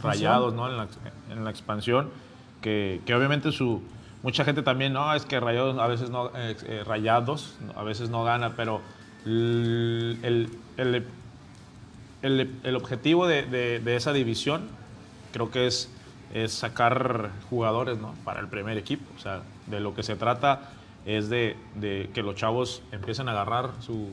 Rayados, 0.01 0.53
¿no? 0.53 0.69
En 0.69 0.77
la, 0.77 0.87
en 1.31 1.43
la 1.43 1.49
expansión, 1.49 2.09
que, 2.61 3.01
que 3.05 3.13
obviamente 3.13 3.51
su... 3.51 3.81
Mucha 4.23 4.43
gente 4.45 4.63
también, 4.63 4.93
no, 4.93 5.13
es 5.13 5.25
que 5.25 5.39
Rayados 5.39 5.77
a 5.77 5.87
veces 5.87 6.09
no, 6.09 6.27
eh, 6.35 6.55
eh, 6.67 6.83
Rayados 6.85 7.55
a 7.75 7.83
veces 7.83 8.09
no 8.09 8.23
gana, 8.23 8.53
pero 8.55 8.81
el, 9.25 10.17
el, 10.23 10.49
el, 10.77 11.05
el- 12.21 12.49
el 12.63 12.75
objetivo 12.75 13.27
de, 13.27 13.43
de- 13.43 13.79
de 13.79 13.95
esa 13.95 14.13
división 14.13 14.63
creo 15.33 15.51
que 15.51 15.67
es, 15.67 15.89
es 16.33 16.53
sacar 16.53 17.29
jugadores 17.49 17.97
¿no? 17.99 18.15
para 18.23 18.39
el 18.39 18.47
primer 18.47 18.77
equipo. 18.77 19.03
O 19.15 19.19
sea, 19.19 19.41
de 19.67 19.79
lo 19.79 19.93
que 19.93 20.01
se 20.03 20.15
trata 20.15 20.69
es 21.05 21.29
de, 21.29 21.55
de 21.75 22.09
que 22.13 22.23
los 22.23 22.35
chavos 22.35 22.81
empiecen 22.91 23.29
a 23.29 23.31
agarrar 23.31 23.71
su, 23.79 24.09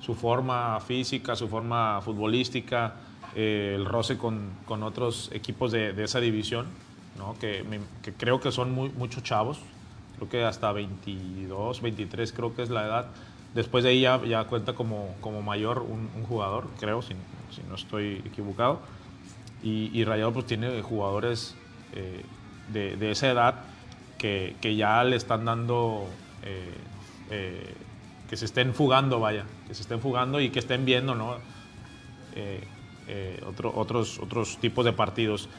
su 0.00 0.14
forma 0.14 0.80
física, 0.80 1.36
su 1.36 1.48
forma 1.48 2.00
futbolística, 2.00 2.94
eh, 3.34 3.72
el 3.74 3.84
roce 3.84 4.16
con, 4.16 4.50
con 4.64 4.82
otros 4.82 5.30
equipos 5.32 5.70
de, 5.70 5.92
de 5.92 6.04
esa 6.04 6.20
división, 6.20 6.66
¿no? 7.18 7.34
que, 7.38 7.64
que 8.02 8.12
creo 8.12 8.40
que 8.40 8.50
son 8.52 8.72
muy, 8.72 8.88
muchos 8.90 9.22
chavos, 9.22 9.58
creo 10.16 10.28
que 10.28 10.44
hasta 10.44 10.72
22, 10.72 11.82
23 11.82 12.32
creo 12.32 12.54
que 12.54 12.62
es 12.62 12.70
la 12.70 12.86
edad. 12.86 13.06
Después 13.54 13.84
de 13.84 13.90
ahí 13.90 14.00
ya, 14.00 14.44
cuenta 14.44 14.72
como, 14.72 15.14
como 15.20 15.40
mayor 15.42 15.80
un, 15.80 16.08
jugador, 16.28 16.68
creo, 16.80 17.02
si, 17.02 17.14
si 17.54 17.62
no 17.68 17.76
estoy 17.76 18.22
equivocado. 18.24 18.80
Y, 19.62 19.90
y 19.92 20.04
Rayado 20.04 20.32
pues 20.32 20.46
tiene 20.46 20.82
jugadores 20.82 21.54
eh, 21.92 22.24
de, 22.72 22.96
de 22.96 23.10
esa 23.12 23.30
edad 23.30 23.54
que, 24.24 24.56
que 24.62 24.74
ya 24.74 25.04
le 25.04 25.16
están 25.16 25.44
dando, 25.44 26.08
eh, 26.42 26.72
eh, 27.30 27.74
que 28.26 28.38
se 28.38 28.46
estén 28.46 28.72
fugando, 28.72 29.20
vaya, 29.20 29.44
que 29.68 29.74
se 29.74 29.82
estén 29.82 30.00
fugando 30.00 30.40
y 30.40 30.48
que 30.48 30.60
estén 30.60 30.86
viendo, 30.86 31.14
¿no? 31.14 31.36
Eh, 32.34 32.66
otro- 33.46 33.70
otros, 33.76 34.18
otros 34.18 34.56
tipos 34.62 34.82
de 34.86 34.94
partidos. 34.94 35.50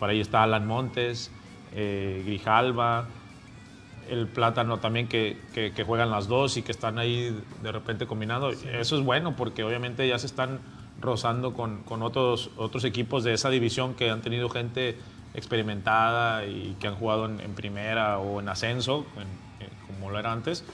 Por 0.00 0.10
ahí 0.10 0.20
está 0.20 0.42
Alan 0.42 0.66
Montes, 0.66 1.30
Grijalva, 1.72 3.06
el 4.10 4.26
Plátano 4.26 4.78
también 4.80 5.06
que, 5.06 5.38
que- 5.54 5.70
que 5.70 5.84
juegan 5.84 6.10
las 6.10 6.26
dos 6.26 6.56
y 6.56 6.62
que 6.62 6.72
están 6.72 6.98
ahí 6.98 7.40
de 7.62 7.70
repente 7.70 8.06
combinando. 8.08 8.50
Eso 8.50 8.98
es 8.98 9.04
bueno 9.04 9.36
porque 9.36 9.62
obviamente 9.62 10.08
ya 10.08 10.18
se 10.18 10.26
están 10.26 10.58
rozando 11.00 11.52
con, 11.54 11.84
con 11.84 12.02
otros, 12.02 12.50
otros 12.56 12.82
equipos 12.82 13.22
de 13.22 13.34
esa 13.34 13.50
división 13.50 13.94
que 13.94 14.10
han 14.10 14.20
tenido 14.20 14.48
gente 14.48 14.96
experimentada 15.34 16.44
y 16.46 16.76
que 16.80 16.88
han 16.88 16.94
jugado 16.94 17.26
en, 17.26 17.40
en 17.40 17.52
primera 17.54 18.18
o 18.18 18.40
en 18.40 18.48
ascenso, 18.48 19.06
en- 19.16 19.64
eh, 19.66 19.70
como 19.86 20.10
lo 20.10 20.18
era 20.18 20.32
antes, 20.32 20.64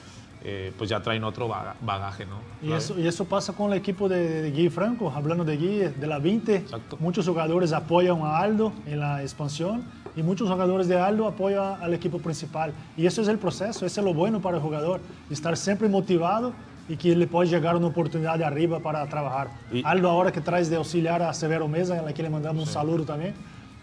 eh, 0.43 0.71
pues 0.77 0.89
ya 0.89 1.01
traen 1.01 1.23
otro 1.25 1.47
baga- 1.49 1.75
bagaje, 1.81 2.25
¿no? 2.25 2.37
Y 2.61 2.71
eso, 2.71 2.97
y 2.97 3.05
eso 3.07 3.25
pasa 3.25 3.51
con 3.53 3.71
el 3.73 3.77
equipo 3.77 4.07
de, 4.07 4.41
de 4.43 4.51
Gui 4.51 4.69
Franco, 4.69 5.11
hablando 5.13 5.43
de 5.43 5.57
Gui, 5.57 5.77
de 5.79 6.07
la 6.07 6.17
20. 6.19 6.55
Exacto. 6.55 6.97
Muchos 6.99 7.27
jugadores 7.27 7.73
apoyan 7.73 8.21
a 8.21 8.37
Aldo 8.39 8.71
en 8.85 8.99
la 9.01 9.21
expansión 9.21 9.83
y 10.15 10.23
muchos 10.23 10.49
jugadores 10.49 10.87
de 10.87 10.97
Aldo 10.99 11.27
apoyan 11.27 11.81
al 11.81 11.93
equipo 11.93 12.19
principal. 12.19 12.71
Y 12.95 13.05
eso 13.05 13.21
es 13.21 13.27
el 13.27 13.37
proceso, 13.37 13.85
eso 13.85 13.99
es 13.99 14.05
lo 14.05 14.13
bueno 14.13 14.39
para 14.41 14.57
el 14.57 14.63
jugador, 14.63 15.01
estar 15.29 15.57
siempre 15.57 15.89
motivado 15.89 16.53
y 16.87 16.95
que 16.95 17.15
le 17.15 17.27
puede 17.27 17.49
llegar 17.49 17.75
una 17.75 17.87
oportunidad 17.87 18.37
de 18.37 18.45
arriba 18.45 18.79
para 18.79 19.05
trabajar. 19.07 19.49
Y- 19.73 19.83
Aldo 19.85 20.09
ahora 20.09 20.31
que 20.31 20.39
traes 20.41 20.69
de 20.69 20.77
auxiliar 20.77 21.21
a 21.21 21.33
Severo 21.33 21.67
Mesa, 21.67 21.99
a 21.99 22.01
la 22.01 22.13
que 22.13 22.23
le 22.23 22.29
mandamos 22.29 22.65
un 22.65 22.73
saludo 22.73 23.03
también. 23.03 23.35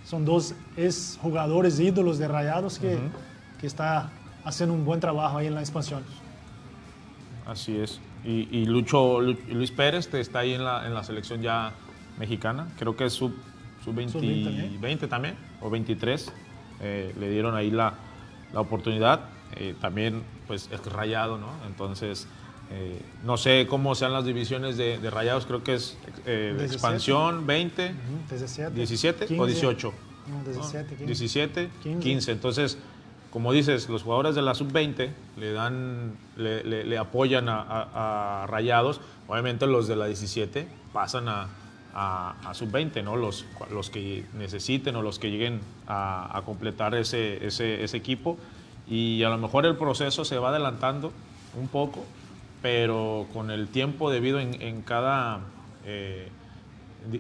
Son 0.07 0.25
dos 0.25 0.55
ex 0.77 1.19
jugadores 1.21 1.81
ídolos 1.81 2.19
de 2.19 2.29
Rayados 2.29 2.79
que, 2.79 2.97
que 3.61 3.67
está 3.67 4.11
haciendo 4.45 4.73
un 4.75 4.85
buen 4.85 5.01
trabajo 5.01 5.39
ahí 5.39 5.49
en 5.49 5.55
la 5.55 5.61
expansión. 5.61 6.03
Así 7.47 7.77
es. 7.77 8.01
Y, 8.25 8.49
y 8.57 8.67
Lucho, 8.67 9.21
Lu- 9.21 9.37
Luis 9.51 9.71
Pérez 9.71 10.09
te 10.09 10.21
está 10.21 10.41
ahí 10.41 10.53
en 10.55 10.65
la, 10.65 10.87
en 10.87 10.95
la 10.95 11.03
selección 11.05 11.43
ya 11.43 11.73
mexicana. 12.19 12.69
Creo 12.79 12.97
que 12.97 13.05
es 13.07 13.13
sub, 13.13 13.35
sub 13.85 13.95
20, 13.95 14.13
Sub-20 14.13 14.45
también. 14.45 14.81
20 14.81 15.09
también, 15.09 15.35
o 15.61 15.71
23. 15.71 16.33
Eh, 16.81 17.15
le 17.19 17.31
dieron 17.31 17.55
ahí 17.57 17.71
la, 17.71 17.95
la 18.53 18.61
oportunidad. 18.61 19.21
Eh, 19.57 19.75
también, 19.81 20.23
pues, 20.47 20.69
es 20.73 20.85
rayado, 20.87 21.39
¿no? 21.39 21.49
Entonces, 21.67 22.27
eh, 22.71 23.01
no 23.25 23.37
sé 23.37 23.67
cómo 23.69 23.95
sean 23.95 24.13
las 24.13 24.25
divisiones 24.25 24.77
de, 24.77 24.99
de 24.99 25.11
rayados. 25.11 25.47
Creo 25.47 25.63
que 25.63 25.75
es 25.75 25.97
eh, 26.27 26.49
17. 26.57 26.75
expansión 26.75 27.47
20, 27.47 27.95
17, 28.31 28.71
17 28.75 29.25
o 29.25 29.29
15. 29.29 29.47
18. 29.47 29.93
No, 30.29 30.43
17, 30.45 30.89
15. 30.97 31.05
17, 31.07 31.71
15. 31.83 32.01
15. 32.03 32.33
Entonces, 32.33 32.79
como 33.31 33.53
dices, 33.53 33.89
los 33.89 34.03
jugadores 34.03 34.35
de 34.35 34.43
la 34.43 34.55
sub-20 34.55 35.11
le 35.37 35.53
dan, 35.53 36.17
le, 36.37 36.65
le- 36.65 36.85
le 36.85 36.99
apoyan 36.99 37.49
a, 37.49 37.61
a- 37.61 38.43
a 38.43 38.47
Rayados. 38.47 39.01
Obviamente 39.29 39.67
los 39.67 39.87
de 39.89 39.97
la 39.97 40.07
17 40.07 40.67
pasan 40.93 41.29
a, 41.29 41.49
a- 41.95 42.35
a 42.45 42.55
sub-20, 42.55 43.05
¿no? 43.05 43.17
Los, 43.17 43.45
los 43.71 43.91
que 43.91 44.25
necesiten 44.37 44.97
o 44.97 45.03
los 45.03 45.19
que 45.19 45.31
lleguen 45.31 45.61
a, 45.87 46.37
a 46.37 46.43
completar 46.43 46.95
ese, 46.95 47.47
ese, 47.47 47.85
ese 47.85 47.97
equipo. 47.97 48.37
Y 48.89 49.23
a 49.23 49.29
lo 49.29 49.39
mejor 49.39 49.67
el 49.67 49.77
proceso 49.77 50.25
se 50.25 50.39
va 50.39 50.49
adelantando 50.49 51.13
un 51.59 51.69
poco, 51.69 52.05
pero 52.67 53.29
con 53.33 53.53
el 53.53 53.69
tiempo 53.69 54.11
debido 54.11 54.41
en, 54.41 54.83
cada 54.83 55.39
eh, 55.85 56.27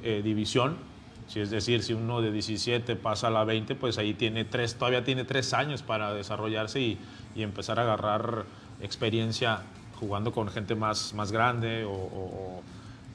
eh, 0.02 0.20
división, 0.24 0.76
si 1.28 1.38
es 1.38 1.50
decir, 1.50 1.84
si 1.84 1.92
uno 1.92 2.20
de 2.20 2.32
17 2.32 2.96
pasa 2.96 3.28
a 3.28 3.30
la 3.30 3.44
20, 3.44 3.76
pues 3.76 3.96
ahí 3.96 4.12
tiene 4.12 4.44
tres, 4.44 4.74
todavía 4.74 5.04
tiene 5.04 5.22
tres 5.22 5.54
años 5.54 5.82
para 5.82 6.12
desarrollarse 6.14 6.80
y, 6.80 6.98
empezar 7.36 7.78
a 7.78 7.82
agarrar 7.82 8.44
experiencia 8.80 9.60
jugando 10.00 10.32
con 10.32 10.48
gente 10.48 10.74
más, 10.74 11.14
más 11.14 11.30
grande 11.30 11.84
o- 11.84 12.60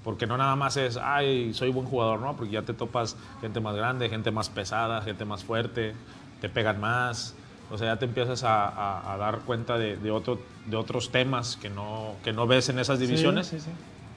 porque 0.06 0.26
no 0.26 0.38
nada 0.38 0.56
más 0.56 0.78
es, 0.78 0.96
ay, 0.96 1.54
soy 1.54 1.70
buen 1.70 1.86
jugador, 1.86 2.22
¿no? 2.22 2.38
Porque 2.38 2.54
ya 2.54 2.62
te 2.62 2.74
topas 2.74 3.18
gente 3.42 3.60
más 3.60 3.76
grande, 3.76 4.08
gente 4.08 4.32
más 4.32 4.50
pesada, 4.50 5.02
gente 5.02 5.26
más 5.26 5.44
fuerte, 5.44 5.96
te 6.40 6.48
pegan 6.48 6.80
más, 6.80 7.36
o 7.72 7.78
sea, 7.78 7.94
ya 7.94 8.00
te 8.00 8.06
empiezas 8.06 8.44
a, 8.44 8.68
a- 8.68 9.14
a 9.14 9.18
dar 9.18 9.40
cuenta 9.40 9.78
de, 9.78 9.98
de 9.98 10.12
otro, 10.12 10.40
de 10.68 10.76
otros 10.76 11.10
temas 11.12 11.58
que 11.58 11.70
no, 11.70 12.16
que 12.24 12.34
no 12.34 12.46
ves 12.48 12.70
en 12.70 12.80
esas 12.80 13.00
divisiones 13.00 13.48
Sí, 13.48 13.60
sí, 13.60 13.66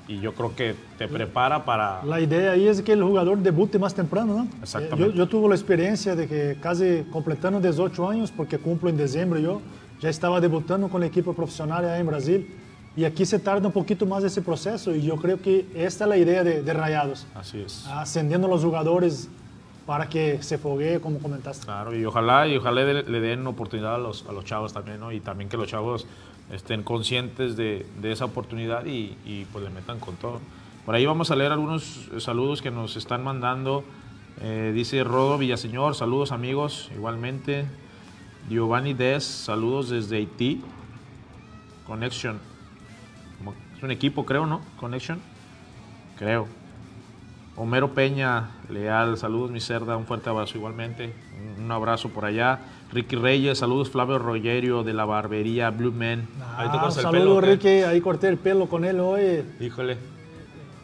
sí. 0.08 0.12
y 0.14 0.20
yo 0.20 0.34
creo 0.34 0.54
que 0.56 0.74
te 0.98 1.06
prepara 1.08 1.64
para... 1.64 2.02
La 2.04 2.20
idea 2.20 2.52
ahí 2.52 2.66
es 2.66 2.82
que 2.82 2.92
el 2.92 3.02
jugador 3.02 3.38
debute 3.38 3.78
más 3.78 3.94
temprano, 3.94 4.34
¿no? 4.36 4.48
Exactamente. 4.62 5.12
Yo, 5.12 5.14
yo 5.14 5.28
tuve 5.28 5.48
la 5.48 5.54
experiencia 5.54 6.14
de 6.16 6.26
que 6.26 6.58
casi 6.60 7.04
completando 7.12 7.60
18 7.60 8.08
años, 8.10 8.32
porque 8.32 8.58
cumplo 8.58 8.90
en 8.90 8.96
diciembre 8.96 9.40
yo, 9.40 9.60
ya 10.00 10.08
estaba 10.10 10.40
debutando 10.40 10.88
con 10.88 11.02
el 11.02 11.08
equipo 11.08 11.32
profesional 11.32 11.84
en 11.84 12.06
Brasil. 12.06 12.54
Y 12.96 13.04
aquí 13.04 13.24
se 13.26 13.38
tarda 13.40 13.66
un 13.66 13.72
poquito 13.72 14.06
más 14.06 14.22
ese 14.22 14.40
proceso 14.42 14.94
y 14.94 15.02
yo 15.02 15.16
creo 15.16 15.40
que 15.42 15.66
esta 15.74 16.04
es 16.04 16.08
la 16.08 16.16
idea 16.16 16.44
de, 16.44 16.62
de 16.62 16.72
Rayados, 16.72 17.26
Así 17.34 17.60
es. 17.60 17.84
ascendiendo 17.88 18.46
a 18.46 18.50
los 18.50 18.62
jugadores 18.62 19.28
para 19.86 20.08
que 20.08 20.42
se 20.42 20.58
foguee, 20.58 21.00
como 21.00 21.18
comentaste. 21.18 21.66
Claro, 21.66 21.94
y 21.94 22.04
ojalá, 22.04 22.48
y 22.48 22.56
ojalá 22.56 22.84
le, 22.84 23.02
le 23.02 23.20
den 23.20 23.46
oportunidad 23.46 23.96
a 23.96 23.98
los, 23.98 24.26
a 24.26 24.32
los 24.32 24.44
chavos 24.44 24.72
también, 24.72 25.00
¿no? 25.00 25.12
Y 25.12 25.20
también 25.20 25.48
que 25.48 25.56
los 25.56 25.68
chavos 25.68 26.06
estén 26.52 26.82
conscientes 26.82 27.56
de, 27.56 27.86
de 28.00 28.12
esa 28.12 28.24
oportunidad 28.26 28.84
y, 28.86 29.46
pues 29.52 29.64
le 29.64 29.70
metan 29.70 29.98
con 29.98 30.16
todo. 30.16 30.40
Por 30.84 30.94
ahí 30.94 31.06
vamos 31.06 31.30
a 31.30 31.36
leer 31.36 31.52
algunos 31.52 32.08
eh, 32.12 32.20
saludos 32.20 32.60
que 32.62 32.70
nos 32.70 32.96
están 32.96 33.24
mandando. 33.24 33.84
Eh, 34.40 34.72
dice 34.74 35.02
Rodo 35.04 35.38
Villaseñor, 35.38 35.94
saludos 35.94 36.32
amigos, 36.32 36.90
igualmente. 36.94 37.66
Giovanni 38.48 38.92
Des, 38.92 39.24
saludos 39.24 39.88
desde 39.88 40.16
Haití. 40.16 40.62
Connection. 41.86 42.38
Es 43.76 43.82
un 43.82 43.90
equipo, 43.90 44.24
creo, 44.24 44.46
¿no? 44.46 44.60
Connection. 44.78 45.20
Creo. 46.18 46.46
Homero 47.56 47.94
Peña, 47.94 48.50
leal, 48.68 49.16
saludos 49.16 49.52
mi 49.52 49.60
cerda, 49.60 49.96
un 49.96 50.06
fuerte 50.06 50.28
abrazo 50.28 50.58
igualmente, 50.58 51.12
un, 51.58 51.70
abrazo 51.70 52.08
por 52.08 52.24
allá. 52.24 52.58
Ricky 52.92 53.14
Reyes, 53.14 53.58
saludos 53.58 53.90
Flavio 53.90 54.18
Rogerio 54.18 54.82
de 54.82 54.92
la 54.92 55.04
barbería 55.04 55.70
Blue 55.70 55.92
Man. 55.92 56.26
Ahí 56.56 56.68
te 56.70 56.76
Ah, 56.76 56.86
el 56.86 56.92
saludo, 56.92 57.12
pelo. 57.12 57.40
Ricky, 57.40 57.68
ahí 57.68 58.00
corté 58.00 58.28
el 58.28 58.38
pelo 58.38 58.66
con 58.66 58.84
él 58.84 58.98
hoy. 58.98 59.44
Híjole, 59.60 59.96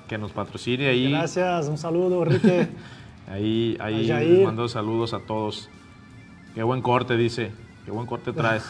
que 0.08 0.16
nos 0.16 0.30
patrocine 0.30 0.88
ahí. 0.88 1.10
Gracias, 1.10 1.66
un 1.66 1.78
saludo, 1.78 2.24
Ricky. 2.24 2.48
Ahí, 3.30 3.76
ahí 3.78 4.08
les 4.08 4.44
mando 4.44 4.66
saludos 4.66 5.14
a 5.14 5.20
todos. 5.20 5.68
Qué 6.52 6.64
buen 6.64 6.82
corte, 6.82 7.16
dice. 7.16 7.52
Qué 7.84 7.92
buen 7.92 8.04
corte 8.04 8.32
traes. 8.32 8.64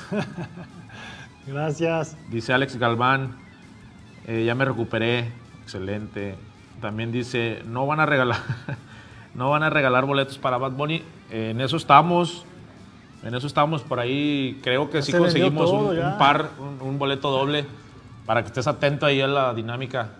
Gracias. 1.46 2.14
Dice 2.30 2.52
Alex 2.52 2.76
Galván, 2.76 3.36
eh, 4.26 4.44
ya 4.44 4.54
me 4.54 4.66
recuperé, 4.66 5.30
excelente. 5.62 6.34
También 6.80 7.12
dice, 7.12 7.62
no 7.66 7.86
van 7.86 8.00
a 8.00 8.06
regalar, 8.06 8.38
no 9.34 9.50
van 9.50 9.62
a 9.62 9.70
regalar 9.70 10.06
boletos 10.06 10.38
para 10.38 10.58
Bad 10.58 10.72
Bunny. 10.72 11.02
Eh, 11.30 11.50
en 11.50 11.60
eso 11.60 11.76
estamos, 11.76 12.44
en 13.22 13.34
eso 13.34 13.46
estamos 13.46 13.82
por 13.82 14.00
ahí. 14.00 14.58
Creo 14.62 14.90
que 14.90 14.98
Ya 14.98 15.02
sí 15.02 15.12
conseguimos 15.12 15.70
todo 15.70 15.90
un, 15.90 16.18
par, 16.18 16.50
un, 16.58 16.86
un 16.88 16.98
boleto 16.98 17.30
doble 17.30 17.66
para 18.26 18.42
que 18.42 18.46
estés 18.46 18.66
atento 18.66 19.06
ahí 19.06 19.20
a 19.20 19.26
la 19.26 19.52
dinámica 19.54 20.10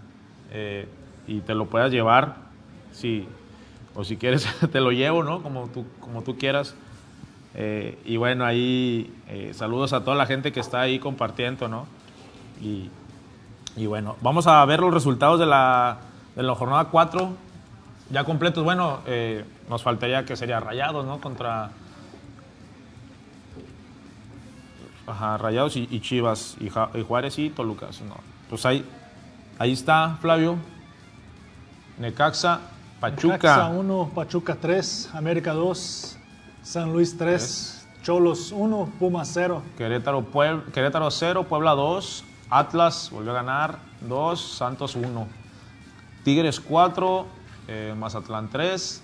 eh, 0.51 0.89
y 1.27 1.41
te 1.41 1.55
lo 1.55 1.67
puedas 1.67 1.93
llevar. 1.93 2.37
Sí, 2.93 3.27
o 3.95 4.05
si 4.05 4.17
quieres 4.17 4.49
te 4.73 4.81
lo 4.81 4.91
llevo, 4.91 5.23
¿no? 5.23 5.43
Como 5.43 5.69
tú, 5.69 5.85
como 6.01 6.23
tú 6.23 6.37
quieras. 6.37 6.75
Eh, 7.55 7.99
y 8.05 8.17
bueno, 8.17 8.45
ahí 8.45 9.13
eh, 9.29 9.53
saludos 9.55 9.93
a 9.93 10.05
toda 10.05 10.17
la 10.17 10.27
gente 10.27 10.53
que 10.53 10.61
está 10.61 10.81
ahí 10.81 10.99
compartiendo, 10.99 11.69
¿no? 11.69 11.87
Y, 12.61 12.91
y 13.77 13.87
bueno, 13.87 14.17
vamos 14.21 14.47
a 14.47 14.65
ver 14.65 14.81
los 14.81 14.93
resultados 14.93 15.41
de 15.41 15.47
la, 15.47 15.99
de 16.37 16.43
la 16.43 16.55
jornada 16.55 16.85
4, 16.87 17.33
ya 18.11 18.25
completos. 18.25 18.65
Bueno, 18.65 19.01
eh, 19.07 19.45
nos 19.69 19.83
faltaría 19.83 20.25
que 20.25 20.37
sería 20.37 20.61
Rayados, 20.61 21.05
¿no? 21.05 21.21
Contra 21.21 21.71
ajá, 25.07 25.39
Rayados 25.39 25.77
y, 25.77 25.89
y 25.91 26.01
Chivas, 26.01 26.57
y, 26.61 26.69
Ja- 26.71 26.91
y 26.95 27.03
Juárez 27.03 27.39
y 27.39 27.51
Toluca. 27.51 27.87
¿no? 28.09 28.17
Pues 28.49 28.65
ahí, 28.67 28.85
ahí 29.59 29.73
está, 29.73 30.17
Flavio. 30.21 30.57
Necaxa, 31.99 32.61
Pachuca. 33.01 33.35
Necaxa 33.35 33.69
1, 33.69 34.11
Pachuca 34.15 34.57
3, 34.61 35.11
América 35.15 35.53
2, 35.53 36.17
San 36.63 36.93
Luis 36.93 37.17
3, 37.19 37.87
Cholos 38.03 38.53
1, 38.53 38.93
Pumas 38.99 39.31
0. 39.35 39.63
Querétaro, 39.77 40.23
Pueb- 40.23 40.71
Querétaro 40.73 41.11
0, 41.11 41.45
Puebla 41.45 41.73
2, 41.73 42.25
Atlas 42.49 43.11
volvió 43.13 43.33
a 43.33 43.35
ganar 43.35 43.79
2, 44.03 44.41
Santos 44.41 44.95
1. 44.97 45.27
Tigres 46.25 46.61
4, 46.61 47.27
eh, 47.69 47.95
Mazatlán 47.97 48.49
3. 48.51 49.03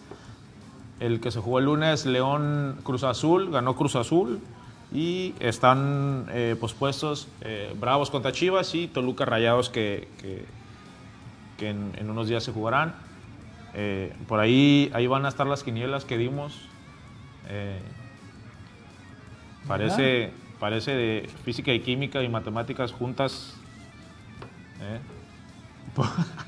El 1.00 1.20
que 1.20 1.30
se 1.30 1.40
jugó 1.40 1.58
el 1.58 1.66
lunes, 1.66 2.06
León 2.06 2.78
Cruz 2.82 3.04
Azul, 3.04 3.50
ganó 3.50 3.76
Cruz 3.76 3.96
Azul. 3.96 4.40
Y 4.92 5.34
están 5.40 6.26
eh, 6.30 6.56
pospuestos 6.60 7.28
eh, 7.40 7.74
Bravos 7.78 8.10
contra 8.10 8.32
Chivas 8.32 8.74
y 8.74 8.86
Toluca 8.86 9.24
Rayados 9.24 9.68
que, 9.68 10.08
que- 10.20 10.44
que 11.58 11.70
en, 11.70 11.92
en 11.96 12.10
unos 12.10 12.28
días 12.28 12.44
se 12.44 12.52
jugarán. 12.52 12.94
Por 14.28 14.40
ahí, 14.40 14.90
ahí 14.94 15.06
van 15.06 15.24
a 15.26 15.28
estar 15.28 15.46
las 15.46 15.62
quinielas 15.62 16.04
que 16.06 16.16
dimos. 16.18 16.68
Parece, 19.66 20.32
parece 20.60 20.92
de 20.94 21.30
física 21.44 21.72
y 21.72 21.80
química 21.80 22.22
y 22.22 22.28
matemáticas 22.28 22.92
juntas. 22.92 23.54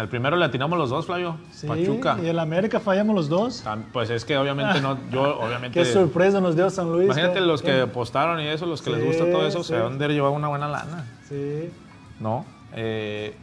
¿eh? 0.00 0.02
Al 0.02 0.08
primero 0.08 0.36
le 0.36 0.44
atinamos 0.44 0.78
los 0.78 0.90
dos, 0.90 1.06
Flavio. 1.06 1.36
Sí, 1.52 1.66
Pachuca. 1.66 2.18
y 2.22 2.26
el 2.26 2.38
América 2.38 2.80
fallamos 2.80 3.14
los 3.14 3.28
dos. 3.28 3.62
Pues 3.92 4.10
es 4.10 4.24
que 4.24 4.36
obviamente 4.38 4.80
no, 4.80 4.98
yo 5.10 5.38
obviamente... 5.40 5.78
Qué 5.78 5.84
sorpresa 5.84 6.40
nos 6.40 6.56
dio 6.56 6.70
San 6.70 6.90
Luis. 6.90 7.04
Imagínate 7.06 7.34
que- 7.34 7.40
los 7.40 7.62
que 7.62 7.80
apostaron 7.82 8.40
y 8.40 8.46
eso, 8.46 8.66
los 8.66 8.82
que 8.82 8.90
les 8.90 9.04
gusta 9.04 9.30
todo 9.30 9.46
eso, 9.46 9.62
se 9.62 9.74
sí. 9.76 9.80
van 9.82 9.98
de 9.98 10.08
llevar 10.08 10.32
una 10.32 10.48
buena 10.48 10.68
lana, 10.68 11.04
Sí, 11.28 11.70
¿no? 12.18 12.44
Eh, 12.74 13.34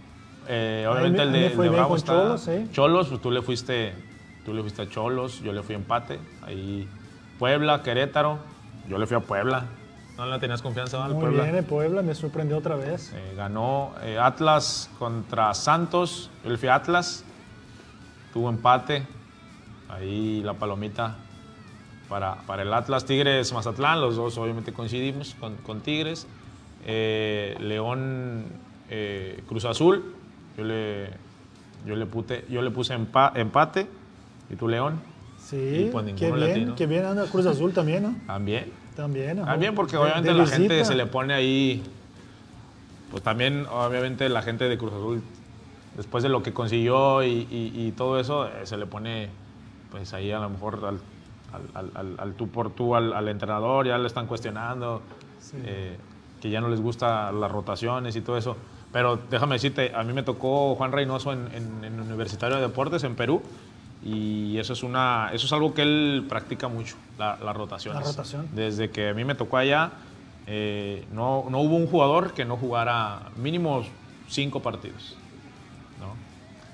eh, 0.47 0.85
A 0.87 0.91
obviamente 0.91 1.17
me- 1.17 1.23
el 1.23 1.29
a 1.29 1.31
de, 1.57 1.63
el 1.65 1.69
Bravo 1.69 1.95
está... 1.95 2.13
Cholos, 2.13 2.41
sí. 2.41 2.67
Cholos, 2.71 3.07
pues 3.09 3.21
tú 3.21 3.31
le 3.31 3.41
fuiste, 3.41 3.93
tú 4.45 4.53
le 4.53 4.61
fuiste 4.61 4.81
a 4.81 4.89
Cholos, 4.89 5.41
yo 5.41 5.51
le 5.53 5.61
fui 5.63 5.75
a 5.75 5.77
empate. 5.77 6.19
Ahí 6.45 6.87
Puebla, 7.39 7.83
Querétaro, 7.83 8.39
yo 8.89 8.97
le 8.97 9.05
fui 9.05 9.17
a 9.17 9.19
Puebla. 9.19 9.65
No 10.17 10.25
le 10.25 10.39
tenías 10.39 10.61
confianza 10.63 11.03
al 11.05 11.13
muy 11.13 11.21
Puebla. 11.21 11.43
bien, 11.43 11.55
el 11.55 11.63
Puebla 11.63 12.01
me 12.01 12.15
sorprendió 12.15 12.57
otra 12.57 12.75
vez. 12.75 13.13
Eh, 13.15 13.33
ganó 13.35 13.93
eh, 14.01 14.17
Atlas 14.19 14.89
contra 14.97 15.53
Santos. 15.53 16.31
Le 16.43 16.57
fui 16.57 16.69
Atlas. 16.69 17.23
Tuvo 18.33 18.49
empate. 18.49 19.05
Ahí 19.89 20.41
la 20.43 20.53
palomita 20.55 21.15
para, 22.09 22.35
para 22.47 22.63
el 22.63 22.73
Atlas. 22.73 23.05
Tigres 23.05 23.53
Mazatlán. 23.53 24.01
Los 24.01 24.15
dos 24.15 24.37
obviamente 24.39 24.73
coincidimos 24.73 25.35
con, 25.39 25.55
con 25.57 25.81
Tigres. 25.81 26.25
eh, 26.85 27.55
León 27.59 28.45
Cruz 29.47 29.65
Azul. 29.65 30.15
Yo 30.57 30.63
le, 30.63 31.09
yo 31.85 31.95
le, 31.95 32.07
pute- 32.07 32.45
yo 32.49 32.63
le 32.63 32.71
puse 32.71 32.97
empa- 32.97 33.33
empate. 33.35 33.87
¿Y 34.49 34.55
tú, 34.55 34.67
León? 34.67 34.99
Sí, 35.37 35.85
Y 35.87 35.89
pues 35.91 36.05
qué 36.15 36.31
bien, 36.31 36.73
qué 36.75 36.87
bien 36.87 37.05
anda 37.05 37.25
Cruz 37.27 37.45
Azul 37.45 37.71
también, 37.71 38.01
¿no? 38.03 38.15
También. 38.25 38.71
También. 38.97 39.39
ajá. 39.39 39.51
También 39.51 39.73
porque 39.75 39.95
obviamente 39.95 40.29
de 40.29 40.35
la 40.35 40.45
gente 40.47 40.67
visita. 40.75 40.85
se 40.85 40.95
le 40.95 41.05
pone 41.05 41.33
ahí, 41.33 41.83
pues 43.11 43.23
también 43.23 43.65
obviamente 43.71 44.27
la 44.27 44.41
gente 44.41 44.67
de 44.67 44.77
Cruz 44.77 44.91
Azul, 44.93 45.21
después 45.95 46.23
de 46.23 46.29
lo 46.29 46.43
que 46.43 46.51
consiguió 46.53 47.23
y, 47.23 47.47
y- 47.49 47.71
y 47.87 47.91
todo 47.93 48.19
eso, 48.19 48.47
eh, 48.47 48.65
se 48.65 48.75
le 48.77 48.85
pone 48.85 49.29
pues 49.91 50.13
ahí 50.13 50.31
a 50.31 50.39
lo 50.39 50.49
mejor 50.49 50.79
al, 50.85 50.99
al- 51.53 51.69
al- 51.73 51.91
al- 51.95 52.15
al 52.19 52.33
tú 52.33 52.49
por 52.49 52.71
tú 52.71 52.95
al, 52.95 53.27
entrenador, 53.29 53.87
ya 53.87 53.97
le 53.97 54.07
están 54.07 54.27
cuestionando, 54.27 55.01
eh, 55.63 55.95
que 56.41 56.49
ya 56.49 56.59
no 56.59 56.67
les 56.67 56.81
gusta 56.81 57.31
las 57.31 57.49
rotaciones 57.51 58.15
y 58.15 58.21
todo 58.21 58.37
eso. 58.37 58.57
Pero 58.91 59.19
déjame 59.29 59.55
decirte, 59.55 59.91
a 59.95 60.03
mí 60.03 60.11
me 60.13 60.23
tocó 60.23 60.75
Juan 60.75 60.91
Reynoso 60.91 61.31
en, 61.33 61.47
en- 61.53 61.83
en 61.83 61.99
Universitario 61.99 62.55
de 62.57 62.63
Deportes 62.63 63.03
en 63.03 63.15
Perú. 63.15 63.41
Y 64.03 64.57
eso 64.59 64.73
es, 64.73 64.83
una, 64.83 65.31
eso 65.33 65.45
es 65.47 65.53
algo 65.53 65.73
que 65.73 65.81
él 65.81 66.25
practica 66.29 66.67
mucho, 66.67 66.95
la, 67.17 67.37
las 67.43 67.55
rotaciones. 67.55 68.01
La 68.01 68.07
rotación. 68.07 68.47
Desde 68.53 68.89
que 68.89 69.09
a 69.09 69.13
mí 69.13 69.25
me 69.25 69.35
tocó 69.35 69.57
allá, 69.57 69.91
eh, 70.45 71.03
no, 71.11 71.45
no 71.49 71.59
hubo 71.59 71.75
un 71.75 71.87
jugador 71.87 72.33
que 72.33 72.45
no 72.45 72.55
jugara 72.57 73.29
mínimo 73.35 73.83
cinco 74.29 74.61
partidos. 74.61 75.17
¿no? 75.99 76.13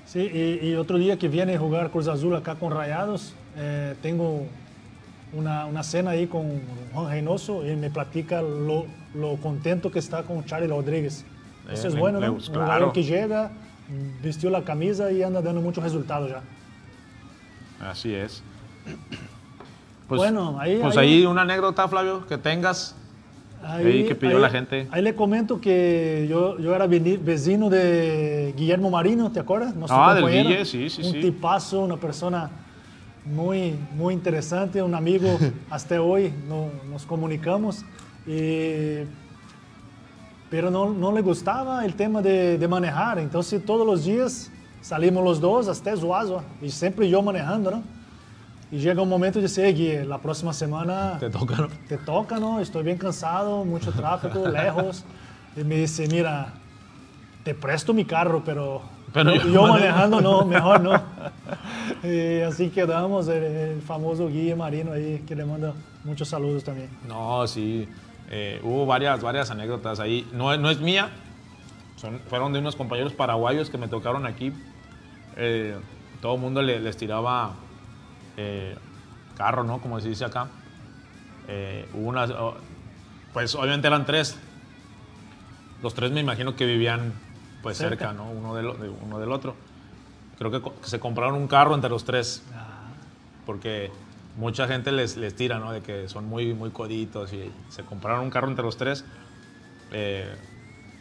Sí, 0.05 0.19
y, 0.61 0.67
y 0.67 0.75
otro 0.75 0.97
día 0.97 1.17
que 1.17 1.27
viene 1.29 1.55
a 1.55 1.59
jugar 1.59 1.89
Cruz 1.89 2.07
Azul 2.07 2.35
acá 2.35 2.55
con 2.55 2.71
Rayados, 2.71 3.33
eh, 3.55 3.95
tengo 4.01 4.45
una, 5.31 5.65
una 5.65 5.81
cena 5.81 6.11
ahí 6.11 6.27
con 6.27 6.61
Juan 6.93 7.09
Reynoso 7.09 7.65
y 7.65 7.75
me 7.75 7.89
platica 7.89 8.41
lo, 8.41 8.85
lo 9.15 9.37
contento 9.37 9.89
que 9.89 9.99
está 9.99 10.23
con 10.23 10.45
Charlie 10.45 10.67
Rodríguez. 10.67 11.25
Eso 11.71 11.87
Eh, 11.87 11.89
es 11.91 11.95
bueno, 11.95 12.19
¿no? 12.19 12.33
gusta, 12.33 12.51
Un 12.51 12.57
jugador 12.57 12.77
claro. 12.77 12.93
que 12.93 13.03
llega, 13.03 13.51
vistió 14.21 14.49
la 14.49 14.63
camisa 14.63 15.11
y 15.11 15.23
anda 15.23 15.41
dando 15.41 15.61
muchos 15.61 15.83
resultados 15.83 16.29
ya. 16.29 16.43
Así 17.89 18.13
es. 18.13 18.43
Pues, 20.07 20.19
Bueno, 20.19 20.59
ahí- 20.59 20.79
pues 20.81 20.97
ahí- 20.97 21.19
ahí 21.21 21.25
una 21.25 21.41
anécdota, 21.43 21.87
Flavio, 21.87 22.27
que 22.27 22.37
tengas. 22.37 22.93
Ahí 23.63 24.05
que 24.05 24.13
pidió 24.13 24.37
la 24.37 24.49
gente. 24.49 24.85
Ahí 24.91 25.01
le 25.01 25.15
comento 25.15 25.61
que 25.61 26.27
yo, 26.29 26.59
yo 26.59 26.75
era 26.75 26.85
vecino 26.87 27.69
de 27.69 28.53
Guillermo 28.55 28.91
Marino, 28.91 29.31
¿te 29.31 29.39
acuerdas? 29.39 29.73
Nuestro 29.73 30.03
Ah, 30.03 30.13
del. 30.13 30.25
Guille, 30.27 30.65
sí, 30.65 30.89
sí, 30.89 31.01
Un 31.03 31.13
sí. 31.13 31.21
tipazo, 31.21 31.79
una 31.79 31.95
persona 31.95 32.51
muy, 33.25 33.75
muy 33.95 34.13
interesante, 34.13 34.83
un 34.83 34.93
amigo. 34.93 35.39
hasta 35.71 35.99
hoy 36.01 36.33
no- 36.49 36.69
nos 36.91 37.05
comunicamos. 37.05 37.83
Y- 38.27 39.05
pero 40.49 40.69
no, 40.69 40.93
no 40.93 41.11
le 41.13 41.21
gustaba 41.21 41.85
el 41.85 41.95
tema 41.95 42.21
de, 42.21 42.57
de 42.57 42.67
manejar. 42.67 43.17
Entonces 43.19 43.63
todos 43.65 43.87
los 43.87 44.03
días 44.03 44.51
salimos 44.83 45.23
los 45.23 45.39
dos 45.41 45.67
hasta 45.67 45.95
Zuazua. 45.97 46.43
Y 46.61 46.69
siempre 46.69 47.09
yo 47.09 47.21
manejando, 47.23 47.71
¿no? 47.71 47.83
Y 48.71 48.77
llega 48.79 49.01
un 49.01 49.09
momento 49.09 49.39
de 49.39 49.43
decir, 49.43 49.73
Gui, 49.75 50.05
la 50.05 50.17
próxima 50.17 50.51
semana 50.53 51.17
Te 51.19 51.29
toca, 51.29 51.55
¿no? 51.55 51.67
te 51.87 51.97
toca, 51.97 52.39
¿no? 52.39 52.59
Estoy 52.59 52.83
bien 52.83 52.97
cansado, 52.97 53.63
mucho 53.65 53.91
tráfico, 53.91 54.47
lejos. 54.49 55.03
Y 55.55 55.63
me 55.63 55.75
dice, 55.77 56.07
mira, 56.07 56.53
te 57.43 57.53
presto 57.53 57.93
mi 57.93 58.03
carro, 58.05 58.41
pero, 58.43 58.81
Pero 59.13 59.35
yo, 59.35 59.41
yo 59.43 59.49
yo 59.49 59.61
manejo". 59.61 59.73
manejando 59.73 60.21
no, 60.21 60.45
mejor 60.45 60.81
no. 60.81 60.93
Y 62.03 62.41
así 62.41 62.69
quedamos, 62.69 63.27
el, 63.27 63.43
el 63.43 63.81
famoso 63.81 64.27
Guille 64.27 64.55
Marino 64.55 64.91
ahí, 64.91 65.23
que 65.27 65.35
le 65.35 65.45
manda 65.45 65.73
muchos 66.03 66.27
saludos 66.27 66.63
también. 66.63 66.89
No, 67.07 67.45
sí. 67.47 67.87
eh, 68.29 68.59
hubo 68.63 68.85
varias, 68.85 69.21
varias 69.21 69.51
anécdotas 69.51 69.99
ahí. 69.99 70.27
No, 70.33 70.57
no 70.57 70.69
es 70.71 70.79
mía. 70.81 71.09
Son, 71.95 72.19
fueron 72.27 72.51
de 72.51 72.59
unos 72.59 72.75
compañeros 72.75 73.13
paraguayos 73.13 73.69
que 73.69 73.77
me 73.77 73.87
tocaron 73.87 74.25
aquí. 74.25 74.51
Eh, 75.37 75.75
todo 76.21 76.35
el 76.35 76.41
mundo 76.41 76.61
le- 76.61 76.79
les 76.79 76.95
tiraba 76.97 77.53
eh, 78.37 78.75
carro, 79.37 79.63
¿no? 79.63 79.79
Como 79.81 79.99
se 79.99 80.09
dice 80.09 80.25
acá. 80.25 80.47
Eh, 81.47 81.87
hubo 81.93 82.07
unas, 82.09 82.29
oh, 82.31 82.55
pues 83.33 83.53
obviamente 83.55 83.87
eran 83.87 84.05
tres. 84.05 84.37
Los 85.81 85.93
tres 85.93 86.11
me 86.11 86.21
imagino 86.21 86.55
que 86.55 86.65
vivían 86.65 87.13
pues 87.61 87.77
Cerca. 87.77 88.07
cerca, 88.07 88.13
¿no? 88.13 88.29
Uno 88.29 88.55
del, 88.55 88.65
de 88.79 88.89
uno 88.89 89.19
del 89.19 89.31
otro. 89.31 89.55
Creo 90.37 90.51
que, 90.51 90.61
se 90.87 90.99
compraron 90.99 91.35
un 91.35 91.47
carro 91.47 91.75
entre 91.75 91.89
los 91.89 92.03
tres 92.05 92.43
porque 93.45 93.91
mucha 94.37 94.67
gente 94.67 94.91
les, 94.91 95.17
les 95.17 95.35
tira, 95.35 95.59
¿no? 95.59 95.71
De 95.71 95.81
que 95.81 96.07
son 96.09 96.25
muy, 96.25 96.53
muy 96.53 96.71
coditos 96.71 97.33
y 97.33 97.51
se 97.69 97.83
compraron 97.83 98.23
un 98.23 98.29
carro 98.29 98.47
entre 98.47 98.63
los 98.63 98.77
tres 98.77 99.03
eh, 99.91 100.33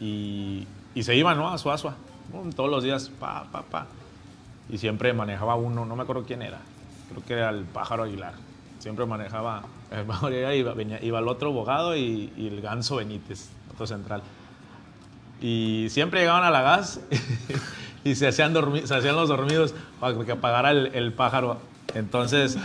y, 0.01 0.67
y 0.95 1.03
se 1.03 1.15
iban, 1.17 1.39
¿no? 1.39 1.49
A 1.51 1.59
Suazua, 1.59 1.95
todos 2.55 2.71
los 2.71 2.83
días, 2.85 3.11
pa, 3.21 3.47
pa, 3.51 3.63
pa. 3.63 3.87
Y 4.69 4.79
siempre 4.79 5.13
manejaba 5.13 5.55
uno, 5.57 5.85
no 5.85 5.97
me 5.97 6.03
acuerdo 6.03 6.25
quién 6.25 6.43
era, 6.43 6.59
creo 7.11 7.25
que 7.25 7.33
era 7.35 7.51
el 7.51 7.65
Pájaro 7.65 8.05
Aguilar. 8.05 8.35
Siempre 8.79 9.07
manejaba, 9.07 9.63
el 9.91 10.05
Pájaro 10.05 10.29
Aguilar 10.29 10.55
iba, 10.55 10.75
venía- 10.75 11.03
iba 11.05 11.19
el 11.19 11.29
otro 11.29 11.51
abogado 11.51 11.97
y, 11.97 12.33
y 12.37 12.49
el 12.49 12.61
Ganso 12.61 12.97
Benítez, 12.97 13.49
otro 13.73 13.87
central. 13.87 14.23
Y 15.41 15.89
siempre 15.91 16.21
llegaban 16.21 16.45
a 16.45 16.51
la 16.51 16.63
gas 16.63 17.01
y 18.05 18.15
se 18.15 18.29
hacían, 18.29 18.55
dormi- 18.55 18.85
se 18.87 18.95
hacían 18.95 19.17
los 19.17 19.29
dormidos 19.29 19.75
para 20.01 20.17
que 20.25 20.33
apagara 20.33 20.71
el, 20.71 20.91
el 20.95 21.13
pájaro. 21.13 21.59
Entonces, 21.95 22.57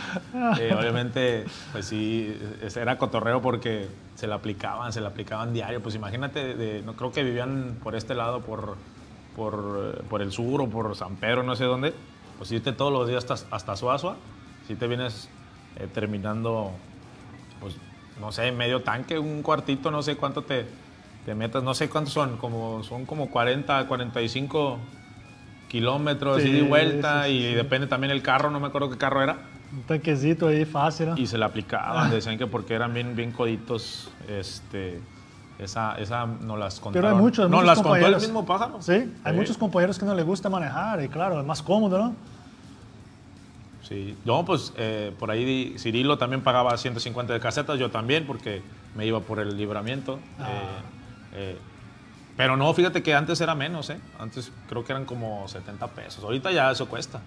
eh, 0.59 0.73
obviamente, 0.79 1.45
pues 1.73 1.85
sí, 1.87 2.33
era 2.75 2.97
cotorreo 2.97 3.41
porque 3.41 3.87
se 4.15 4.25
le 4.25 4.33
aplicaban, 4.33 4.93
se 4.93 5.01
le 5.01 5.07
aplicaban 5.07 5.53
diario. 5.53 5.81
Pues 5.81 5.95
imagínate, 5.95 6.55
de- 6.55 6.81
no 6.83 6.93
creo 6.93 7.11
que 7.11 7.23
vivían 7.23 7.77
por 7.83 7.95
este 7.95 8.15
lado, 8.15 8.41
por, 8.41 8.77
por, 9.37 9.93
eh, 9.95 10.03
por 10.09 10.21
el 10.21 10.33
sur 10.33 10.59
o 10.59 10.69
por 10.69 10.93
San 10.97 11.15
Pedro, 11.15 11.43
no 11.43 11.55
sé 11.55 11.63
dónde. 11.63 11.93
Pues 12.37 12.51
irte 12.51 12.73
todos 12.73 12.91
los 12.91 13.07
días 13.07 13.23
hasta, 13.23 13.55
hasta 13.55 13.75
Suazua, 13.77 14.17
si 14.67 14.75
te 14.75 14.87
vienes 14.87 15.29
eh, 15.77 15.87
terminando, 15.93 16.71
pues, 17.61 17.75
no 18.19 18.31
sé, 18.31 18.51
medio 18.51 18.81
tanque, 18.81 19.17
un 19.17 19.41
cuartito, 19.41 19.91
no 19.91 20.01
sé 20.03 20.17
cuánto 20.17 20.41
te, 20.41 20.65
te 21.25 21.33
metas, 21.35 21.63
no 21.63 21.73
sé 21.73 21.87
cuántos 21.89 22.13
son, 22.13 22.37
como, 22.37 22.83
son 22.83 23.05
como 23.05 23.29
40, 23.29 23.87
45 23.87 24.77
kilómetros 25.67 26.41
Sí, 26.41 26.49
ida 26.49 26.57
y 26.59 26.61
vuelta, 26.61 27.23
sí, 27.25 27.29
sí, 27.29 27.45
y 27.45 27.53
depende 27.53 27.87
también 27.87 28.11
el 28.11 28.21
carro, 28.21 28.49
no 28.51 28.59
me 28.59 28.67
acuerdo 28.67 28.89
qué 28.89 28.97
carro 28.97 29.21
era, 29.23 29.37
Un 29.73 29.83
tanquecito 29.83 30.47
ahí 30.47 30.65
fácil, 30.65 31.09
¿no? 31.09 31.17
y 31.17 31.27
se 31.27 31.37
le 31.37 31.45
aplicaban, 31.45 32.09
decían 32.11 32.37
que 32.37 32.47
porque 32.47 32.73
eran 32.73 32.93
bien, 32.93 33.15
bien 33.15 33.31
coditos, 33.31 34.11
este, 34.27 35.01
esa, 35.59 35.95
esa 35.97 36.25
no 36.25 36.55
las 36.57 36.79
contaron. 36.79 37.09
Pero 37.09 37.15
hay 37.17 37.21
muchos, 37.21 37.49
No, 37.49 37.57
muchos 37.57 37.65
las 37.67 37.75
contó 37.77 37.95
el 37.95 38.01
compañeros. 38.01 38.23
mismo 38.23 38.45
pájaro. 38.45 38.81
Sí, 38.81 38.91
hay 39.23 39.33
Sí. 39.33 39.39
muchos 39.39 39.57
compañeros 39.57 39.97
que 39.99 40.05
no 40.05 40.13
les 40.15 40.25
gusta 40.25 40.49
manejar 40.49 41.03
y 41.03 41.09
claro, 41.09 41.39
es 41.39 41.45
más 41.45 41.61
cómodo, 41.61 41.97
¿no? 41.97 42.15
Sí, 43.83 44.17
no, 44.25 44.43
pues 44.43 44.73
eh, 44.77 45.13
por 45.17 45.31
ahí 45.31 45.75
Cirilo 45.77 46.17
también 46.17 46.41
pagaba 46.43 46.75
150 46.77 47.33
de 47.33 47.39
casetas, 47.39 47.79
yo 47.79 47.89
también, 47.89 48.25
porque 48.27 48.61
me 48.95 49.05
iba 49.05 49.19
por 49.21 49.39
el 49.39 49.55
libramiento. 49.55 50.19
Ah. 50.39 50.47
eh, 50.49 51.53
eh, 51.53 51.57
pero 52.35 52.55
no, 52.55 52.71
fíjate 52.73 53.01
que 53.01 53.15
antes 53.15 53.41
era 53.41 53.55
menos, 53.55 53.89
¿eh? 53.89 53.99
Antes 54.19 54.51
creo 54.69 54.83
que 54.83 54.91
eran 54.91 55.05
como 55.05 55.47
70 55.47 55.87
pesos. 55.87 56.23
Ahorita 56.23 56.51
ya 56.51 56.69
eso 56.69 56.87
cuesta. 56.87 57.19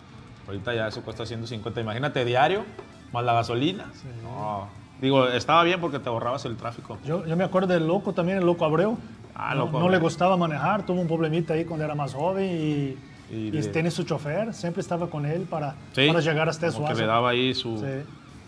Ahorita 0.46 0.72
ya 0.74 0.86
eso 0.86 1.02
cuesta 1.02 1.26
150. 1.26 1.80
Imagínate 1.80 2.24
diario, 2.24 2.64
más 3.12 3.24
la 3.24 3.32
gasolina. 3.32 3.86
No, 4.22 4.68
digo, 5.00 5.26
estaba 5.28 5.62
bien 5.64 5.80
porque 5.80 5.98
te 5.98 6.08
ahorrabas 6.08 6.44
el 6.44 6.56
tráfico. 6.56 6.98
Yo, 7.04 7.24
yo 7.26 7.36
me 7.36 7.44
acuerdo 7.44 7.72
del 7.74 7.86
loco 7.86 8.12
también, 8.12 8.38
el 8.38 8.44
loco 8.46 8.64
Abreu. 8.64 8.98
Ah, 9.34 9.54
no, 9.54 9.64
Loco 9.66 9.78
no 9.78 9.88
le 9.88 9.96
Abreu. 9.96 10.00
gustaba 10.02 10.36
manejar, 10.36 10.84
tuvo 10.84 11.00
un 11.00 11.06
problemita 11.06 11.54
ahí 11.54 11.64
cuando 11.64 11.84
era 11.84 11.94
más 11.94 12.12
joven 12.14 12.44
y, 12.44 13.34
Y 13.34 13.36
y 13.48 13.50
le- 13.52 13.62
tiene 13.68 13.90
su 13.90 14.02
chofer, 14.04 14.52
siempre 14.52 14.80
estaba 14.82 15.08
con 15.08 15.24
él 15.24 15.42
para, 15.48 15.74
Sí, 15.94 16.06
para 16.08 16.20
llegar 16.20 16.48
hasta 16.48 16.70
Suazo. 16.70 16.94
que 16.94 17.00
le 17.00 17.06
daba 17.06 17.30
ahí 17.30 17.54
su... 17.54 17.78
Sí. 17.78 17.86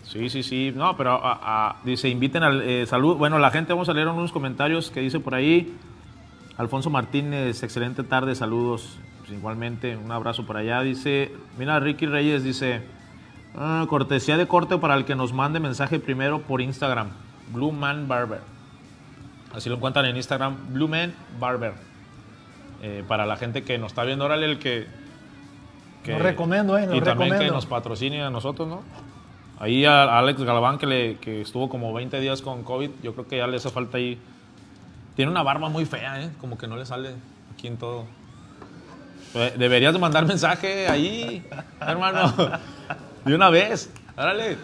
Sí, 0.05 0.29
sí, 0.29 0.43
sí. 0.43 0.73
No, 0.75 0.97
pero 0.97 1.11
a- 1.13 1.69
a- 1.69 1.75
dice, 1.85 2.09
inviten 2.09 2.43
al 2.43 2.61
eh, 2.61 2.85
salud. 2.85 3.15
Bueno, 3.15 3.39
la 3.39 3.49
gente, 3.51 3.71
vamos 3.71 3.87
a 3.87 3.93
leer 3.93 4.09
unos 4.09 4.33
comentarios 4.33 4.91
que 4.91 4.99
dice 4.99 5.19
por 5.21 5.33
ahí. 5.33 5.73
Alfonso 6.57 6.89
Martínez, 6.89 7.63
excelente 7.63 8.03
tarde, 8.03 8.35
saludos. 8.35 8.97
Pues 9.19 9.31
igualmente, 9.31 9.95
un 9.95 10.11
abrazo 10.11 10.45
por 10.45 10.57
allá. 10.57 10.81
Dice, 10.81 11.31
mira, 11.57 11.79
Ricky 11.79 12.05
Reyes 12.05 12.43
dice, 12.43 12.81
"Ah, 13.55 13.85
cortesía 13.87 14.37
de 14.37 14.47
corte 14.47 14.77
para 14.77 14.95
el 14.95 15.05
que 15.05 15.15
nos 15.15 15.33
mande 15.33 15.59
mensaje 15.59 15.99
primero 15.99 16.41
por 16.41 16.61
Instagram. 16.61 17.09
Blue 17.51 17.71
Man 17.71 18.07
Barber. 18.07 18.41
Así 19.53 19.69
lo 19.69 19.75
encuentran 19.75 20.05
en 20.05 20.17
Instagram, 20.17 20.73
Blue 20.73 20.87
Man 20.87 21.13
Barber. 21.39 21.73
Eh, 22.81 23.03
para 23.07 23.25
la 23.25 23.37
gente 23.37 23.63
que 23.63 23.77
nos 23.77 23.91
está 23.91 24.03
viendo, 24.03 24.25
órale, 24.25 24.45
el 24.45 24.59
que... 24.59 24.87
Recomiendo, 26.05 26.77
eh, 26.77 26.89
y 26.91 26.99
también 26.99 27.39
que 27.39 27.47
nos 27.47 27.65
patrocine 27.65 28.23
a 28.23 28.29
nosotros, 28.29 28.67
¿no? 28.67 28.83
Ahí 29.59 29.85
a 29.85 30.17
Alex 30.19 30.41
Galván, 30.41 30.77
que, 30.77 30.85
le, 30.85 31.17
que 31.17 31.41
estuvo 31.41 31.69
como 31.69 31.93
20 31.93 32.19
días 32.19 32.41
con 32.41 32.63
COVID, 32.63 32.89
yo 33.01 33.13
creo 33.13 33.27
que 33.27 33.37
ya 33.37 33.47
le 33.47 33.55
hace 33.57 33.69
falta 33.69 33.97
ahí. 33.97 34.19
Tiene 35.15 35.31
una 35.31 35.43
barba 35.43 35.69
muy 35.69 35.85
fea, 35.85 36.21
¿eh? 36.21 36.29
Como 36.41 36.57
que 36.57 36.67
no 36.67 36.75
le 36.75 36.85
sale 36.85 37.11
aquí 37.53 37.67
en 37.67 37.77
todo. 37.77 38.05
Eh, 39.35 39.53
Deberías 39.57 39.93
de 39.93 39.99
mandar 39.99 40.25
mensaje 40.25 40.89
ahí, 40.89 41.47
hermano. 41.79 42.33
De 43.25 43.35
una 43.35 43.49
vez. 43.49 43.89
Órale. 44.17 44.57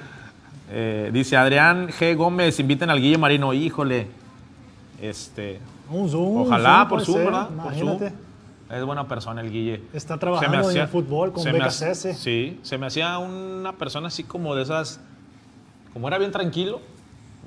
Eh, 0.71 1.09
dice 1.13 1.35
Adrián 1.37 1.89
G. 1.89 2.15
Gómez, 2.15 2.59
inviten 2.59 2.89
al 2.89 2.99
Guille 3.01 3.17
Marino. 3.17 3.53
Híjole. 3.53 4.07
Este. 5.01 5.59
Un 5.89 6.09
Zoom. 6.09 6.41
Ojalá 6.41 6.79
Zoom 6.79 6.89
por 6.89 7.01
Zoom, 7.05 7.15
ser, 7.17 7.25
¿verdad? 7.25 7.47
Por 7.49 7.73
Zoom. 7.73 7.89
Imagínate. 7.89 8.13
Es 8.69 8.83
buena 8.85 9.07
persona 9.07 9.41
el 9.41 9.51
Guille. 9.51 9.81
Está 9.93 10.17
trabajando 10.17 10.69
en 10.69 10.77
el 10.77 10.87
fútbol 10.87 11.31
con 11.31 11.41
se 11.41 11.51
me 11.51 11.57
becas 11.59 11.81
hace- 11.81 12.11
S. 12.11 12.13
Sí, 12.15 12.59
se 12.61 12.77
me 12.77 12.85
hacía 12.85 13.17
una 13.17 13.73
persona 13.73 14.09
así 14.09 14.23
como 14.23 14.53
de 14.53 14.61
esas, 14.61 14.99
como 15.91 16.07
era 16.07 16.19
bien 16.19 16.31
tranquilo, 16.31 16.79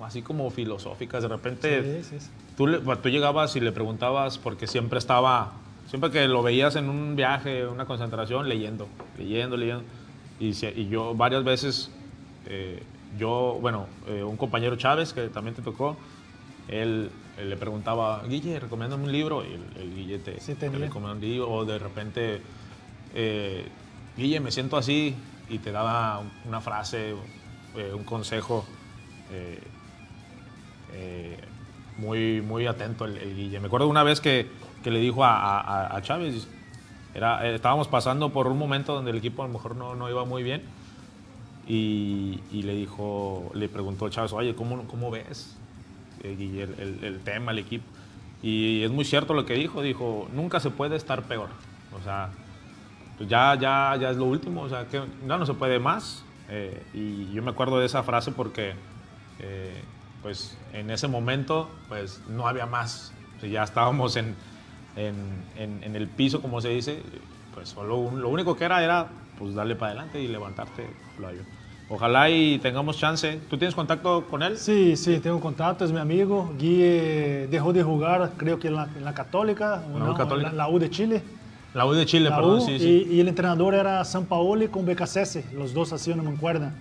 así 0.02 0.22
como 0.22 0.50
filosóficas. 0.50 1.22
De 1.22 1.28
repente 1.28 2.02
Sí, 2.02 2.08
sí, 2.10 2.20
sí. 2.24 2.30
Tú, 2.56 2.66
le- 2.66 2.80
tú 2.80 3.08
llegabas 3.08 3.54
y 3.54 3.60
le 3.60 3.70
preguntabas, 3.70 4.38
porque 4.38 4.66
siempre 4.66 4.98
estaba, 4.98 5.52
siempre 5.88 6.10
que 6.10 6.26
lo 6.26 6.42
veías 6.42 6.74
en 6.74 6.88
un 6.88 7.14
viaje, 7.14 7.68
una 7.68 7.84
concentración, 7.84 8.48
leyendo, 8.48 8.88
leyendo, 9.16 9.56
leyendo. 9.56 9.84
Y, 10.40 10.54
se- 10.54 10.72
y 10.76 10.88
yo 10.88 11.14
varias 11.14 11.44
veces, 11.44 11.90
eh, 12.46 12.82
yo, 13.18 13.58
bueno, 13.60 13.86
eh, 14.08 14.22
un 14.24 14.36
compañero 14.36 14.76
Chávez, 14.76 15.12
que 15.12 15.28
también 15.28 15.54
te 15.54 15.62
tocó, 15.62 15.96
él, 16.68 17.10
él 17.38 17.50
le 17.50 17.56
preguntaba, 17.56 18.22
Guille, 18.26 18.58
recomiéndame 18.60 19.04
un 19.04 19.12
libro, 19.12 19.44
y 19.44 19.52
el, 19.54 19.82
el 19.82 19.94
Guille 19.94 20.18
te, 20.18 20.40
Sí, 20.40 20.54
te 20.54 20.68
recomendaba 20.70 21.14
un 21.14 21.20
libro, 21.20 21.50
o 21.50 21.64
de 21.64 21.78
repente, 21.78 22.40
eh, 23.14 23.64
Guille, 24.16 24.40
me 24.40 24.50
siento 24.50 24.76
así, 24.76 25.14
y 25.48 25.58
te 25.58 25.70
daba 25.72 26.22
una 26.46 26.60
frase, 26.60 27.14
eh, 27.76 27.92
un 27.94 28.04
consejo. 28.04 28.64
eh, 29.32 29.58
eh, 30.94 31.38
muy, 31.98 32.40
muy 32.40 32.66
atento 32.66 33.04
el, 33.04 33.16
el 33.18 33.36
Guille. 33.36 33.60
Me 33.60 33.66
acuerdo 33.66 33.86
una 33.88 34.02
vez 34.02 34.20
que, 34.20 34.46
que 34.82 34.90
le 34.90 34.98
dijo 34.98 35.24
a, 35.24 35.60
a- 35.60 35.96
a 35.96 36.02
Chávez, 36.02 36.48
era, 37.14 37.46
eh, 37.46 37.54
estábamos 37.54 37.88
pasando 37.88 38.30
por 38.30 38.46
un 38.46 38.58
momento 38.58 38.94
donde 38.94 39.10
el 39.10 39.18
equipo 39.18 39.42
a 39.42 39.46
lo 39.46 39.52
mejor 39.52 39.76
no, 39.76 39.94
no 39.94 40.08
iba 40.08 40.24
muy 40.24 40.42
bien 40.42 40.62
y, 41.66 42.40
y 42.50 42.62
le 42.62 42.74
dijo, 42.74 43.50
le 43.54 43.68
preguntó 43.68 44.08
Chávez, 44.08 44.32
oye, 44.32 44.54
¿cómo, 44.54 44.84
cómo 44.88 45.10
ves 45.10 45.56
eh, 46.22 46.36
el, 46.38 46.80
el- 46.80 47.04
el 47.04 47.20
tema, 47.20 47.52
el 47.52 47.58
equipo? 47.58 47.84
Y 48.42 48.82
es 48.82 48.90
muy 48.90 49.04
cierto 49.04 49.34
lo 49.34 49.46
que 49.46 49.54
dijo, 49.54 49.82
dijo, 49.82 50.28
nunca 50.34 50.58
se 50.58 50.70
puede 50.70 50.96
estar 50.96 51.22
peor. 51.22 51.48
O 51.98 52.02
sea, 52.02 52.30
pues 53.16 53.28
ya, 53.28 53.54
ya, 53.54 53.96
ya 54.00 54.10
es 54.10 54.16
lo 54.16 54.24
último, 54.24 54.62
o 54.62 54.68
sea, 54.68 54.86
que 54.88 55.00
ya 55.28 55.38
no 55.38 55.46
se 55.46 55.54
puede 55.54 55.78
más. 55.78 56.24
Eh, 56.48 56.82
y 56.92 57.32
yo 57.32 57.42
me 57.42 57.52
acuerdo 57.52 57.78
de 57.78 57.86
esa 57.86 58.02
frase 58.02 58.32
porque, 58.32 58.72
eh, 59.38 59.80
pues, 60.22 60.58
en 60.72 60.90
ese 60.90 61.06
momento, 61.06 61.70
pues, 61.88 62.20
no 62.28 62.48
había 62.48 62.66
más. 62.66 63.12
O 63.36 63.40
sea, 63.40 63.48
ya 63.48 63.62
estábamos 63.62 64.16
en, 64.16 64.34
en, 64.96 65.14
en- 65.56 65.82
en 65.82 65.96
el 65.96 66.06
piso, 66.08 66.40
como 66.42 66.60
se 66.60 66.68
dice, 66.70 67.00
pues, 67.54 67.68
solo 67.70 67.96
un- 67.96 68.20
lo 68.22 68.28
único 68.28 68.56
que 68.56 68.64
era 68.64 68.82
era, 68.82 69.08
pues, 69.38 69.54
darle 69.54 69.74
para 69.76 69.92
adelante 69.92 70.20
y 70.22 70.28
levantarte. 70.28 70.86
Flavio. 71.16 71.42
Ojalá 71.88 72.30
y 72.30 72.58
tengamos 72.58 72.96
chance. 72.96 73.38
¿Tú 73.50 73.58
tienes 73.58 73.74
contacto 73.74 74.24
con 74.30 74.42
él? 74.42 74.56
Sí, 74.56 74.96
sí, 74.96 75.18
tengo 75.18 75.40
contacto, 75.40 75.84
es 75.84 75.92
mi 75.92 75.98
amigo. 75.98 76.52
Guille 76.58 77.48
dejó 77.50 77.72
de 77.74 77.82
jugar, 77.82 78.32
creo 78.38 78.58
que 78.58 78.68
en 78.68 78.76
la, 78.76 78.88
en 78.96 79.04
la 79.04 79.12
Católica, 79.12 79.82
o 79.94 79.98
La 79.98 80.04
U 80.04 80.08
no, 80.08 80.14
Católica. 80.14 80.50
La, 80.50 80.56
la 80.56 80.68
U 80.68 80.78
de 80.78 80.88
Chile. 80.88 81.22
La 81.74 81.84
U 81.86 81.92
de 81.92 82.06
Chile, 82.06 82.30
La 82.30 82.36
perdón, 82.36 82.58
U, 82.58 82.60
sí, 82.64 82.72
y, 82.72 82.78
sí. 82.78 83.06
y 83.10 83.20
el 83.20 83.28
entrenador 83.28 83.74
era 83.74 84.02
San 84.04 84.24
Paoli 84.26 84.68
con 84.68 84.86
BKSS, 84.86 85.52
los 85.54 85.74
dos 85.74 85.92
hacían 85.92 86.20
una 86.20 86.30
mancuerna. 86.30 86.74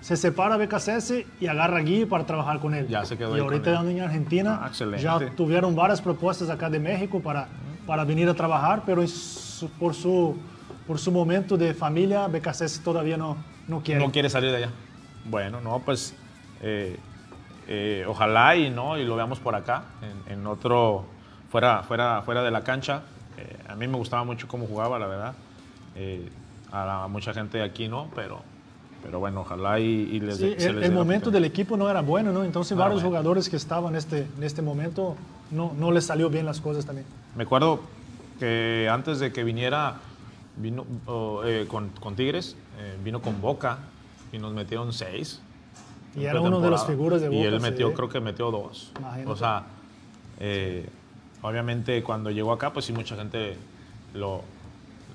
Se 0.00 0.16
separa 0.16 0.56
BKSS 0.56 1.24
y 1.40 1.46
agarra 1.46 1.78
a 1.78 1.80
Guille 1.80 2.06
para 2.06 2.24
trabajar 2.26 2.60
con 2.60 2.74
él. 2.74 2.86
Ya 2.88 3.04
se 3.04 3.16
quedó 3.16 3.36
Y 3.36 3.40
ahorita 3.40 3.80
él. 3.80 3.90
en 3.90 4.00
Argentina 4.02 4.60
Ah, 4.62 4.70
ya 4.98 5.18
tuvieron 5.36 5.74
varias 5.74 6.00
propuestas 6.00 6.50
acá 6.50 6.68
de 6.70 6.78
México 6.78 7.20
para, 7.20 7.48
para 7.86 8.04
venir 8.04 8.28
a 8.28 8.34
trabajar, 8.34 8.82
pero 8.84 9.06
su- 9.06 9.68
por, 9.78 9.94
su, 9.94 10.36
por 10.86 10.98
su 10.98 11.10
momento 11.12 11.56
de 11.56 11.72
familia, 11.74 12.26
BKSS 12.28 12.80
todavía 12.82 13.16
no, 13.16 13.36
no 13.68 13.80
quiere. 13.82 14.04
No 14.04 14.12
quiere 14.12 14.28
salir 14.28 14.50
de 14.50 14.56
allá. 14.58 14.70
Bueno, 15.24 15.60
no, 15.60 15.78
pues 15.78 16.14
eh, 16.62 16.98
eh, 17.66 18.04
ojalá 18.06 18.56
y 18.56 18.70
no 18.70 18.98
y 18.98 19.04
lo 19.04 19.16
veamos 19.16 19.40
por 19.40 19.54
acá, 19.54 19.84
en, 20.28 20.32
en 20.40 20.46
otro, 20.46 21.06
fuera, 21.50 21.82
fuera, 21.82 22.20
fuera 22.22 22.42
de 22.42 22.50
la 22.50 22.62
cancha. 22.62 23.02
Eh, 23.38 23.56
a 23.68 23.74
mí 23.74 23.88
me 23.88 23.96
gustaba 23.96 24.22
mucho 24.24 24.46
cómo 24.48 24.66
jugaba, 24.66 24.98
la 24.98 25.06
verdad. 25.06 25.34
A, 26.72 26.84
la- 26.84 27.04
a 27.04 27.08
mucha 27.08 27.32
gente 27.32 27.62
aquí 27.62 27.88
no, 27.88 28.08
pero, 28.14 28.42
pero 29.04 29.20
bueno, 29.20 29.42
ojalá 29.42 29.78
y, 29.78 29.84
y 29.84 30.20
les 30.20 30.38
Sí, 30.38 30.54
se 30.58 30.68
el, 30.68 30.76
les 30.80 30.88
el 30.88 30.94
momento 30.94 31.30
del 31.30 31.44
equipo 31.44 31.76
no 31.76 31.90
era 31.90 32.00
bueno, 32.00 32.32
¿no? 32.32 32.42
Entonces 32.42 32.76
varios 32.76 33.02
bueno. 33.02 33.10
jugadores 33.10 33.48
que 33.50 33.56
estaban 33.56 33.92
en 33.92 33.98
este, 33.98 34.26
en 34.36 34.42
este 34.42 34.62
momento 34.62 35.14
no, 35.50 35.72
no 35.78 35.92
les 35.92 36.06
salió 36.06 36.30
bien 36.30 36.46
las 36.46 36.60
cosas 36.60 36.86
también. 36.86 37.06
Me 37.36 37.44
acuerdo 37.44 37.80
que 38.40 38.88
antes 38.90 39.18
de 39.20 39.30
que 39.32 39.44
viniera, 39.44 39.96
vino 40.56 40.86
oh, 41.06 41.42
eh, 41.44 41.66
con, 41.68 41.90
con 42.00 42.16
Tigres, 42.16 42.56
eh, 42.78 42.96
vino 43.04 43.20
con 43.20 43.40
Boca 43.42 43.78
y 44.32 44.38
nos 44.38 44.54
metieron 44.54 44.92
seis. 44.92 45.40
Y 46.16 46.24
era 46.24 46.40
uno 46.40 46.60
de 46.60 46.70
las 46.70 46.84
pretemporada. 46.84 47.18
figuras 47.18 47.20
de 47.20 47.26
Y 47.26 47.36
Boca, 47.36 47.48
él 47.56 47.60
metió, 47.60 47.88
sí. 47.88 47.94
creo 47.94 48.08
que 48.08 48.20
metió 48.20 48.50
dos. 48.50 48.92
Imagínate. 48.98 49.30
O 49.30 49.36
sea, 49.36 49.64
eh, 50.40 50.88
obviamente 51.42 52.02
cuando 52.02 52.30
llegó 52.30 52.52
acá, 52.52 52.72
pues 52.72 52.86
sí, 52.86 52.92
mucha 52.92 53.16
gente 53.16 53.56
lo, 54.14 54.42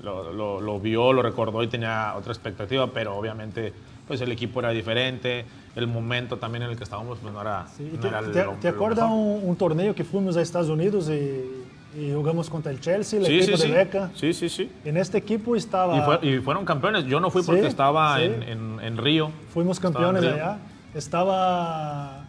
lo, 0.01 0.31
lo- 0.31 0.61
lo 0.61 0.79
vio, 0.79 1.11
lo 1.13 1.21
recordó 1.21 1.61
y 1.63 1.67
tenía 1.67 2.13
otra 2.17 2.31
expectativa, 2.31 2.87
pero 2.87 3.15
obviamente 3.17 3.73
pues 4.07 4.21
el 4.21 4.31
equipo 4.31 4.59
era 4.59 4.71
diferente, 4.71 5.45
el 5.75 5.85
momento 5.85 6.37
también 6.37 6.63
en 6.63 6.71
el 6.71 6.77
que 6.77 6.83
estábamos 6.83 7.19
pues 7.19 7.31
no 7.31 7.39
era, 7.41 7.67
Sí, 7.77 7.91
no 7.93 7.99
te, 7.99 8.07
era 8.07 8.21
te- 8.21 8.43
lo- 8.43 8.53
te 8.53 8.67
acuerdas 8.67 9.05
un, 9.11 9.41
un 9.43 9.55
torneo 9.55 9.93
que 9.93 10.03
fuimos 10.03 10.35
a 10.35 10.41
Estados 10.41 10.69
Unidos 10.69 11.09
y, 11.09 11.99
y 11.99 12.11
jugamos 12.13 12.49
contra 12.49 12.71
el 12.71 12.79
Chelsea, 12.79 13.19
el 13.19 13.25
Sí, 13.27 13.37
equipo 13.39 13.57
sí, 13.57 13.63
de 13.63 13.67
sí. 13.69 13.73
Beca? 13.73 14.09
Sí, 14.15 14.33
sí, 14.33 14.49
sí. 14.49 14.71
En 14.83 14.97
este 14.97 15.19
equipo 15.19 15.55
estaba, 15.55 15.95
Y, 15.97 16.01
fue- 16.01 16.19
y 16.27 16.39
fueron 16.39 16.65
campeones. 16.65 17.05
Yo 17.05 17.19
no 17.19 17.29
fui 17.29 17.43
porque 17.43 17.67
estaba 17.67 18.19
en, 18.21 18.41
en- 18.43 18.79
en 18.81 18.97
Río. 18.97 19.31
fuimos 19.53 19.77
Estaba 19.77 19.89
en 19.89 19.93
campeones 20.05 20.23
Río. 20.23 20.43
allá. 20.43 20.57
Estaba 20.95 22.25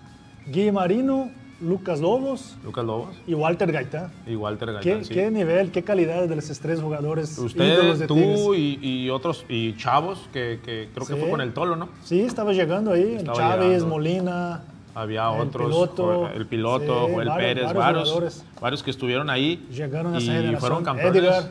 Guille 0.47 0.73
Marino, 0.73 1.31
Lucas 1.61 2.01
Lobos 2.01 2.57
Lucas 2.65 2.85
Lobos 2.85 3.11
y 3.27 3.35
Walter 3.35 3.71
Gaitán. 3.71 4.11
y 4.27 4.35
Walter 4.35 4.69
¿Qué, 4.81 4.91
Gaitán. 4.91 5.05
sí. 5.05 5.15
qué 5.15 5.31
nivel, 5.31 5.71
qué 5.71 5.83
calidad 5.83 6.27
de 6.27 6.35
los 6.37 6.59
tres 6.61 6.81
jugadores 6.81 7.33
ídolos 7.37 7.53
Usted, 7.53 7.99
de 7.99 8.07
tú 8.07 8.55
y, 8.55 8.79
y 8.83 9.11
otros, 9.11 9.45
y 9.49 9.77
chavos, 9.77 10.29
que, 10.33 10.61
que 10.65 10.89
creo 10.95 11.07
que 11.07 11.15
Sí. 11.15 11.21
fue 11.21 11.29
con 11.31 11.41
el 11.41 11.53
Tolo, 11.53 11.77
¿no? 11.77 11.89
Sí, 12.03 12.21
estaba 12.23 12.53
llegando 12.53 12.93
ahí, 12.93 13.17
Estaba 13.17 13.37
Chávez, 13.37 13.67
llegando. 13.69 13.87
Molina. 13.89 14.63
Había 14.95 15.33
El 15.35 15.41
otros, 15.43 15.67
piloto. 15.69 16.29
El 16.29 16.47
piloto, 16.47 17.07
Sí, 17.07 17.13
Joel 17.15 17.29
varios- 17.29 17.37
Pérez, 17.49 17.73
varios 17.75 18.15
varios, 18.15 18.45
varios 18.61 18.83
que 18.83 18.91
estuvieron 18.91 19.31
ahí 19.31 19.67
Llegaron 19.71 20.15
a 20.15 20.19
y 20.19 20.23
esa 20.23 20.33
generación. 20.33 20.61
fueron 20.61 20.85
campeones. 20.85 21.23
Edgar. 21.23 21.45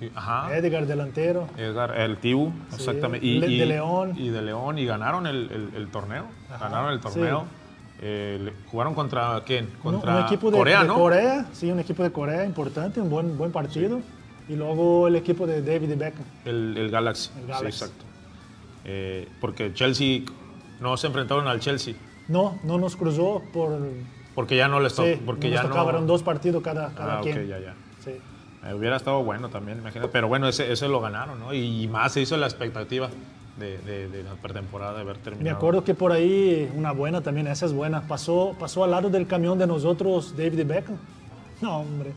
Y- 0.00 0.10
Ajá. 0.16 0.56
Edgar 0.56 0.86
delantero. 0.86 1.46
Edgar, 1.56 1.96
el 1.96 2.16
Tibu, 2.16 2.50
Sí, 2.70 2.76
exactamente. 2.76 3.24
Y, 3.24 3.38
de- 3.38 3.46
y- 3.48 3.58
de 3.58 3.66
León. 3.66 4.14
Y 4.18 4.30
de 4.30 4.42
León, 4.42 4.78
y 4.78 4.84
ganaron 4.86 5.28
el, 5.28 5.48
el- 5.52 5.70
el 5.76 5.88
torneo. 5.92 6.24
Ganaron 6.60 6.92
el 6.92 7.00
torneo. 7.00 7.40
sí. 7.42 7.61
Eh, 8.04 8.52
¿Jugaron 8.70 8.94
contra 8.94 9.40
quién? 9.46 9.68
Contra 9.82 10.16
un 10.18 10.24
equipo 10.24 10.50
de 10.50 10.58
Corea, 10.58 10.82
de 10.82 10.88
¿no? 10.88 10.94
Corea, 10.94 11.46
sí, 11.52 11.70
un 11.70 11.78
equipo 11.78 12.02
de 12.02 12.10
Corea 12.10 12.44
importante, 12.44 13.00
un 13.00 13.08
buen, 13.08 13.38
buen 13.38 13.52
partido. 13.52 14.00
Y 14.48 14.56
luego 14.56 15.06
el 15.06 15.14
equipo 15.14 15.46
de 15.46 15.62
David 15.62 15.96
Beckham. 15.96 16.24
El, 16.44 16.76
el 16.76 16.90
Galaxy. 16.90 17.30
El 17.40 17.46
Galaxy. 17.46 17.64
Sí, 17.78 17.84
exacto. 17.84 18.04
Eh, 18.84 19.28
porque 19.40 19.72
Chelsea, 19.72 20.22
no 20.80 20.96
se 20.96 21.06
enfrentaron 21.06 21.46
al 21.46 21.60
Chelsea. 21.60 21.94
No, 22.26 22.58
no 22.64 22.76
nos 22.78 22.96
cruzó 22.96 23.40
por... 23.52 23.78
Porque 24.34 24.56
ya 24.56 24.66
no 24.66 24.80
les 24.80 24.94
tocó. 24.94 25.08
Sí, 25.08 25.20
porque 25.24 25.48
no 25.48 25.54
ya 25.54 25.62
nos 25.62 25.70
tocaba, 25.70 25.92
no. 25.92 26.00
dos 26.02 26.22
partidos 26.24 26.62
cada, 26.62 26.92
cada 26.94 27.18
Ah, 27.18 27.20
quien. 27.22 27.46
ya, 27.46 27.60
ya. 27.60 27.74
Sí. 28.04 28.10
Eh, 28.64 28.74
hubiera 28.74 28.96
estado 28.96 29.22
bueno 29.22 29.48
también, 29.48 29.78
imagínate. 29.78 30.10
Pero 30.10 30.26
bueno, 30.26 30.48
ese, 30.48 30.72
ese 30.72 30.88
lo 30.88 31.00
ganaron, 31.00 31.38
¿no? 31.38 31.54
Y, 31.54 31.86
más 31.86 32.12
se 32.12 32.22
hizo 32.22 32.36
la 32.36 32.46
expectativa 32.46 33.10
de, 33.58 33.78
de- 33.78 34.08
de 34.08 34.22
la 34.22 34.34
pretemporada, 34.34 34.94
de 34.94 35.00
haber 35.02 35.18
terminado. 35.18 35.44
Me 35.44 35.50
acuerdo 35.50 35.84
que 35.84 35.94
por 35.94 36.12
ahí, 36.12 36.70
una 36.74 36.92
buena 36.92 37.20
también, 37.20 37.46
esa 37.46 37.66
es 37.66 37.72
buena, 37.72 38.02
pasó, 38.08 38.54
pasó 38.58 38.84
al 38.84 38.90
lado 38.92 39.10
del 39.10 39.26
camión 39.26 39.58
de 39.58 39.66
nosotros 39.66 40.34
David 40.36 40.64
Beckham. 40.66 40.96
No, 41.60 41.78
hombre. 41.80 42.12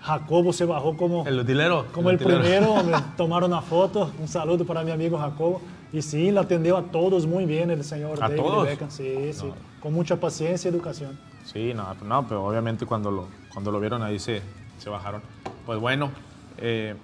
Jacobo 0.00 0.52
se 0.52 0.64
bajó 0.64 0.96
como... 0.96 1.26
El 1.26 1.40
utilero. 1.40 1.86
Como 1.92 2.10
el 2.10 2.16
utilero. 2.16 2.40
primero, 2.40 2.74
me 2.84 2.92
tomaron 3.16 3.50
una 3.52 3.62
foto, 3.62 4.10
un 4.20 4.28
saludo 4.28 4.64
para 4.64 4.82
mi 4.84 4.90
amigo 4.92 5.18
Jacobo. 5.18 5.60
Y 5.92 6.02
sí, 6.02 6.30
le 6.30 6.40
atendió 6.40 6.76
a 6.76 6.82
todos 6.82 7.26
muy 7.26 7.44
bien 7.46 7.70
el 7.70 7.82
señor 7.84 8.18
¿A 8.22 8.28
David 8.28 8.36
todos? 8.42 8.66
Beckham. 8.68 8.90
Sí, 8.90 9.32
sí, 9.32 9.50
con 9.80 9.92
mucha 9.92 10.16
paciencia 10.20 10.68
y 10.70 10.74
educación. 10.74 11.18
Sí, 11.44 11.72
no, 11.74 11.94
no, 12.04 12.26
pero 12.28 12.44
obviamente 12.44 12.86
cuando 12.86 13.10
lo, 13.10 13.28
cuando 13.52 13.70
lo 13.70 13.78
vieron 13.80 14.02
ahí 14.02 14.18
se, 14.18 14.42
se 14.78 14.90
bajaron. 14.90 15.22
Pues 15.64 15.78
bueno, 15.80 16.10
eh, 16.58 16.94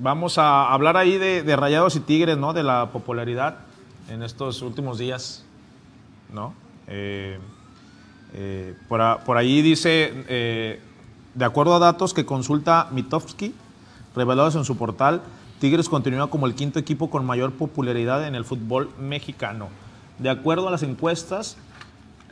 vamos 0.00 0.38
a 0.38 0.72
hablar 0.72 0.96
ahí 0.96 1.18
de, 1.18 1.56
Rayados 1.56 1.94
y 1.96 2.00
Tigres, 2.00 2.38
¿no? 2.38 2.52
De 2.52 2.62
la 2.62 2.90
popularidad 2.92 3.58
en 4.08 4.22
estos 4.22 4.62
últimos 4.62 4.98
días, 4.98 5.44
¿no? 6.32 6.54
Eh, 6.88 7.38
eh, 8.32 8.74
por 8.88 9.36
ahí 9.36 9.62
dice, 9.62 10.24
eh, 10.28 10.80
de 11.34 11.44
acuerdo 11.44 11.74
a 11.74 11.78
datos 11.78 12.14
que 12.14 12.24
consulta 12.24 12.88
Mitofsky, 12.90 13.54
revelados 14.16 14.56
en 14.56 14.64
su 14.64 14.76
portal, 14.76 15.22
Tigres 15.60 15.88
continúa 15.88 16.30
como 16.30 16.46
el 16.46 16.54
quinto 16.54 16.78
equipo 16.78 17.10
con 17.10 17.24
mayor 17.24 17.52
popularidad 17.52 18.26
en 18.26 18.34
el 18.34 18.44
fútbol 18.44 18.90
mexicano. 18.98 19.68
De 20.18 20.30
acuerdo 20.30 20.68
a 20.68 20.70
las 20.70 20.82
encuestas, 20.82 21.58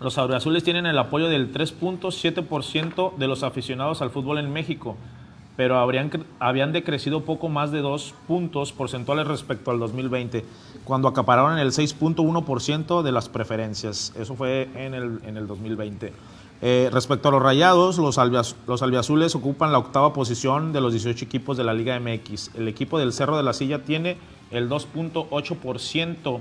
los 0.01 0.17
azules 0.17 0.65
tienen 0.65 0.87
el 0.87 0.99
apoyo 0.99 1.29
del 1.29 1.53
3.7% 1.53 3.17
de 3.17 3.29
los 3.29 3.43
aficionados 3.43 4.01
al 4.01 4.11
fútbol 4.11 4.39
en 4.39 4.53
México, 4.53 4.97
pero 5.59 5.77
habrían, 5.81 6.09
habían 6.39 6.71
decrecido 6.73 7.25
poco 7.25 7.49
más 7.49 7.73
de 7.73 7.81
dos 7.81 8.15
puntos 8.29 8.73
porcentuales 8.73 9.27
respecto 9.27 9.73
al 9.73 9.81
2020, 9.81 10.45
cuando 10.85 11.09
acapararon 11.09 11.59
el 11.59 11.73
6.1% 11.73 13.03
de 13.03 13.11
las 13.11 13.29
preferencias. 13.29 14.13
Eso 14.17 14.37
fue 14.37 14.69
en 14.77 14.95
el, 14.95 15.19
en 15.27 15.37
el 15.37 15.49
2020. 15.49 16.13
Eh, 16.63 16.91
respecto 16.93 17.29
a 17.29 17.33
los 17.33 17.43
rayados, 17.43 17.99
los, 17.99 18.19
albiaz- 18.19 18.55
los 18.69 18.83
albiazules 18.83 19.35
ocupan 19.35 19.73
la 19.73 19.79
octava 19.79 20.13
posición 20.13 20.73
de 20.73 20.81
los 20.81 20.93
18 20.93 21.25
equipos 21.25 21.57
de 21.57 21.65
la 21.65 21.75
Liga 21.75 21.99
MX. 21.99 22.55
El 22.55 22.69
equipo 22.69 23.01
del 23.01 23.13
Cerro 23.13 23.37
de 23.37 23.43
la 23.43 23.53
Silla 23.53 23.81
tiene 23.83 24.17
el 24.53 24.69
2.8% 24.71 26.39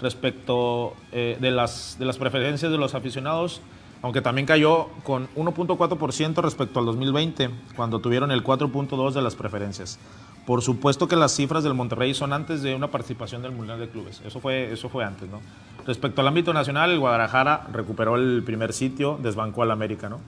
respecto 0.00 0.94
eh, 1.12 1.36
de, 1.40 1.50
las, 1.50 1.96
de 1.98 2.06
las 2.06 2.16
preferencias 2.16 2.72
de 2.72 2.78
los 2.78 2.94
aficionados, 2.94 3.60
aunque 4.02 4.20
también 4.20 4.46
cayó 4.46 4.88
con 5.02 5.28
1.4% 5.34 6.42
respecto 6.42 6.80
al 6.80 6.86
2020, 6.86 7.50
cuando 7.74 7.98
tuvieron 8.00 8.30
el 8.30 8.44
4.2% 8.44 9.12
de 9.12 9.22
las 9.22 9.34
preferencias. 9.34 9.98
Por 10.46 10.62
supuesto 10.62 11.08
que 11.08 11.16
las 11.16 11.32
cifras 11.32 11.64
del 11.64 11.74
Monterrey 11.74 12.14
son 12.14 12.32
antes 12.32 12.62
de 12.62 12.74
una 12.74 12.88
participación 12.88 13.42
del 13.42 13.52
Mundial 13.52 13.80
de 13.80 13.88
Clubes. 13.88 14.22
Eso 14.24 14.38
fue, 14.38 14.72
eso 14.72 14.88
fue 14.88 15.04
antes, 15.04 15.28
¿no? 15.28 15.40
Respecto 15.86 16.20
al 16.20 16.28
ámbito 16.28 16.52
nacional, 16.52 16.90
el 16.90 17.00
Guadalajara 17.00 17.66
recuperó 17.72 18.16
el 18.16 18.42
primer 18.44 18.72
sitio, 18.72 19.18
desbancó 19.20 19.62
al 19.62 19.72
América, 19.72 20.08
¿no? 20.08 20.20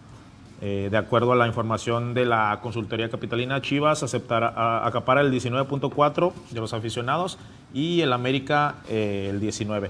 Eh, 0.60 0.88
de 0.90 0.96
acuerdo 0.96 1.30
a 1.32 1.36
la 1.36 1.46
información 1.46 2.14
de 2.14 2.26
la 2.26 2.58
consultoría 2.60 3.08
capitalina, 3.08 3.62
Chivas 3.62 4.02
aceptará, 4.02 4.84
acapara 4.84 5.20
el 5.20 5.32
19.4 5.32 6.32
de 6.50 6.60
los 6.60 6.72
aficionados 6.74 7.38
y 7.72 8.00
el 8.00 8.12
América 8.12 8.76
eh, 8.88 9.28
el 9.30 9.38
19. 9.38 9.88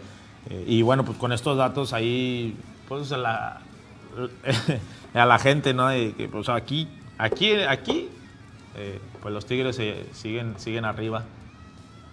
Eh, 0.51 0.65
y 0.67 0.83
bueno, 0.83 1.07
pues 1.07 1.17
con 1.17 1.33
estos 1.33 1.57
datos 1.57 1.95
ahí, 1.95 2.55
pues 2.87 3.11
la, 3.11 3.63
a 5.15 5.27
la 5.27 5.39
gente, 5.39 5.75
¿no? 5.75 5.89
De 5.89 6.13
que, 6.15 6.29
pues 6.29 6.49
aquí, 6.49 6.89
aquí, 7.19 7.53
aquí, 7.63 8.09
eh, 8.77 8.99
pues 9.23 9.33
los 9.35 9.47
Tigres 9.47 9.79
eh, 9.79 10.07
siguen, 10.13 10.55
siguen 10.59 10.85
arriba 10.85 11.25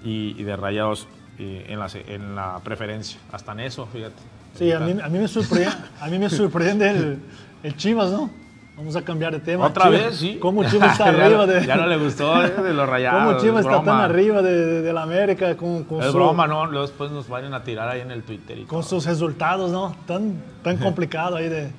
y, 0.03 0.36
y 0.39 0.43
de 0.43 0.56
rayados 0.56 1.08
eh, 1.39 1.66
en, 1.70 1.80
la, 1.80 1.88
en 2.08 2.36
la 2.36 2.60
preferencia. 2.64 3.20
Hasta 3.32 3.51
en 3.53 3.62
eso, 3.62 3.88
fíjate. 3.91 4.16
Sí, 4.58 4.72
a 4.72 4.80
mí, 4.80 4.95
a 5.01 5.10
mí 5.10 5.20
me 5.20 5.28
sorprende, 5.28 5.70
a 5.99 6.08
mí 6.08 6.18
me 6.20 6.30
sorprende 6.30 6.89
el, 6.89 7.20
el 7.64 7.76
Chivas, 7.76 8.10
¿no? 8.12 8.30
Vamos 8.78 8.93
a 8.97 9.01
cambiar 9.03 9.32
de 9.32 9.39
tema. 9.39 9.68
Otra 9.68 9.86
Chivas- 9.86 9.91
vez, 10.06 10.16
sí. 10.18 10.38
¿Cómo 10.39 10.64
Chivas 10.70 10.91
está 10.93 11.06
arriba 11.06 11.45
de... 11.45 11.66
Ya 11.66 11.78
no 11.78 11.88
le 11.88 11.97
gustó 11.97 12.43
eh, 12.43 12.49
de 12.49 12.74
los 12.74 12.88
rayados. 12.89 13.24
¿Cómo 13.26 13.39
Chivas 13.41 13.66
es 13.66 13.72
está 13.72 13.84
tan 13.84 14.01
arriba 14.01 14.41
de, 14.41 14.51
de- 14.53 14.82
de 14.82 14.93
la 14.93 15.03
América 15.03 15.56
con, 15.56 15.84
con, 15.86 16.01
Es 16.01 16.08
su- 16.08 16.14
broma, 16.14 16.45
¿no? 16.47 16.66
Luego 16.66 16.86
después 16.86 17.10
nos 17.12 17.28
vayan 17.30 17.53
a 17.53 17.64
tirar 17.64 17.88
ahí 17.89 18.01
en 18.01 18.12
el 18.12 18.24
Twitter. 18.24 18.58
Y 18.58 18.64
con 18.66 18.82
todo. 18.82 18.89
sus 18.89 19.06
resultados, 19.06 19.72
¿no? 19.72 19.95
Tan, 20.06 20.41
tan 20.62 20.76
complicado 20.78 21.38
ahí 21.38 21.47
de, 21.47 21.70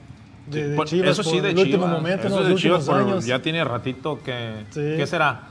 de, 0.47 0.69
de 0.69 0.77
Por- 0.77 0.87
Chivas 0.87 1.11
eso 1.11 1.23
sí, 1.23 1.41
de 1.41 1.51
el 1.51 1.55
Chivas. 1.57 1.67
último 1.67 1.87
momento, 1.89 2.27
eso 2.29 2.43
en 2.43 2.49
de 2.49 2.55
Chivas 2.57 2.89
años. 2.89 3.25
ya 3.27 3.41
tiene 3.43 3.65
ratito 3.65 4.21
que... 4.23 4.65
Sí. 4.71 4.81
¿Qué 4.97 5.07
será? 5.07 5.49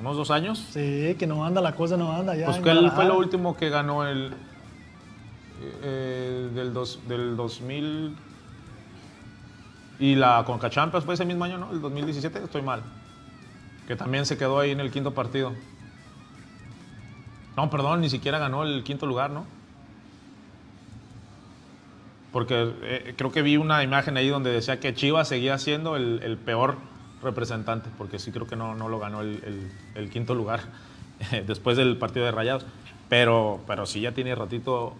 ¿Unos 0.00 0.16
dos 0.16 0.30
años? 0.30 0.58
Sí, 0.70 1.14
que 1.18 1.26
no 1.26 1.44
anda, 1.44 1.60
la 1.60 1.74
cosa 1.74 1.96
no 1.96 2.12
anda 2.12 2.34
ya 2.34 2.46
Pues 2.46 2.58
que 2.58 2.70
él 2.70 2.90
fue 2.92 3.04
lo 3.04 3.18
último 3.18 3.56
que 3.56 3.68
ganó 3.70 4.06
el... 4.06 4.34
eh, 5.82 6.50
del, 6.54 6.72
dos, 6.72 7.00
del 7.08 7.36
2000... 7.36 8.16
Y 9.98 10.16
la 10.16 10.42
Conca 10.44 10.68
Champions 10.68 11.04
fue 11.04 11.14
ese 11.14 11.24
mismo 11.24 11.44
año, 11.44 11.58
¿no? 11.58 11.70
El 11.70 11.80
2017, 11.80 12.42
estoy 12.42 12.62
mal. 12.62 12.82
Que 13.86 13.94
también 13.94 14.26
se 14.26 14.36
quedó 14.36 14.58
ahí 14.58 14.72
en 14.72 14.80
el 14.80 14.90
quinto 14.90 15.12
partido. 15.12 15.52
No, 17.56 17.70
perdón, 17.70 18.00
ni 18.00 18.10
siquiera 18.10 18.38
ganó 18.38 18.64
el 18.64 18.82
quinto 18.82 19.06
lugar, 19.06 19.30
¿no? 19.30 19.44
Porque 22.32 22.72
eh, 22.82 23.14
creo 23.16 23.30
que 23.30 23.42
vi 23.42 23.56
una 23.58 23.82
imagen 23.82 24.16
ahí 24.16 24.28
donde 24.28 24.50
decía 24.50 24.80
que 24.80 24.94
Chivas 24.94 25.28
seguía 25.28 25.58
siendo 25.58 25.96
el, 25.96 26.20
el 26.22 26.36
peor 26.38 26.76
representante, 27.22 27.90
porque 27.98 28.18
sí 28.18 28.32
creo 28.32 28.46
que 28.46 28.56
no, 28.56 28.74
no 28.74 28.88
lo 28.88 28.98
ganó 28.98 29.20
el, 29.20 29.42
el- 29.44 29.70
el 29.94 30.10
quinto 30.10 30.34
lugar 30.34 30.60
después 31.46 31.76
del 31.76 31.96
partido 31.98 32.24
de 32.24 32.32
Rayados. 32.32 32.64
Pero, 33.08 33.60
pero 33.66 33.84
sí 33.86 34.00
ya 34.00 34.12
tiene 34.12 34.34
ratito. 34.34 34.94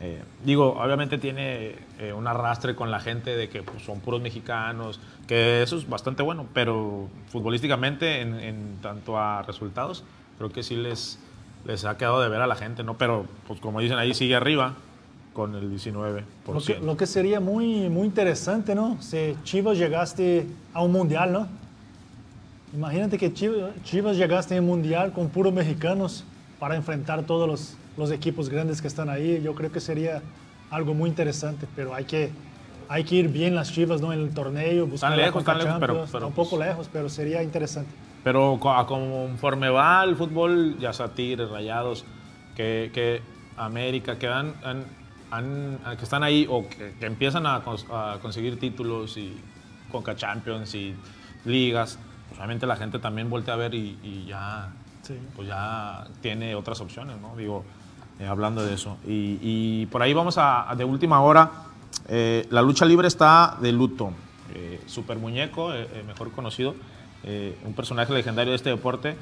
eh, 0.00 0.22
digo, 0.44 0.76
obviamente 0.82 1.18
tiene 1.18 1.76
eh, 2.00 2.12
un 2.12 2.26
arrastre 2.26 2.74
con 2.74 2.90
la 2.90 2.98
gente 3.00 3.36
de 3.36 3.48
que 3.48 3.62
pues, 3.62 3.82
son 3.84 4.00
puros 4.00 4.20
mexicanos, 4.20 4.98
que 5.28 5.62
eso 5.62 5.76
es 5.76 5.88
bastante 5.88 6.22
bueno, 6.24 6.46
pero 6.52 7.08
futbolísticamente, 7.30 8.20
en, 8.20 8.34
en 8.40 8.78
tanto 8.82 9.18
a 9.18 9.42
resultados, 9.42 10.02
creo 10.38 10.50
que 10.50 10.62
sí 10.64 10.74
les, 10.76 11.20
les 11.64 11.84
ha 11.84 11.96
quedado 11.96 12.20
de 12.20 12.28
ver 12.28 12.40
a 12.42 12.46
la 12.48 12.56
gente, 12.56 12.82
¿no? 12.82 12.98
Pero, 12.98 13.26
pues 13.46 13.60
como 13.60 13.80
dicen 13.80 13.98
ahí, 13.98 14.12
sigue 14.12 14.34
arriba 14.34 14.74
con 15.36 15.54
el 15.54 15.70
19%. 15.70 16.22
Lo 16.48 16.60
que, 16.62 16.78
lo 16.78 16.96
que 16.96 17.06
sería 17.06 17.40
muy, 17.40 17.90
muy 17.90 18.06
interesante, 18.06 18.74
¿no? 18.74 18.96
Si 19.02 19.36
Chivas 19.44 19.76
llegaste 19.76 20.46
a 20.72 20.80
un 20.82 20.92
mundial, 20.92 21.30
¿no? 21.30 21.46
Imagínate 22.74 23.18
que 23.18 23.30
Chivas, 23.34 23.70
Chivas 23.84 24.16
llegaste 24.16 24.56
a 24.56 24.60
un 24.60 24.66
mundial 24.66 25.12
con 25.12 25.28
puros 25.28 25.52
mexicanos 25.52 26.24
para 26.58 26.74
enfrentar 26.74 27.24
todos 27.24 27.46
los, 27.46 27.76
los 27.98 28.10
equipos 28.10 28.48
grandes 28.48 28.80
que 28.80 28.88
están 28.88 29.10
ahí. 29.10 29.42
Yo 29.44 29.54
creo 29.54 29.70
que 29.70 29.78
sería 29.78 30.22
algo 30.70 30.94
muy 30.94 31.10
interesante, 31.10 31.66
pero 31.76 31.94
hay 31.94 32.04
que, 32.06 32.30
hay 32.88 33.04
que 33.04 33.16
ir 33.16 33.28
bien 33.28 33.54
las 33.54 33.70
Chivas, 33.70 34.00
¿no? 34.00 34.14
En 34.14 34.20
el 34.20 34.30
torneo, 34.30 34.86
buscar 34.86 35.10
la 35.10 35.16
lejos, 35.26 35.40
están 35.42 35.58
lejos, 35.58 35.76
pero- 35.78 36.06
pero, 36.10 36.26
un 36.28 36.32
poco 36.32 36.56
pues- 36.56 36.66
lejos, 36.66 36.88
pero 36.90 37.10
sería 37.10 37.42
interesante. 37.42 37.90
Pero 38.24 38.58
conforme 38.58 39.68
va 39.68 40.02
el 40.02 40.16
fútbol, 40.16 40.78
ya 40.80 40.94
sea 40.94 41.08
Tigres, 41.08 41.50
Rayados, 41.50 42.06
que, 42.56 42.90
que 42.94 43.20
América, 43.58 44.18
que, 44.18 44.28
han, 44.28 44.54
han- 44.64 44.84
han- 45.30 45.78
que 45.98 46.04
están 46.04 46.22
ahí 46.22 46.46
o 46.48 46.68
que, 46.68 46.94
que 46.98 47.06
empiezan 47.06 47.46
a, 47.46 47.64
cons- 47.64 47.86
a 47.90 48.18
conseguir 48.20 48.58
títulos 48.58 49.16
y 49.16 49.36
Conca 49.90 50.14
Champions 50.16 50.74
y 50.74 50.94
ligas, 51.44 51.98
pues 52.28 52.38
obviamente 52.38 52.66
la 52.66 52.76
gente 52.76 52.98
también 52.98 53.30
voltea 53.30 53.54
a 53.54 53.56
ver 53.56 53.74
y, 53.74 53.98
y 54.02 54.26
ya, 54.26 54.72
Sí. 55.02 55.14
pues 55.36 55.46
ya 55.48 56.04
tiene 56.20 56.54
otras 56.56 56.80
opciones, 56.80 57.20
¿no? 57.20 57.36
Digo, 57.36 57.64
eh, 58.18 58.26
hablando 58.26 58.64
de 58.64 58.74
eso. 58.74 58.96
Y, 59.06 59.38
y 59.40 59.86
por 59.86 60.02
ahí 60.02 60.12
vamos 60.14 60.36
a, 60.38 60.68
a 60.68 60.74
de 60.74 60.84
última 60.84 61.20
hora. 61.20 61.50
eh, 62.08 62.46
la 62.50 62.62
lucha 62.62 62.84
libre 62.84 63.06
está 63.08 63.56
de 63.60 63.70
luto. 63.72 64.10
Eh, 64.54 64.80
Super 64.86 65.18
Muñeco, 65.18 65.72
eh, 65.74 65.88
eh, 65.92 66.02
mejor 66.06 66.32
conocido, 66.32 66.74
eh, 67.24 67.56
un 67.64 67.74
personaje 67.74 68.12
legendario 68.12 68.50
de 68.52 68.56
este 68.56 68.70
deporte, 68.70 69.16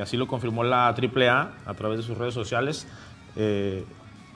así 0.00 0.16
lo 0.16 0.26
confirmó 0.28 0.62
la 0.64 0.88
AAA 0.88 1.50
a 1.66 1.74
través 1.74 1.98
de 1.98 2.04
sus 2.04 2.16
redes 2.16 2.34
sociales. 2.34 2.86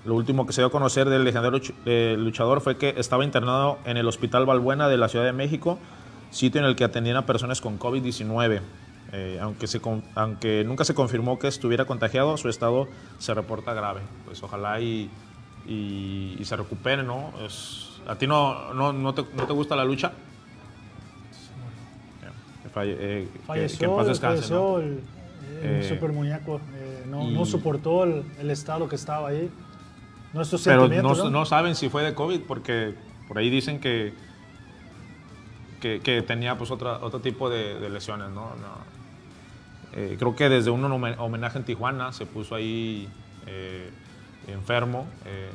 Lo 0.07 0.15
último 0.15 0.47
que 0.47 0.53
se 0.53 0.61
dio 0.61 0.69
a 0.69 0.71
conocer 0.71 1.09
del 1.09 1.25
legendario 1.25 1.59
ch- 1.59 2.17
luchador 2.17 2.61
fue 2.61 2.77
que 2.79 2.95
estaba 2.97 3.25
internado 3.25 3.79
en 3.85 3.97
el 3.97 4.07
Hospital 4.07 4.47
Balbuena 4.47 4.89
de 4.89 4.97
la 4.97 5.09
Ciudad 5.09 5.25
de 5.25 5.33
México, 5.33 5.79
sitio 6.31 6.61
en 6.61 6.67
el 6.67 6.77
que 6.77 6.85
atendían 6.85 7.17
a 7.17 7.27
personas 7.27 7.61
con 7.61 7.79
COVID-19. 7.79 8.61
Eh, 9.13 9.39
aunque, 9.41 9.67
se 9.67 9.81
aunque 10.15 10.65
nunca 10.65 10.85
se 10.85 10.95
confirmó 10.95 11.39
que 11.39 11.49
estuviera 11.49 11.85
contagiado, 11.87 12.37
su 12.37 12.49
estado 12.49 12.87
se 13.19 13.35
reporta 13.35 13.75
grave. 13.75 14.01
Pues 14.25 14.43
ojalá 14.43 14.81
y, 14.81 15.11
y- 15.67 16.37
y 16.39 16.45
se 16.45 16.55
recupere, 16.57 17.03
¿no? 17.03 17.33
Es- 17.45 17.85
¿A 18.07 18.15
ti 18.17 18.29
no, 18.29 18.73
no, 18.75 18.93
no 18.93 19.13
te, 19.15 19.25
no 19.37 19.45
te 19.45 19.53
gusta 19.53 19.75
la 19.75 19.85
lucha? 19.85 20.13
Que 22.63 22.69
falle- 22.69 22.97
eh, 22.99 23.29
que- 23.33 23.39
que, 23.41 23.45
Falleció, 23.45 23.91
en 23.91 23.97
paz 23.97 24.07
descanse, 24.07 24.37
falleció 24.43 24.79
el, 24.81 25.01
el 25.63 25.81
Eh, 25.83 25.89
super 25.89 26.13
muñeco. 26.13 26.61
eh, 26.77 27.05
no, 27.09 27.23
y- 27.29 27.33
no 27.35 27.45
soportó 27.45 28.05
el, 28.05 28.23
el 28.39 28.51
estado 28.53 28.89
que 28.89 28.95
estaba 28.97 29.29
ahí. 29.29 29.51
Nuestros 30.37 30.63
Pero 30.65 30.87
no, 30.89 31.15
¿no? 31.15 31.31
no 31.31 31.45
saben 31.47 31.75
si 31.75 31.89
fue 31.89 32.03
de 32.05 32.15
COVID 32.15 32.41
porque 32.43 32.95
por 33.27 33.39
ahí 33.39 33.51
dicen 33.51 33.81
que, 33.81 34.13
que, 35.81 36.01
que 36.01 36.23
tenía 36.23 36.57
pues 36.57 36.71
otra, 36.71 36.99
otro 36.99 37.21
tipo 37.21 37.51
de, 37.51 37.79
de 37.81 37.89
lesiones, 37.91 38.29
¿no? 38.31 38.51
No. 38.51 38.97
Eh, 39.95 40.17
creo 40.19 40.37
que 40.37 40.49
desde 40.49 40.71
un 40.71 40.83
homen- 40.83 41.17
homenaje 41.19 41.59
en 41.59 41.65
Tijuana 41.65 42.13
se 42.13 42.27
puso 42.27 42.55
ahí 42.55 43.09
eh, 43.47 43.91
enfermo 44.49 45.07
eh, 45.25 45.51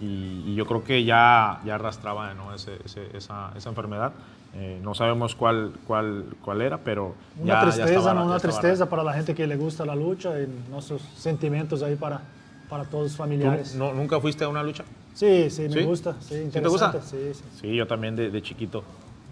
y, 0.00 0.50
y 0.50 0.54
yo 0.54 0.66
creo 0.66 0.84
que 0.84 1.04
ya, 1.04 1.60
ya 1.64 1.76
arrastraba 1.76 2.34
¿no? 2.34 2.54
Ese- 2.54 2.78
ese- 2.84 3.16
esa, 3.16 3.52
esa 3.56 3.68
enfermedad. 3.70 4.12
Eh, 4.54 4.80
no 4.82 4.94
sabemos 4.94 5.34
cuál, 5.34 5.72
cuál, 5.86 6.24
cuál 6.42 6.62
era, 6.62 6.78
pero 6.78 7.14
Una 7.38 7.46
ya, 7.46 7.54
ya 7.54 7.60
tristeza, 7.62 7.88
estaba- 7.98 8.14
¿no? 8.14 8.20
ya 8.20 8.26
Una 8.26 8.38
tristeza 8.40 8.88
para 8.88 9.02
la 9.04 9.12
gente 9.12 9.34
que 9.34 9.46
le 9.46 9.56
gusta 9.56 9.84
la 9.84 9.94
lucha 9.94 10.38
y 10.40 10.46
nuestros 10.70 11.02
sentimientos 11.16 11.82
ahí 11.82 11.94
para, 11.96 12.22
para 12.68 12.84
todos 12.84 13.04
los 13.04 13.12
¿Tú 13.12 13.18
familiares. 13.18 13.74
no- 13.74 13.92
¿Nunca 13.92 14.20
fuiste 14.20 14.44
a 14.44 14.48
una 14.48 14.62
lucha? 14.62 14.84
Sí, 15.14 15.48
sí, 15.50 15.62
me 15.62 15.70
¿Sí? 15.72 15.82
gusta. 15.82 16.16
Sí, 16.20 16.44
¿Sí 16.44 16.50
te 16.50 16.60
gusta? 16.68 16.92
Sí, 17.02 17.16
sí. 17.32 17.42
Sí, 17.60 17.74
yo 17.74 17.86
también 17.86 18.16
de, 18.16 18.30
de 18.30 18.42
chiquito. 18.42 18.84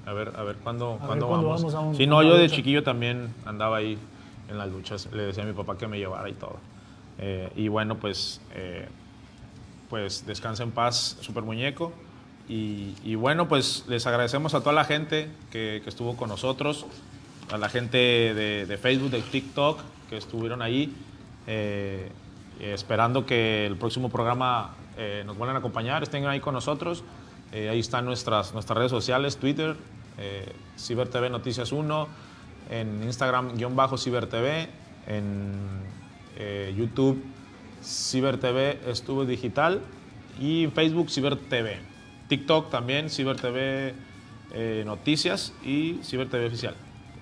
A 0.07 0.13
ver, 0.13 0.33
a 0.37 0.43
ver 0.43 0.57
cuándo, 0.57 0.99
ver 0.99 1.07
cuándo 1.07 1.27
cuándo 1.29 1.47
vamos. 1.49 1.63
vamos 1.63 1.75
a 1.75 1.81
un- 1.81 1.95
sí, 1.97 2.05
a 2.05 2.07
no, 2.07 2.23
yo 2.23 2.35
de 2.37 2.45
lucha. 2.45 2.57
chiquillo 2.57 2.83
también 2.83 3.33
andaba 3.47 3.79
ahí 3.79 3.99
en 4.49 4.59
las 4.59 4.69
luchas. 4.71 5.09
Le 5.13 5.23
decía 5.25 5.43
a 5.43 5.47
mi 5.47 5.53
papá 5.53 5.77
que 5.79 5.87
me 5.87 5.99
llevara 5.99 6.29
y 6.29 6.35
todo. 6.35 6.57
Eh, 7.19 7.51
y 7.57 7.69
bueno, 7.69 7.97
pues, 7.97 8.41
eh, 8.55 8.87
pues 9.91 10.27
descansa 10.27 10.63
en 10.63 10.71
paz, 10.73 11.17
Super 11.21 11.43
Muñeco. 11.43 11.93
Y, 12.49 12.95
y 13.05 13.15
bueno, 13.15 13.49
pues 13.49 13.85
les 13.89 14.07
agradecemos 14.07 14.53
a 14.55 14.61
toda 14.61 14.73
la 14.75 14.85
gente 14.85 15.29
que, 15.51 15.81
que 15.83 15.89
estuvo 15.89 16.15
con 16.17 16.29
nosotros, 16.29 16.85
a 17.51 17.57
la 17.57 17.69
gente 17.71 17.97
de, 17.99 18.67
de 18.67 18.77
Facebook, 18.79 19.11
de 19.11 19.23
TikTok, 19.23 19.81
que 20.11 20.19
estuvieron 20.19 20.61
ahí, 20.61 20.95
eh, 21.47 22.11
esperando 22.73 23.27
que 23.27 23.67
el 23.67 23.77
próximo 23.77 24.09
programa 24.09 24.75
eh, 24.97 25.23
nos 25.27 25.37
vuelvan 25.37 25.57
a 25.57 25.59
acompañar, 25.59 26.03
estén 26.03 26.27
ahí 26.27 26.41
con 26.41 26.55
nosotros. 26.55 27.05
Eh, 27.53 27.69
ahí 27.69 27.81
están 27.81 28.05
nuestras, 28.05 28.53
nuestras 28.53 28.77
redes 28.77 28.91
sociales, 28.91 29.37
Twitter, 29.37 29.77
eh, 30.19 30.53
CiberTV 30.79 31.31
Noticias 31.31 31.73
1, 31.73 32.09
en 32.71 33.03
Instagram, 33.03 33.57
guion 33.57 33.77
bajo 33.77 33.99
CiberTV, 33.99 34.69
en 35.07 35.53
eh, 36.37 36.75
YouTube, 36.77 37.23
CiberTV 37.83 38.89
Estuvo 38.89 39.25
Digital 39.25 39.81
y 40.41 40.65
en 40.65 40.73
Facebook, 40.73 41.11
CiberTV. 41.11 41.79
TikTok 42.29 42.71
también, 42.71 43.11
CiberTV 43.11 43.95
eh, 44.53 44.85
Noticias 44.87 45.53
y 45.65 45.99
Ciber 46.03 46.29
TV 46.29 46.47
Oficial. 46.47 46.75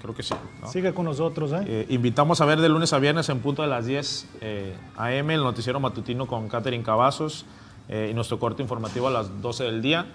Creo 0.02 0.14
que 0.14 0.22
sí. 0.24 0.34
¿no? 0.60 0.68
Sigue 0.68 0.92
con 0.92 1.04
nosotros, 1.04 1.52
¿eh? 1.52 1.62
Eh, 1.66 1.86
invitamos 1.90 2.40
a 2.40 2.44
ver 2.44 2.60
de 2.60 2.68
lunes 2.68 2.92
a 2.92 2.98
viernes 2.98 3.28
en 3.28 3.38
punto 3.38 3.62
de 3.62 3.68
las 3.68 3.86
10 3.86 4.28
eh, 4.40 4.74
AM 4.96 5.30
el 5.30 5.42
noticiero 5.42 5.78
matutino 5.80 6.26
con 6.26 6.48
Catherine 6.48 6.82
Cavazos 6.82 7.46
eh, 7.88 8.08
y 8.10 8.14
nuestro 8.14 8.38
corte 8.40 8.62
informativo 8.62 9.06
a 9.08 9.10
las 9.12 9.40
12 9.40 9.64
del 9.64 9.80
día. 9.82 10.06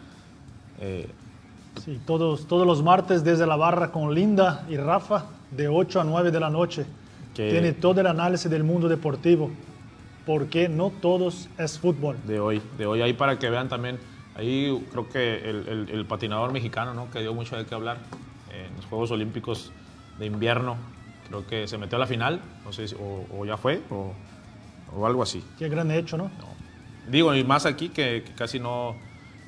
Eh, 0.79 1.09
Sí, 1.85 2.01
todos, 2.07 2.47
todos 2.47 2.65
los 2.65 2.81
martes 2.81 3.23
desde 3.23 3.45
la 3.45 3.55
barra 3.55 3.91
con 3.91 4.11
Linda 4.15 4.65
y 4.67 4.77
Rafa, 4.77 5.25
de 5.51 5.67
8 5.67 6.01
a 6.01 6.03
9 6.03 6.31
de 6.31 6.39
la 6.39 6.49
noche. 6.49 6.87
Que- 7.35 7.51
Tiene 7.51 7.71
todo 7.73 8.01
el 8.01 8.07
análisis 8.07 8.49
del 8.49 8.63
mundo 8.63 8.89
deportivo, 8.89 9.51
porque 10.25 10.67
no 10.69 10.89
todos 10.89 11.47
es 11.59 11.77
fútbol. 11.77 12.17
de 12.25 12.39
hoy, 12.39 12.63
de 12.79 12.87
hoy 12.87 13.03
ahí 13.03 13.13
para 13.13 13.37
que 13.37 13.51
vean 13.51 13.69
también, 13.69 13.99
ahí 14.35 14.83
creo 14.91 15.07
que 15.07 15.47
el, 15.47 15.67
el- 15.67 15.89
el 15.91 16.05
patinador 16.07 16.51
mexicano, 16.51 16.95
¿no? 16.95 17.11
que 17.11 17.19
dio 17.19 17.35
mucho 17.35 17.55
de 17.55 17.65
qué 17.67 17.75
hablar 17.75 17.99
en 18.65 18.75
los 18.75 18.85
Juegos 18.85 19.11
Olímpicos 19.11 19.71
de 20.19 20.25
invierno, 20.25 20.75
creo 21.27 21.45
que 21.45 21.67
se 21.67 21.77
metió 21.77 21.97
a 21.97 21.99
la 21.99 22.07
final, 22.07 22.41
no 22.65 22.71
sé 22.73 22.87
si 22.87 22.95
o, 22.95 23.25
o 23.37 23.45
ya 23.45 23.57
fue 23.57 23.81
o, 23.89 24.13
o 24.95 25.05
algo 25.05 25.21
así. 25.23 25.43
Qué 25.59 25.69
gran 25.69 25.91
hecho, 25.91 26.17
¿no? 26.17 26.31
Digo, 27.09 27.33
y 27.35 27.43
más 27.43 27.65
aquí 27.65 27.89
que, 27.89 28.23
que 28.25 28.33
casi 28.33 28.59
no, 28.59 28.95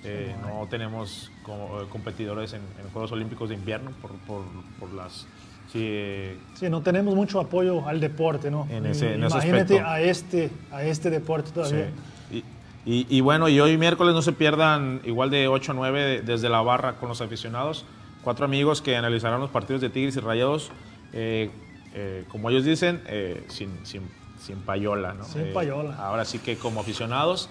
eh, 0.04 0.34
no 0.42 0.68
tenemos 0.70 1.32
como, 1.44 1.82
eh, 1.82 1.86
competidores 1.90 2.54
en, 2.54 2.62
en 2.84 2.90
Juegos 2.92 3.12
Olímpicos 3.12 3.50
de 3.50 3.56
invierno 3.56 3.92
por, 4.02 4.12
por, 4.12 4.44
por 4.80 4.94
las... 4.94 5.28
Sí, 5.72 5.80
eh, 5.84 6.38
Sí, 6.56 6.70
no 6.70 6.82
tenemos 6.82 7.14
mucho 7.16 7.40
apoyo 7.40 7.88
al 7.88 8.00
deporte, 8.00 8.50
¿no? 8.50 8.66
En 8.72 8.86
ese- 8.88 9.14
en 9.16 9.24
ese 9.24 9.36
Imagínate 9.36 9.60
aspecto. 9.80 9.88
a 9.88 10.02
este, 10.02 10.50
a 10.72 10.84
este 10.84 11.10
deporte 11.12 11.52
todavía. 11.52 11.90
Sí. 12.32 12.44
Y, 12.86 12.92
y- 13.02 13.08
y 13.18 13.22
bueno, 13.22 13.48
y 13.50 13.60
hoy 13.60 13.78
miércoles 13.78 14.16
no 14.16 14.22
se 14.24 14.32
pierdan 14.32 15.02
igual 15.04 15.30
de 15.30 15.48
8 15.48 15.74
a 15.74 15.76
9 15.76 16.02
de- 16.02 16.22
desde 16.22 16.50
la 16.50 16.62
barra 16.62 16.94
con 16.96 17.10
los 17.10 17.22
aficionados. 17.22 17.86
Cuatro 18.24 18.46
amigos 18.46 18.82
que 18.82 18.96
analizarán 18.98 19.40
los 19.40 19.50
partidos 19.50 19.82
de 19.82 19.90
Tigres 19.90 20.16
y 20.16 20.20
Rayados, 20.20 20.72
eh, 21.14 21.50
eh, 21.94 22.26
como 22.30 22.50
ellos 22.50 22.64
dicen, 22.66 23.02
eh, 23.08 23.46
sin, 23.50 23.86
sin, 23.86 24.04
sin 24.40 24.58
payola. 24.62 25.14
¿no? 25.14 25.24
Sin 25.24 25.42
Eh, 25.48 25.52
payola. 25.54 25.96
ahora 25.96 26.26
sí 26.26 26.40
que 26.40 26.58
como 26.58 26.82
aficionados 26.82 27.50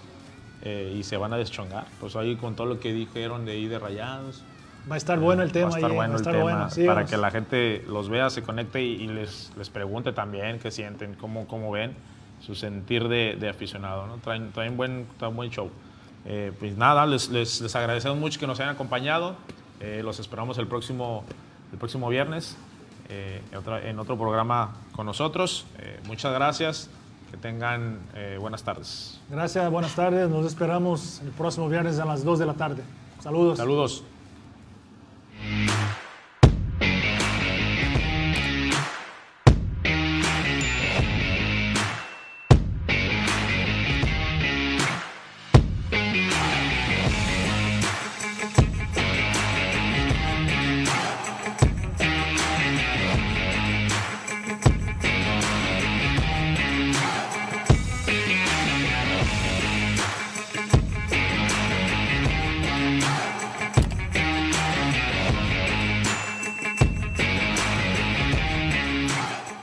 eh, 0.63 0.95
y 0.99 1.03
se 1.05 1.17
van 1.17 1.33
a 1.33 1.37
deschongar. 1.37 1.87
Pues 2.01 2.17
ahí 2.17 2.37
con 2.37 2.55
todo 2.55 2.67
lo 2.67 2.81
que 2.81 2.93
dijeron 2.93 3.45
de 3.47 3.53
ahí 3.53 3.67
de 3.67 3.79
Rayados. 3.79 4.45
Va 4.91 4.95
a 4.95 4.99
estar 4.99 5.19
bueno 5.19 5.43
el 5.43 5.53
tema 5.53 5.71
Va 5.71 5.75
a 5.75 5.79
estar 5.79 5.91
ahí, 5.91 5.97
bueno 5.97 6.13
a 6.13 6.17
el 6.17 6.21
estar 6.21 6.33
tema 6.33 6.43
bueno. 6.45 6.59
para 6.59 6.71
síganos. 6.71 7.11
que 7.11 7.17
la 7.17 7.31
gente 7.31 7.85
los 7.89 8.09
vea, 8.09 8.31
se 8.31 8.43
conecte 8.43 8.83
y, 8.83 9.03
y 9.03 9.07
les, 9.09 9.53
les 9.59 9.71
pregunte 9.71 10.13
también 10.13 10.59
qué 10.59 10.71
sienten, 10.71 11.15
cómo, 11.15 11.47
cómo 11.47 11.71
ven 11.71 11.93
su 12.41 12.55
sentir 12.55 13.09
de, 13.09 13.37
de 13.39 13.49
aficionado. 13.49 14.07
¿no? 14.07 14.17
Traen, 14.19 14.51
traen, 14.53 14.77
buen, 14.77 15.07
traen 15.19 15.35
buen 15.37 15.51
show. 15.51 15.71
Eh, 16.25 16.53
pues 16.59 16.77
nada, 16.77 17.05
les, 17.07 17.29
les, 17.31 17.61
les 17.61 17.77
agradecemos 17.77 18.17
mucho 18.19 18.39
que 18.41 18.47
nos 18.47 18.59
hayan 18.61 18.75
acompañado. 18.75 19.37
Eh, 19.81 20.03
los 20.03 20.19
esperamos 20.19 20.59
el 20.59 20.67
próximo, 20.67 21.25
el 21.73 21.79
próximo 21.79 22.09
viernes 22.09 22.57
eh, 23.09 23.41
en 23.85 23.99
otro 23.99 24.17
programa 24.17 24.75
con 24.93 25.07
nosotros. 25.07 25.67
Eh, 25.79 26.01
muchas 26.07 26.33
gracias. 26.33 26.91
Que 27.31 27.37
tengan 27.37 27.99
buenas 28.41 28.63
tardes. 28.63 29.21
Gracias, 29.29 29.71
buenas 29.71 29.95
tardes. 29.95 30.31
Nos 30.31 30.47
esperamos 30.47 31.21
el 31.23 31.31
próximo 31.33 31.69
viernes 31.69 31.99
a 31.99 32.07
las 32.07 32.25
2 32.25 32.39
de 32.39 32.47
la 32.47 32.55
tarde. 32.55 32.83
Saludos. 33.21 33.59
Saludos. 33.59 34.03